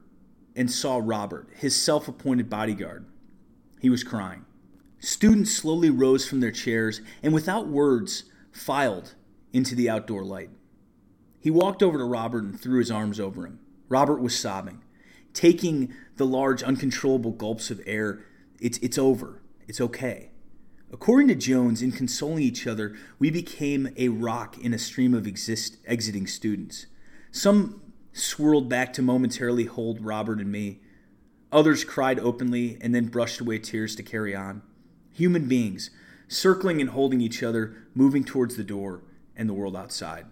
and 0.57 0.73
saw 0.73 1.01
Robert, 1.01 1.51
his 1.55 1.81
self 1.81 2.09
appointed 2.09 2.51
bodyguard. 2.51 3.07
He 3.81 3.89
was 3.89 4.03
crying. 4.03 4.45
Students 4.99 5.53
slowly 5.53 5.91
rose 5.91 6.27
from 6.27 6.41
their 6.41 6.51
chairs 6.51 7.01
and, 7.23 7.33
without 7.33 7.69
words, 7.69 8.25
filed 8.51 9.15
into 9.53 9.77
the 9.77 9.89
outdoor 9.89 10.25
light. 10.25 10.51
He 11.39 11.53
walked 11.53 11.81
over 11.81 11.97
to 11.97 12.05
Robert 12.05 12.43
and 12.43 12.61
threw 12.61 12.81
his 12.81 12.91
arms 12.91 13.21
over 13.21 13.47
him. 13.47 13.61
Robert 13.89 14.21
was 14.21 14.37
sobbing, 14.37 14.83
taking 15.37 15.93
the 16.17 16.27
large, 16.27 16.63
uncontrollable 16.63 17.31
gulps 17.31 17.71
of 17.71 17.81
air. 17.87 18.25
It's, 18.59 18.79
it's 18.79 18.97
over. 18.97 19.43
It's 19.69 19.83
okay. 19.83 20.31
According 20.91 21.29
to 21.29 21.35
Jones, 21.35 21.83
in 21.83 21.93
consoling 21.93 22.43
each 22.43 22.67
other, 22.67 22.97
we 23.19 23.31
became 23.31 23.91
a 23.99 24.09
rock 24.09 24.57
in 24.59 24.73
a 24.73 24.79
stream 24.79 25.13
of 25.13 25.27
exist, 25.27 25.77
exiting 25.87 26.27
students. 26.27 26.87
Some 27.31 27.83
swirled 28.15 28.71
back 28.71 28.95
to 28.95 29.03
momentarily 29.03 29.65
hold 29.65 30.01
Robert 30.01 30.41
and 30.41 30.51
me. 30.51 30.81
Others 31.53 31.85
cried 31.85 32.19
openly 32.19 32.79
and 32.81 32.95
then 32.95 33.09
brushed 33.09 33.41
away 33.41 33.59
tears 33.59 33.95
to 33.97 34.03
carry 34.03 34.35
on. 34.35 34.63
Human 35.13 35.47
beings, 35.47 35.91
circling 36.29 36.81
and 36.81 36.91
holding 36.91 37.21
each 37.21 37.43
other, 37.43 37.77
moving 37.95 38.25
towards 38.25 38.57
the 38.57 38.65
door 38.65 39.03
and 39.37 39.51
the 39.51 39.55
world 39.55 39.77
outside. 39.77 40.25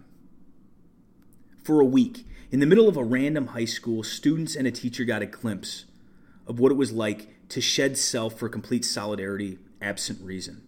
For 1.63 1.79
a 1.79 1.85
week, 1.85 2.25
in 2.55 2.61
the 2.61 2.65
middle 2.65 2.87
of 2.87 2.95
a 2.95 3.03
random 3.03 3.47
high 3.47 3.65
school, 3.65 4.01
students 4.01 4.55
and 4.55 4.65
a 4.65 4.71
teacher 4.71 5.03
got 5.03 5.21
a 5.21 5.25
glimpse 5.25 5.83
of 6.47 6.57
what 6.57 6.71
it 6.71 6.75
was 6.75 6.93
like 6.93 7.27
to 7.49 7.59
shed 7.59 7.97
self 7.97 8.39
for 8.39 8.47
complete 8.47 8.85
solidarity, 8.85 9.59
absent 9.81 10.21
reason. 10.21 10.65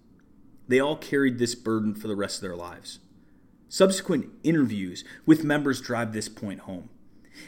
They 0.67 0.81
all 0.81 0.97
carried 0.97 1.39
this 1.39 1.55
burden 1.55 1.95
for 1.95 2.09
the 2.09 2.15
rest 2.17 2.39
of 2.39 2.41
their 2.41 2.57
lives. 2.57 2.99
Subsequent 3.69 4.27
interviews 4.43 5.05
with 5.25 5.45
members 5.45 5.79
drive 5.79 6.11
this 6.11 6.27
point 6.27 6.59
home. 6.59 6.89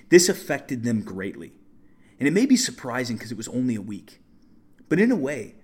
This 0.08 0.30
affected 0.30 0.86
them 0.86 1.02
greatly. 1.02 1.52
And 2.18 2.26
it 2.26 2.32
may 2.32 2.46
be 2.46 2.56
surprising 2.56 3.18
because 3.18 3.34
it 3.34 3.38
was 3.38 3.50
only 3.50 3.76
a 3.76 3.82
week. 3.82 4.22
But 4.88 5.02
in 5.02 5.12
a 5.12 5.18
way, 5.18 5.56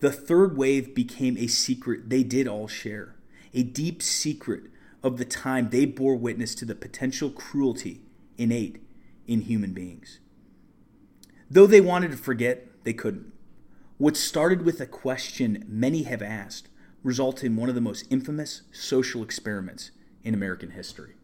the 0.00 0.12
third 0.12 0.54
wave 0.54 0.94
became 0.94 1.38
a 1.38 1.46
secret 1.46 2.10
they 2.10 2.24
did 2.24 2.46
all 2.46 2.68
share, 2.68 3.16
a 3.54 3.62
deep 3.62 4.02
secret 4.02 4.64
of 5.02 5.16
the 5.16 5.24
time 5.24 5.70
they 5.70 5.84
bore 5.84 6.16
witness 6.16 6.54
to 6.56 6.64
the 6.64 6.74
potential 6.74 7.30
cruelty 7.30 8.02
innate 8.36 8.82
in 9.26 9.42
human 9.42 9.72
beings. 9.72 10.20
Though 11.50 11.66
they 11.66 11.80
wanted 11.80 12.10
to 12.10 12.16
forget, 12.16 12.66
they 12.84 12.92
couldn't. 12.92 13.32
What 13.98 14.16
started 14.16 14.62
with 14.62 14.80
a 14.80 14.86
question 14.86 15.64
many 15.68 16.04
have 16.04 16.22
asked 16.22 16.68
resulted 17.02 17.44
in 17.44 17.56
one 17.56 17.68
of 17.68 17.74
the 17.74 17.80
most 17.80 18.06
infamous 18.10 18.62
social 18.72 19.22
experiments 19.22 19.90
in 20.22 20.34
American 20.34 20.70
history. 20.70 21.14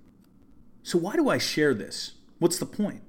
So, 0.83 0.99
why 0.99 1.17
do 1.17 1.29
I 1.29 1.39
share 1.39 1.75
this? 1.75 2.13
What's 2.39 2.59
the 2.59 2.67
point? 2.67 3.03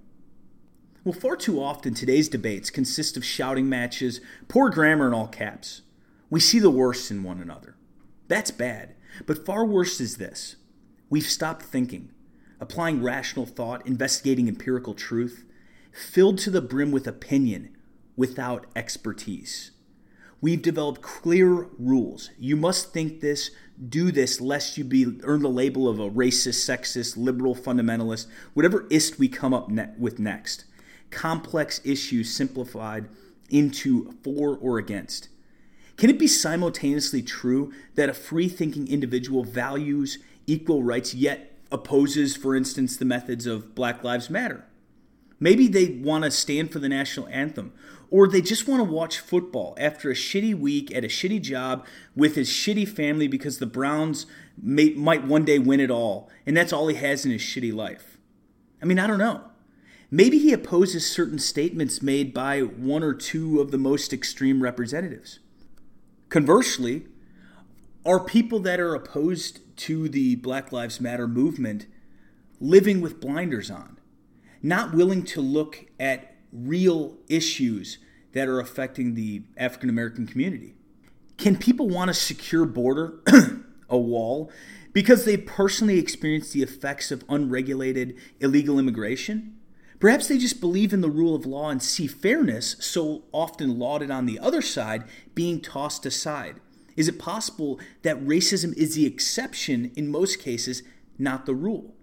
Well, 1.03 1.13
far 1.13 1.37
too 1.37 1.61
often 1.61 1.93
today's 1.93 2.27
debates 2.27 2.69
consist 2.69 3.15
of 3.15 3.23
shouting 3.23 3.69
matches, 3.69 4.19
poor 4.47 4.69
grammar 4.69 5.07
in 5.07 5.13
all 5.13 5.27
caps. 5.27 5.81
We 6.29 6.39
see 6.39 6.59
the 6.59 6.69
worst 6.69 7.11
in 7.11 7.23
one 7.23 7.39
another. 7.39 7.75
That's 8.27 8.51
bad, 8.51 8.95
but 9.25 9.45
far 9.45 9.65
worse 9.65 9.99
is 9.99 10.17
this. 10.17 10.55
We've 11.09 11.23
stopped 11.23 11.63
thinking, 11.63 12.11
applying 12.59 13.01
rational 13.01 13.45
thought, 13.45 13.85
investigating 13.87 14.47
empirical 14.47 14.93
truth, 14.93 15.45
filled 15.91 16.37
to 16.39 16.49
the 16.49 16.61
brim 16.61 16.91
with 16.91 17.07
opinion 17.07 17.75
without 18.15 18.65
expertise. 18.75 19.71
We've 20.39 20.61
developed 20.61 21.01
clear 21.01 21.67
rules. 21.79 22.29
You 22.37 22.55
must 22.55 22.93
think 22.93 23.21
this, 23.21 23.49
do 23.89 24.11
this, 24.11 24.39
lest 24.39 24.77
you 24.77 24.83
be 24.83 25.19
earn 25.23 25.41
the 25.41 25.49
label 25.49 25.87
of 25.87 25.99
a 25.99 26.09
racist, 26.09 26.67
sexist, 26.67 27.17
liberal 27.17 27.55
fundamentalist, 27.55 28.27
whatever 28.53 28.85
ist 28.89 29.17
we 29.17 29.29
come 29.29 29.53
up 29.53 29.69
ne- 29.69 29.89
with 29.97 30.19
next. 30.19 30.65
Complex 31.09 31.81
issues 31.83 32.33
simplified 32.33 33.07
into 33.49 34.11
for 34.23 34.57
or 34.57 34.77
against. 34.77 35.29
Can 35.97 36.11
it 36.11 36.19
be 36.19 36.27
simultaneously 36.27 37.23
true 37.23 37.73
that 37.95 38.07
a 38.07 38.13
free 38.13 38.47
thinking 38.47 38.87
individual 38.87 39.43
values 39.43 40.19
equal 40.45 40.83
rights 40.83 41.15
yet 41.15 41.57
opposes, 41.71 42.35
for 42.35 42.55
instance, 42.55 42.95
the 42.95 43.05
methods 43.05 43.47
of 43.47 43.73
Black 43.73 44.03
Lives 44.03 44.29
Matter? 44.29 44.63
Maybe 45.39 45.67
they 45.67 45.87
want 45.87 46.23
to 46.23 46.31
stand 46.31 46.71
for 46.71 46.77
the 46.77 46.89
national 46.89 47.27
anthem, 47.29 47.73
or 48.11 48.27
they 48.27 48.41
just 48.41 48.67
want 48.67 48.79
to 48.79 48.91
watch 48.91 49.19
football 49.19 49.75
after 49.79 50.11
a 50.11 50.15
shitty 50.15 50.57
week 50.57 50.95
at 50.95 51.03
a 51.03 51.07
shitty 51.07 51.41
job 51.41 51.83
with 52.15 52.35
his 52.35 52.49
shitty 52.49 52.87
family 52.87 53.27
because 53.27 53.57
the 53.57 53.65
Browns 53.65 54.27
may, 54.61 54.91
might 54.91 55.25
one 55.25 55.45
day 55.45 55.57
win 55.57 55.79
it 55.79 55.91
all, 55.91 56.29
and 56.45 56.55
that's 56.55 56.73
all 56.73 56.87
he 56.87 56.95
has 56.95 57.25
in 57.25 57.31
his 57.31 57.41
shitty 57.41 57.73
life. 57.73 58.17
I 58.81 58.85
mean, 58.85 58.99
I 58.99 59.07
don't 59.07 59.19
know. 59.19 59.45
Maybe 60.11 60.37
he 60.37 60.53
opposes 60.53 61.09
certain 61.09 61.39
statements 61.39 62.03
made 62.03 62.35
by 62.35 62.61
one 62.61 63.03
or 63.03 63.13
two 63.13 63.59
of 63.59 63.71
the 63.71 63.77
most 63.79 64.13
extreme 64.13 64.61
representatives. 64.61 65.39
Conversely, 66.29 67.05
are 68.05 68.19
people 68.19 68.59
that 68.59 68.79
are 68.79 68.93
opposed 68.93 69.59
to 69.77 70.09
the 70.09 70.35
Black 70.35 70.71
Lives 70.71 70.99
Matter 70.99 71.27
movement 71.27 71.85
living 72.59 72.99
with 72.99 73.21
blinders 73.21 73.71
on, 73.71 73.97
not 74.61 74.93
willing 74.93 75.23
to 75.23 75.41
look 75.41 75.85
at 75.99 76.35
real 76.51 77.17
issues 77.29 77.99
that 78.33 78.47
are 78.47 78.59
affecting 78.59 79.13
the 79.13 79.43
African 79.55 79.89
American 79.89 80.27
community? 80.27 80.75
Can 81.37 81.55
people 81.55 81.87
want 81.87 82.09
a 82.09 82.13
secure 82.13 82.65
border, 82.65 83.19
a 83.89 83.97
wall, 83.97 84.51
because 84.91 85.23
they 85.23 85.37
personally 85.37 85.97
experienced 85.97 86.51
the 86.51 86.63
effects 86.63 87.09
of 87.09 87.23
unregulated 87.29 88.17
illegal 88.41 88.79
immigration? 88.79 89.57
Perhaps 89.99 90.27
they 90.27 90.37
just 90.37 90.61
believe 90.61 90.93
in 90.93 91.01
the 91.01 91.09
rule 91.09 91.33
of 91.33 91.45
law 91.45 91.69
and 91.69 91.81
see 91.81 92.05
fairness, 92.05 92.75
so 92.79 93.23
often 93.31 93.79
lauded 93.79 94.11
on 94.11 94.25
the 94.25 94.39
other 94.39 94.61
side, 94.61 95.03
being 95.33 95.59
tossed 95.59 96.05
aside. 96.05 96.59
Is 96.95 97.07
it 97.07 97.19
possible 97.19 97.79
that 98.03 98.23
racism 98.23 98.75
is 98.77 98.95
the 98.95 99.05
exception 99.05 99.91
in 99.95 100.07
most 100.07 100.39
cases, 100.39 100.83
not 101.17 101.45
the 101.45 101.55
rule? 101.55 101.95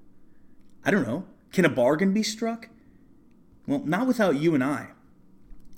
I 0.85 0.91
don't 0.91 1.07
know. 1.07 1.25
Can 1.53 1.65
a 1.65 1.69
bargain 1.69 2.13
be 2.13 2.23
struck? 2.23 2.69
Well, 3.67 3.83
not 3.85 4.07
without 4.07 4.37
you 4.37 4.55
and 4.55 4.65
I. 4.65 4.89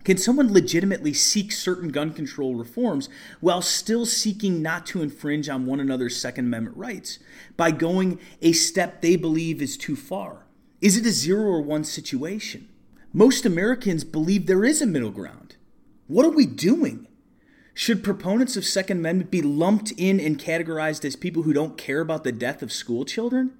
Can 0.04 0.16
someone 0.16 0.52
legitimately 0.52 1.12
seek 1.12 1.50
certain 1.50 1.88
gun 1.88 2.12
control 2.12 2.54
reforms 2.54 3.08
while 3.40 3.60
still 3.60 4.06
seeking 4.06 4.62
not 4.62 4.86
to 4.86 5.02
infringe 5.02 5.48
on 5.48 5.66
one 5.66 5.80
another's 5.80 6.18
Second 6.18 6.46
Amendment 6.46 6.76
rights 6.76 7.18
by 7.56 7.72
going 7.72 8.20
a 8.40 8.52
step 8.52 9.02
they 9.02 9.16
believe 9.16 9.60
is 9.60 9.76
too 9.76 9.96
far? 9.96 10.45
Is 10.80 10.96
it 10.96 11.06
a 11.06 11.10
zero 11.10 11.44
or 11.44 11.62
one 11.62 11.84
situation? 11.84 12.68
Most 13.12 13.46
Americans 13.46 14.04
believe 14.04 14.46
there 14.46 14.64
is 14.64 14.82
a 14.82 14.86
middle 14.86 15.10
ground. 15.10 15.56
What 16.06 16.26
are 16.26 16.30
we 16.30 16.46
doing? 16.46 17.06
Should 17.72 18.04
proponents 18.04 18.56
of 18.56 18.64
Second 18.64 18.98
Amendment 18.98 19.30
be 19.30 19.42
lumped 19.42 19.92
in 19.96 20.20
and 20.20 20.38
categorized 20.38 21.04
as 21.04 21.16
people 21.16 21.42
who 21.42 21.52
don't 21.52 21.78
care 21.78 22.00
about 22.00 22.24
the 22.24 22.32
death 22.32 22.62
of 22.62 22.72
school 22.72 23.04
children? 23.04 23.52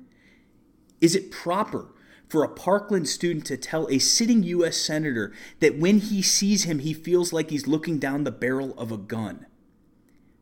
Is 1.01 1.15
it 1.15 1.31
proper 1.31 1.89
for 2.29 2.43
a 2.43 2.49
Parkland 2.49 3.09
student 3.09 3.47
to 3.47 3.57
tell 3.57 3.89
a 3.89 3.99
sitting 3.99 4.43
U.S. 4.43 4.77
Senator 4.77 5.33
that 5.61 5.79
when 5.79 5.99
he 5.99 6.23
sees 6.23 6.65
him, 6.65 6.81
he 6.81 6.93
feels 6.93 7.33
like 7.33 7.51
he's 7.51 7.67
looking 7.67 7.99
down 7.99 8.25
the 8.25 8.33
barrel 8.33 8.75
of 8.79 8.91
a 8.91 8.97
gun. 8.97 9.47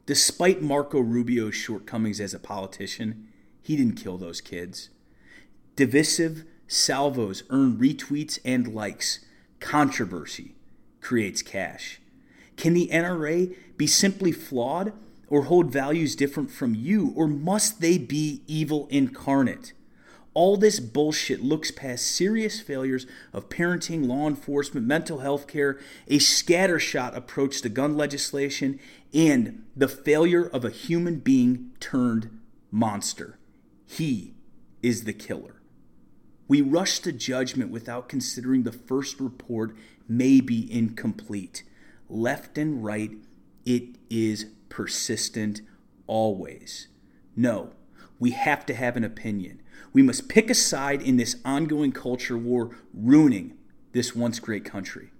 Despite 0.06 0.62
Marco 0.62 1.00
Rubio's 1.00 1.54
shortcomings 1.54 2.20
as 2.20 2.34
a 2.34 2.38
politician, 2.38 3.28
he 3.60 3.76
didn't 3.76 3.96
kill 3.96 4.18
those 4.18 4.40
kids. 4.40 4.90
Divisive 5.76 6.44
salvos 6.74 7.44
earn 7.50 7.76
retweets 7.76 8.38
and 8.44 8.74
likes. 8.74 9.20
Controversy 9.60 10.54
creates 11.00 11.42
cash. 11.42 12.00
Can 12.56 12.74
the 12.74 12.88
NRA 12.92 13.54
be 13.76 13.86
simply 13.86 14.32
flawed 14.32 14.92
or 15.28 15.44
hold 15.44 15.70
values 15.70 16.14
different 16.14 16.50
from 16.50 16.74
you, 16.74 17.12
or 17.16 17.26
must 17.26 17.80
they 17.80 17.98
be 17.98 18.42
evil 18.46 18.86
incarnate? 18.90 19.72
All 20.34 20.56
this 20.56 20.80
bullshit 20.80 21.42
looks 21.42 21.70
past 21.70 22.06
serious 22.06 22.60
failures 22.60 23.06
of 23.32 23.48
parenting, 23.48 24.06
law 24.06 24.26
enforcement, 24.26 24.86
mental 24.86 25.20
health 25.20 25.46
care, 25.46 25.78
a 26.08 26.18
scattershot 26.18 27.16
approach 27.16 27.62
to 27.62 27.68
gun 27.68 27.96
legislation, 27.96 28.80
and 29.12 29.64
the 29.76 29.88
failure 29.88 30.44
of 30.44 30.64
a 30.64 30.70
human 30.70 31.20
being 31.20 31.70
turned 31.78 32.40
monster. 32.72 33.38
He 33.86 34.34
is 34.82 35.04
the 35.04 35.12
killer. 35.12 35.53
We 36.46 36.60
rush 36.60 36.98
to 37.00 37.12
judgment 37.12 37.70
without 37.70 38.08
considering 38.08 38.62
the 38.62 38.72
first 38.72 39.20
report 39.20 39.76
may 40.08 40.40
be 40.40 40.70
incomplete. 40.70 41.62
Left 42.08 42.58
and 42.58 42.84
right, 42.84 43.12
it 43.64 43.96
is 44.10 44.46
persistent 44.68 45.62
always. 46.06 46.88
No, 47.34 47.72
we 48.18 48.32
have 48.32 48.66
to 48.66 48.74
have 48.74 48.96
an 48.96 49.04
opinion. 49.04 49.62
We 49.92 50.02
must 50.02 50.28
pick 50.28 50.50
a 50.50 50.54
side 50.54 51.00
in 51.00 51.16
this 51.16 51.36
ongoing 51.44 51.92
culture 51.92 52.36
war 52.36 52.76
ruining 52.92 53.56
this 53.92 54.14
once 54.14 54.38
great 54.38 54.64
country. 54.64 55.12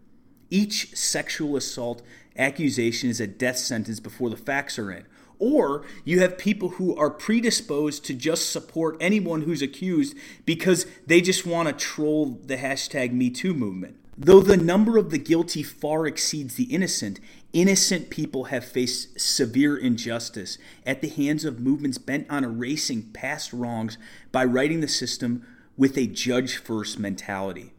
Each 0.50 0.94
sexual 0.96 1.56
assault 1.56 2.02
accusation 2.36 3.08
is 3.08 3.20
a 3.20 3.26
death 3.26 3.56
sentence 3.56 4.00
before 4.00 4.30
the 4.30 4.36
facts 4.36 4.78
are 4.78 4.90
in. 4.90 5.06
Or 5.38 5.84
you 6.04 6.20
have 6.20 6.38
people 6.38 6.70
who 6.70 6.96
are 6.96 7.10
predisposed 7.10 8.04
to 8.06 8.14
just 8.14 8.50
support 8.50 8.96
anyone 9.00 9.42
who's 9.42 9.62
accused 9.62 10.16
because 10.44 10.86
they 11.06 11.20
just 11.20 11.46
want 11.46 11.68
to 11.68 11.74
troll 11.74 12.40
the 12.44 12.56
hashtag 12.56 13.12
MeToo 13.12 13.54
movement. 13.54 13.96
Though 14.16 14.40
the 14.40 14.56
number 14.56 14.96
of 14.96 15.10
the 15.10 15.18
guilty 15.18 15.64
far 15.64 16.06
exceeds 16.06 16.54
the 16.54 16.64
innocent, 16.64 17.18
innocent 17.52 18.10
people 18.10 18.44
have 18.44 18.64
faced 18.64 19.20
severe 19.20 19.76
injustice 19.76 20.56
at 20.86 21.00
the 21.00 21.08
hands 21.08 21.44
of 21.44 21.58
movements 21.58 21.98
bent 21.98 22.30
on 22.30 22.44
erasing 22.44 23.10
past 23.12 23.52
wrongs 23.52 23.98
by 24.30 24.44
writing 24.44 24.80
the 24.80 24.88
system 24.88 25.44
with 25.76 25.98
a 25.98 26.06
judge 26.06 26.56
first 26.56 26.98
mentality. 26.98 27.73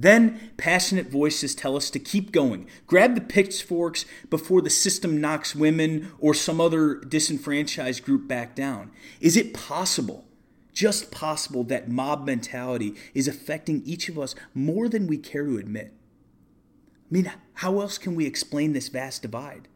Then 0.00 0.52
passionate 0.56 1.10
voices 1.10 1.56
tell 1.56 1.76
us 1.76 1.90
to 1.90 1.98
keep 1.98 2.30
going. 2.30 2.68
Grab 2.86 3.16
the 3.16 3.20
pitchforks 3.20 4.04
before 4.30 4.62
the 4.62 4.70
system 4.70 5.20
knocks 5.20 5.56
women 5.56 6.12
or 6.20 6.34
some 6.34 6.60
other 6.60 6.94
disenfranchised 6.94 8.04
group 8.04 8.28
back 8.28 8.54
down. 8.54 8.92
Is 9.20 9.36
it 9.36 9.52
possible 9.52 10.24
just 10.78 11.10
possible 11.10 11.64
that 11.64 11.90
mob 11.90 12.24
mentality 12.24 12.94
is 13.12 13.26
affecting 13.26 13.82
each 13.84 14.08
of 14.08 14.16
us 14.16 14.36
more 14.54 14.88
than 14.88 15.08
we 15.08 15.18
care 15.18 15.44
to 15.44 15.58
admit. 15.58 15.92
I 17.10 17.14
mean, 17.14 17.32
how 17.54 17.80
else 17.80 17.98
can 17.98 18.14
we 18.14 18.26
explain 18.26 18.74
this 18.74 18.86
vast 18.86 19.22
divide? 19.22 19.66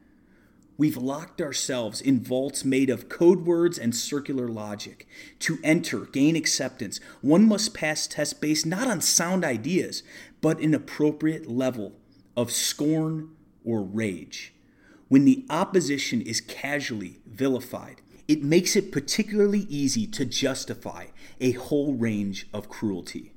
We've 0.83 0.97
locked 0.97 1.41
ourselves 1.41 2.01
in 2.01 2.24
vaults 2.24 2.64
made 2.64 2.91
of 2.91 3.09
code 3.09 3.47
words 3.47 3.78
and 3.78 3.95
circular 3.95 4.49
logic. 4.49 5.07
To 5.39 5.61
enter, 5.62 6.07
gain 6.07 6.35
acceptance, 6.35 6.99
one 7.20 7.47
must 7.47 7.72
pass 7.72 8.09
tests 8.09 8.35
based 8.35 8.66
not 8.66 8.89
on 8.89 9.01
sound 9.01 9.45
ideas, 9.45 10.03
but 10.41 10.59
an 10.59 10.74
appropriate 10.74 11.49
level 11.49 11.93
of 12.37 12.51
scorn 12.51 13.30
or 13.64 13.80
rage. 13.80 14.55
When 15.07 15.24
the 15.24 15.47
opposition 15.49 16.20
is 16.20 16.41
casually 16.41 17.20
vilified, 17.26 18.03
it 18.26 18.43
makes 18.43 18.74
it 18.74 18.91
particularly 18.91 19.66
easy 19.68 20.09
to 20.09 20.24
justify 20.24 21.07
a 21.41 21.53
whole 21.53 21.95
range 21.95 22.49
of 22.53 22.68
cruelty. 22.68 23.32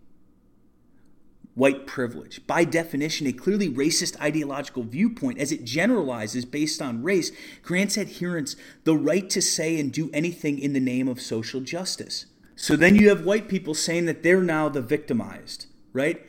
White 1.56 1.88
privilege, 1.88 2.46
by 2.46 2.66
definition, 2.66 3.28
a 3.28 3.34
clearly 3.34 3.70
racist 3.70 4.20
ideological 4.22 4.84
viewpoint 4.84 5.40
as 5.40 5.54
it 5.54 5.64
generalizes 5.64 6.46
based 6.46 6.82
on 6.82 7.02
race, 7.02 7.32
grants 7.64 7.98
adherents 7.98 8.56
the 8.84 8.96
right 8.96 9.30
to 9.30 9.42
say 9.42 9.80
and 9.80 9.92
do 9.92 10.10
anything 10.14 10.60
in 10.60 10.74
the 10.74 10.80
name 10.82 11.08
of 11.08 11.22
social 11.22 11.62
justice. 11.62 12.26
So 12.58 12.76
then 12.76 12.96
you 12.96 13.08
have 13.10 13.26
white 13.26 13.48
people 13.48 13.74
saying 13.74 14.06
that 14.06 14.22
they're 14.22 14.42
now 14.42 14.70
the 14.70 14.82
victimized. 14.82 15.68
right? 15.96 16.26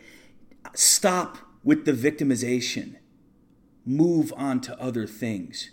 Stop 0.75 1.39
with 1.65 1.85
the 1.85 1.93
victimization. 1.93 2.95
Move 3.85 4.33
on 4.37 4.61
to 4.63 4.81
other 4.81 5.07
things. 5.07 5.71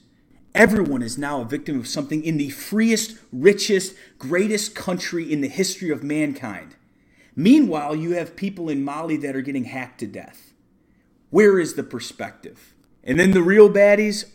Everyone 0.55 1.01
is 1.01 1.17
now 1.17 1.41
a 1.41 1.45
victim 1.45 1.79
of 1.79 1.87
something 1.87 2.23
in 2.23 2.37
the 2.37 2.49
freest, 2.49 3.17
richest, 3.31 3.95
greatest 4.17 4.75
country 4.75 5.31
in 5.31 5.41
the 5.41 5.47
history 5.47 5.91
of 5.91 6.03
mankind. 6.03 6.75
Meanwhile, 7.36 7.95
you 7.95 8.11
have 8.11 8.36
people 8.36 8.69
in 8.69 8.84
Mali 8.84 9.17
that 9.17 9.36
are 9.36 9.41
getting 9.41 9.65
hacked 9.65 9.99
to 9.99 10.07
death. 10.07 10.53
Where 11.29 11.59
is 11.59 11.73
the 11.73 11.84
perspective? 11.84 12.73
And 13.03 13.19
then 13.19 13.31
the 13.31 13.41
real 13.41 13.69
baddies, 13.69 14.25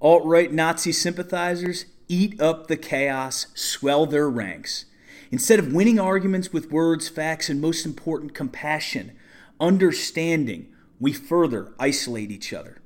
alt 0.00 0.24
right 0.24 0.52
Nazi 0.52 0.92
sympathizers, 0.92 1.86
eat 2.08 2.40
up 2.40 2.66
the 2.66 2.76
chaos, 2.76 3.46
swell 3.54 4.04
their 4.04 4.28
ranks. 4.28 4.86
Instead 5.30 5.60
of 5.60 5.72
winning 5.72 6.00
arguments 6.00 6.52
with 6.52 6.72
words, 6.72 7.08
facts, 7.08 7.48
and 7.48 7.60
most 7.60 7.86
important, 7.86 8.34
compassion, 8.34 9.12
understanding, 9.60 10.68
we 10.98 11.12
further 11.12 11.72
isolate 11.78 12.32
each 12.32 12.52
other. 12.52 12.78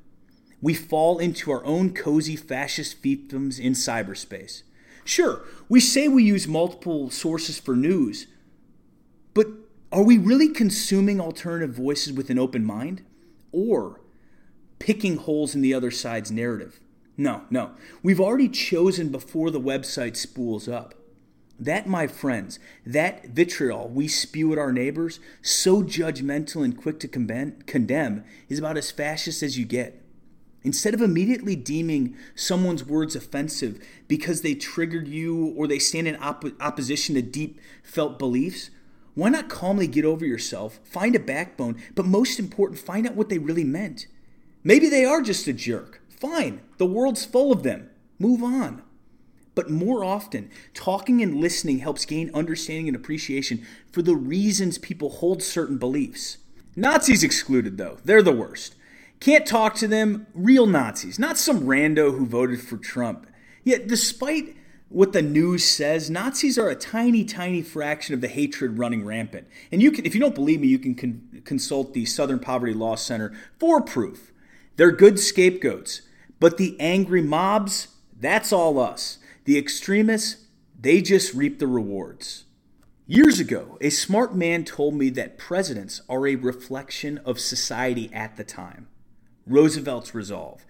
We 0.61 0.75
fall 0.75 1.19
into 1.19 1.51
our 1.51 1.65
own 1.65 1.95
cozy 1.95 2.37
fascist 2.37 3.03
fiefdoms 3.03 3.59
in 3.59 3.73
cyberspace. 3.73 4.63
Sure, 5.05 5.43
we 5.69 5.81
say 5.81 6.07
we 6.07 6.23
use 6.23 6.47
multiple 6.47 7.11
sources 7.11 7.59
for 7.59 7.75
news, 7.75 8.27
but 9.35 9.49
are 9.93 10.03
we 10.03 10.19
really 10.19 10.49
consuming 10.49 11.21
alternative 11.21 11.75
voices 11.75 12.13
with 12.13 12.31
an 12.31 12.39
open 12.39 12.65
mind? 12.65 13.03
Or 13.53 14.01
picking 14.79 15.17
holes 15.17 15.55
in 15.55 15.61
the 15.61 15.75
other 15.75 15.91
side's 15.91 16.31
narrative? 16.31 16.81
No, 17.17 17.43
no. 17.51 17.73
We've 18.03 18.21
already 18.21 18.49
chosen 18.49 19.11
before 19.11 19.51
the 19.51 19.61
website 19.61 20.17
spools 20.17 20.69
up. 20.69 20.95
That, 21.59 21.87
my 21.87 22.09
friends, 22.09 22.59
that 22.85 23.27
vitriol 23.29 23.89
we 23.89 24.09
spew 24.09 24.53
at 24.53 24.59
our 24.59 24.73
neighbors, 24.73 25.21
so 25.41 25.83
judgmental 25.83 26.65
and 26.65 26.77
quick 26.77 26.99
to 27.01 27.09
condemn, 27.09 28.25
is 28.49 28.59
about 28.59 28.77
as 28.77 28.91
fascist 28.91 29.43
as 29.43 29.57
you 29.57 29.65
get. 29.65 30.03
Instead 30.65 30.95
of 30.95 31.03
immediately 31.03 31.55
deeming 31.55 32.17
someone's 32.35 32.85
words 32.85 33.15
offensive 33.15 33.79
because 34.09 34.41
they 34.41 34.55
triggered 34.55 35.07
you 35.07 35.55
or 35.57 35.69
they 35.69 35.79
stand 35.79 36.09
in 36.09 36.17
op- 36.17 36.61
opposition 36.61 37.15
to 37.15 37.23
deep 37.23 37.61
felt 37.83 38.19
beliefs, 38.19 38.71
why 39.15 39.29
not 39.29 39.49
calmly 39.49 39.87
get 39.87 40.05
over 40.05 40.25
yourself, 40.25 40.81
find 40.85 41.15
a 41.15 41.21
backbone, 41.21 41.81
but 41.95 42.07
most 42.07 42.39
important, 42.39 42.81
find 42.81 43.07
out 43.07 43.15
what 43.15 43.29
they 43.29 43.39
really 43.39 43.65
meant? 43.65 44.07
Maybe 44.63 44.89
they 44.89 45.05
are 45.05 45.23
just 45.23 45.47
a 45.47 45.53
jerk. 45.53 46.01
Fine, 46.09 46.61
the 46.79 46.87
world's 46.87 47.25
full 47.25 47.53
of 47.53 47.63
them. 47.63 47.91
Move 48.19 48.43
on. 48.43 48.83
But 49.55 49.71
more 49.71 50.03
often, 50.03 50.51
talking 50.73 51.23
and 51.23 51.37
listening 51.37 51.79
helps 51.79 52.05
gain 52.05 52.31
understanding 52.35 52.89
and 52.89 52.97
appreciation 52.97 53.65
for 53.93 54.03
the 54.03 54.17
reasons 54.17 54.79
people 54.79 55.11
hold 55.11 55.43
certain 55.43 55.79
beliefs. 55.79 56.39
Nazis 56.75 57.23
excluded, 57.23 57.79
though. 57.79 57.99
They're 58.05 58.23
the 58.23 58.33
worst. 58.33 58.75
Can't 59.21 59.47
talk 59.47 59.77
to 59.77 59.87
them, 59.87 60.27
real 60.35 60.67
Nazis, 60.67 61.19
not 61.19 61.39
some 61.39 61.61
rando 61.61 62.19
who 62.19 62.27
voted 62.27 62.61
for 62.61 62.77
Trump. 62.77 63.29
Yet, 63.63 63.87
despite 63.87 64.57
what 64.89 65.13
the 65.13 65.23
news 65.23 65.65
says, 65.65 66.11
Nazis 66.11 66.59
are 66.59 66.69
a 66.69 66.77
tiny, 66.77 67.25
tiny 67.25 67.63
fraction 67.63 68.15
of 68.15 68.21
the 68.21 68.29
hatred 68.29 68.79
running 68.79 69.05
rampant. 69.05 69.49
And 69.73 69.83
you 69.83 69.91
can, 69.91 70.07
if 70.07 70.15
you 70.15 70.21
don't 70.21 70.35
believe 70.35 70.61
me, 70.61 70.69
you 70.69 70.79
can 70.79 70.95
con- 70.95 71.43
consult 71.45 71.95
the 71.95 72.05
Southern 72.05 72.39
Poverty 72.39 72.75
Law 72.75 72.95
Center 72.95 73.33
for 73.59 73.81
proof. 73.81 74.33
They're 74.77 74.93
good 74.93 75.19
scapegoats. 75.19 76.03
But 76.41 76.59
the 76.59 76.79
angry 76.81 77.23
mobs, 77.23 77.89
that's 78.19 78.53
all 78.53 78.79
us. 78.79 79.19
The 79.45 79.59
extremists, 79.59 80.45
they 80.79 81.01
just 81.01 81.35
reap 81.35 81.59
the 81.59 81.67
rewards. 81.67 82.45
Years 83.07 83.39
ago, 83.39 83.77
a 83.81 83.91
smart 83.91 84.35
man 84.35 84.65
told 84.65 84.95
me 84.95 85.11
that 85.11 85.39
presidents 85.39 86.01
are 86.09 86.27
a 86.27 86.37
reflection 86.37 87.19
of 87.19 87.39
society 87.39 88.11
at 88.13 88.37
the 88.37 88.45
time. 88.45 88.89
Roosevelt's 89.47 90.15
resolve, 90.15 90.65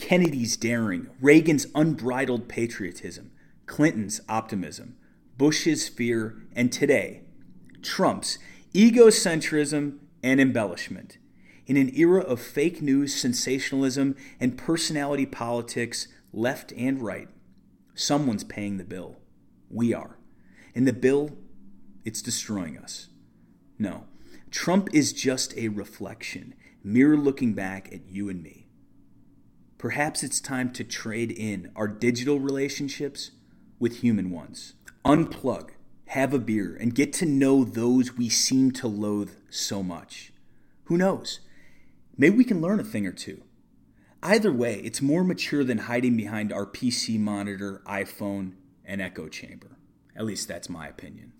Kennedy's 0.00 0.56
daring, 0.56 1.08
Reagan's 1.20 1.66
unbridled 1.74 2.48
patriotism, 2.48 3.30
Clinton's 3.66 4.20
optimism, 4.28 4.96
Bush's 5.36 5.88
fear, 5.88 6.42
and 6.56 6.72
today, 6.72 7.22
Trump's 7.82 8.38
egocentrism 8.74 9.98
and 10.22 10.40
embellishment. 10.40 11.18
In 11.66 11.76
an 11.76 11.94
era 11.94 12.22
of 12.22 12.40
fake 12.40 12.82
news, 12.82 13.14
sensationalism, 13.14 14.16
and 14.40 14.58
personality 14.58 15.26
politics, 15.26 16.08
left 16.32 16.72
and 16.72 17.00
right, 17.02 17.28
Someone's 17.94 18.44
paying 18.44 18.78
the 18.78 18.84
bill. 18.84 19.18
We 19.68 19.92
are. 19.92 20.16
And 20.74 20.88
the 20.88 20.94
bill, 20.94 21.36
it's 22.02 22.22
destroying 22.22 22.78
us. 22.78 23.08
No. 23.78 24.04
Trump 24.50 24.88
is 24.94 25.12
just 25.12 25.54
a 25.58 25.68
reflection, 25.68 26.54
mirror 26.82 27.18
looking 27.18 27.52
back 27.52 27.92
at 27.92 28.08
you 28.08 28.30
and 28.30 28.42
me. 28.42 28.59
Perhaps 29.80 30.22
it's 30.22 30.42
time 30.42 30.70
to 30.74 30.84
trade 30.84 31.32
in 31.32 31.72
our 31.74 31.88
digital 31.88 32.38
relationships 32.38 33.30
with 33.78 34.02
human 34.02 34.30
ones. 34.30 34.74
Unplug, 35.06 35.70
have 36.08 36.34
a 36.34 36.38
beer, 36.38 36.76
and 36.78 36.94
get 36.94 37.14
to 37.14 37.24
know 37.24 37.64
those 37.64 38.14
we 38.14 38.28
seem 38.28 38.72
to 38.72 38.86
loathe 38.86 39.30
so 39.48 39.82
much. 39.82 40.34
Who 40.84 40.98
knows? 40.98 41.40
Maybe 42.14 42.36
we 42.36 42.44
can 42.44 42.60
learn 42.60 42.78
a 42.78 42.84
thing 42.84 43.06
or 43.06 43.12
two. 43.12 43.40
Either 44.22 44.52
way, 44.52 44.82
it's 44.84 45.00
more 45.00 45.24
mature 45.24 45.64
than 45.64 45.78
hiding 45.78 46.14
behind 46.14 46.52
our 46.52 46.66
PC 46.66 47.18
monitor, 47.18 47.80
iPhone, 47.86 48.52
and 48.84 49.00
echo 49.00 49.28
chamber. 49.28 49.78
At 50.14 50.26
least 50.26 50.46
that's 50.46 50.68
my 50.68 50.88
opinion. 50.88 51.32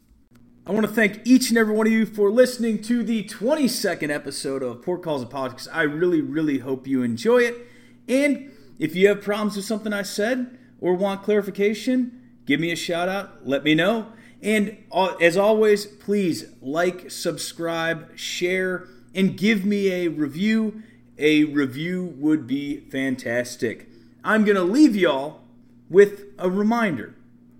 I 0.66 0.72
want 0.72 0.86
to 0.86 0.92
thank 0.92 1.20
each 1.26 1.50
and 1.50 1.58
every 1.58 1.74
one 1.74 1.86
of 1.86 1.92
you 1.92 2.06
for 2.06 2.30
listening 2.30 2.80
to 2.84 3.02
the 3.02 3.22
22nd 3.24 4.08
episode 4.08 4.62
of 4.62 4.80
Port 4.80 5.02
Calls 5.02 5.20
and 5.20 5.30
Politics. 5.30 5.68
I 5.70 5.82
really, 5.82 6.22
really 6.22 6.60
hope 6.60 6.86
you 6.86 7.02
enjoy 7.02 7.40
it. 7.40 7.66
And 8.10 8.52
if 8.78 8.94
you 8.94 9.08
have 9.08 9.22
problems 9.22 9.56
with 9.56 9.64
something 9.64 9.94
I 9.94 10.02
said 10.02 10.58
or 10.80 10.94
want 10.94 11.22
clarification, 11.22 12.20
give 12.44 12.60
me 12.60 12.70
a 12.70 12.76
shout 12.76 13.08
out, 13.08 13.46
let 13.46 13.64
me 13.64 13.74
know. 13.74 14.12
And 14.42 14.76
as 15.20 15.36
always, 15.36 15.86
please 15.86 16.46
like, 16.60 17.10
subscribe, 17.10 18.18
share, 18.18 18.88
and 19.14 19.36
give 19.36 19.64
me 19.64 19.90
a 19.90 20.08
review 20.08 20.82
a 21.20 21.44
review 21.44 22.14
would 22.18 22.46
be 22.46 22.80
fantastic. 22.80 23.88
I'm 24.24 24.44
going 24.44 24.56
to 24.56 24.64
leave 24.64 24.96
y'all 24.96 25.42
with 25.88 26.24
a 26.38 26.50
reminder 26.50 27.14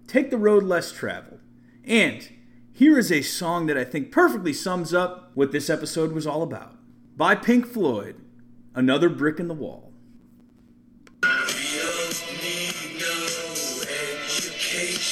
take 0.07 0.31
the 0.31 0.39
road 0.39 0.65
less 0.65 0.91
traveled. 0.91 1.39
And 1.85 2.29
here 2.73 2.99
is 2.99 3.13
a 3.13 3.23
song 3.23 3.67
that 3.67 3.79
I 3.79 3.85
think 3.85 4.11
perfectly 4.11 4.53
sums 4.53 4.93
up 4.93 5.31
what 5.35 5.53
this 5.53 5.71
episode 5.71 6.13
was 6.13 6.27
all 6.27 6.43
about 6.43 6.75
by 7.17 7.37
Pink 7.37 7.67
Floyd 7.67 8.17
Another 8.75 9.09
Brick 9.09 9.39
in 9.39 9.47
the 9.47 9.55
Wall. 9.55 9.90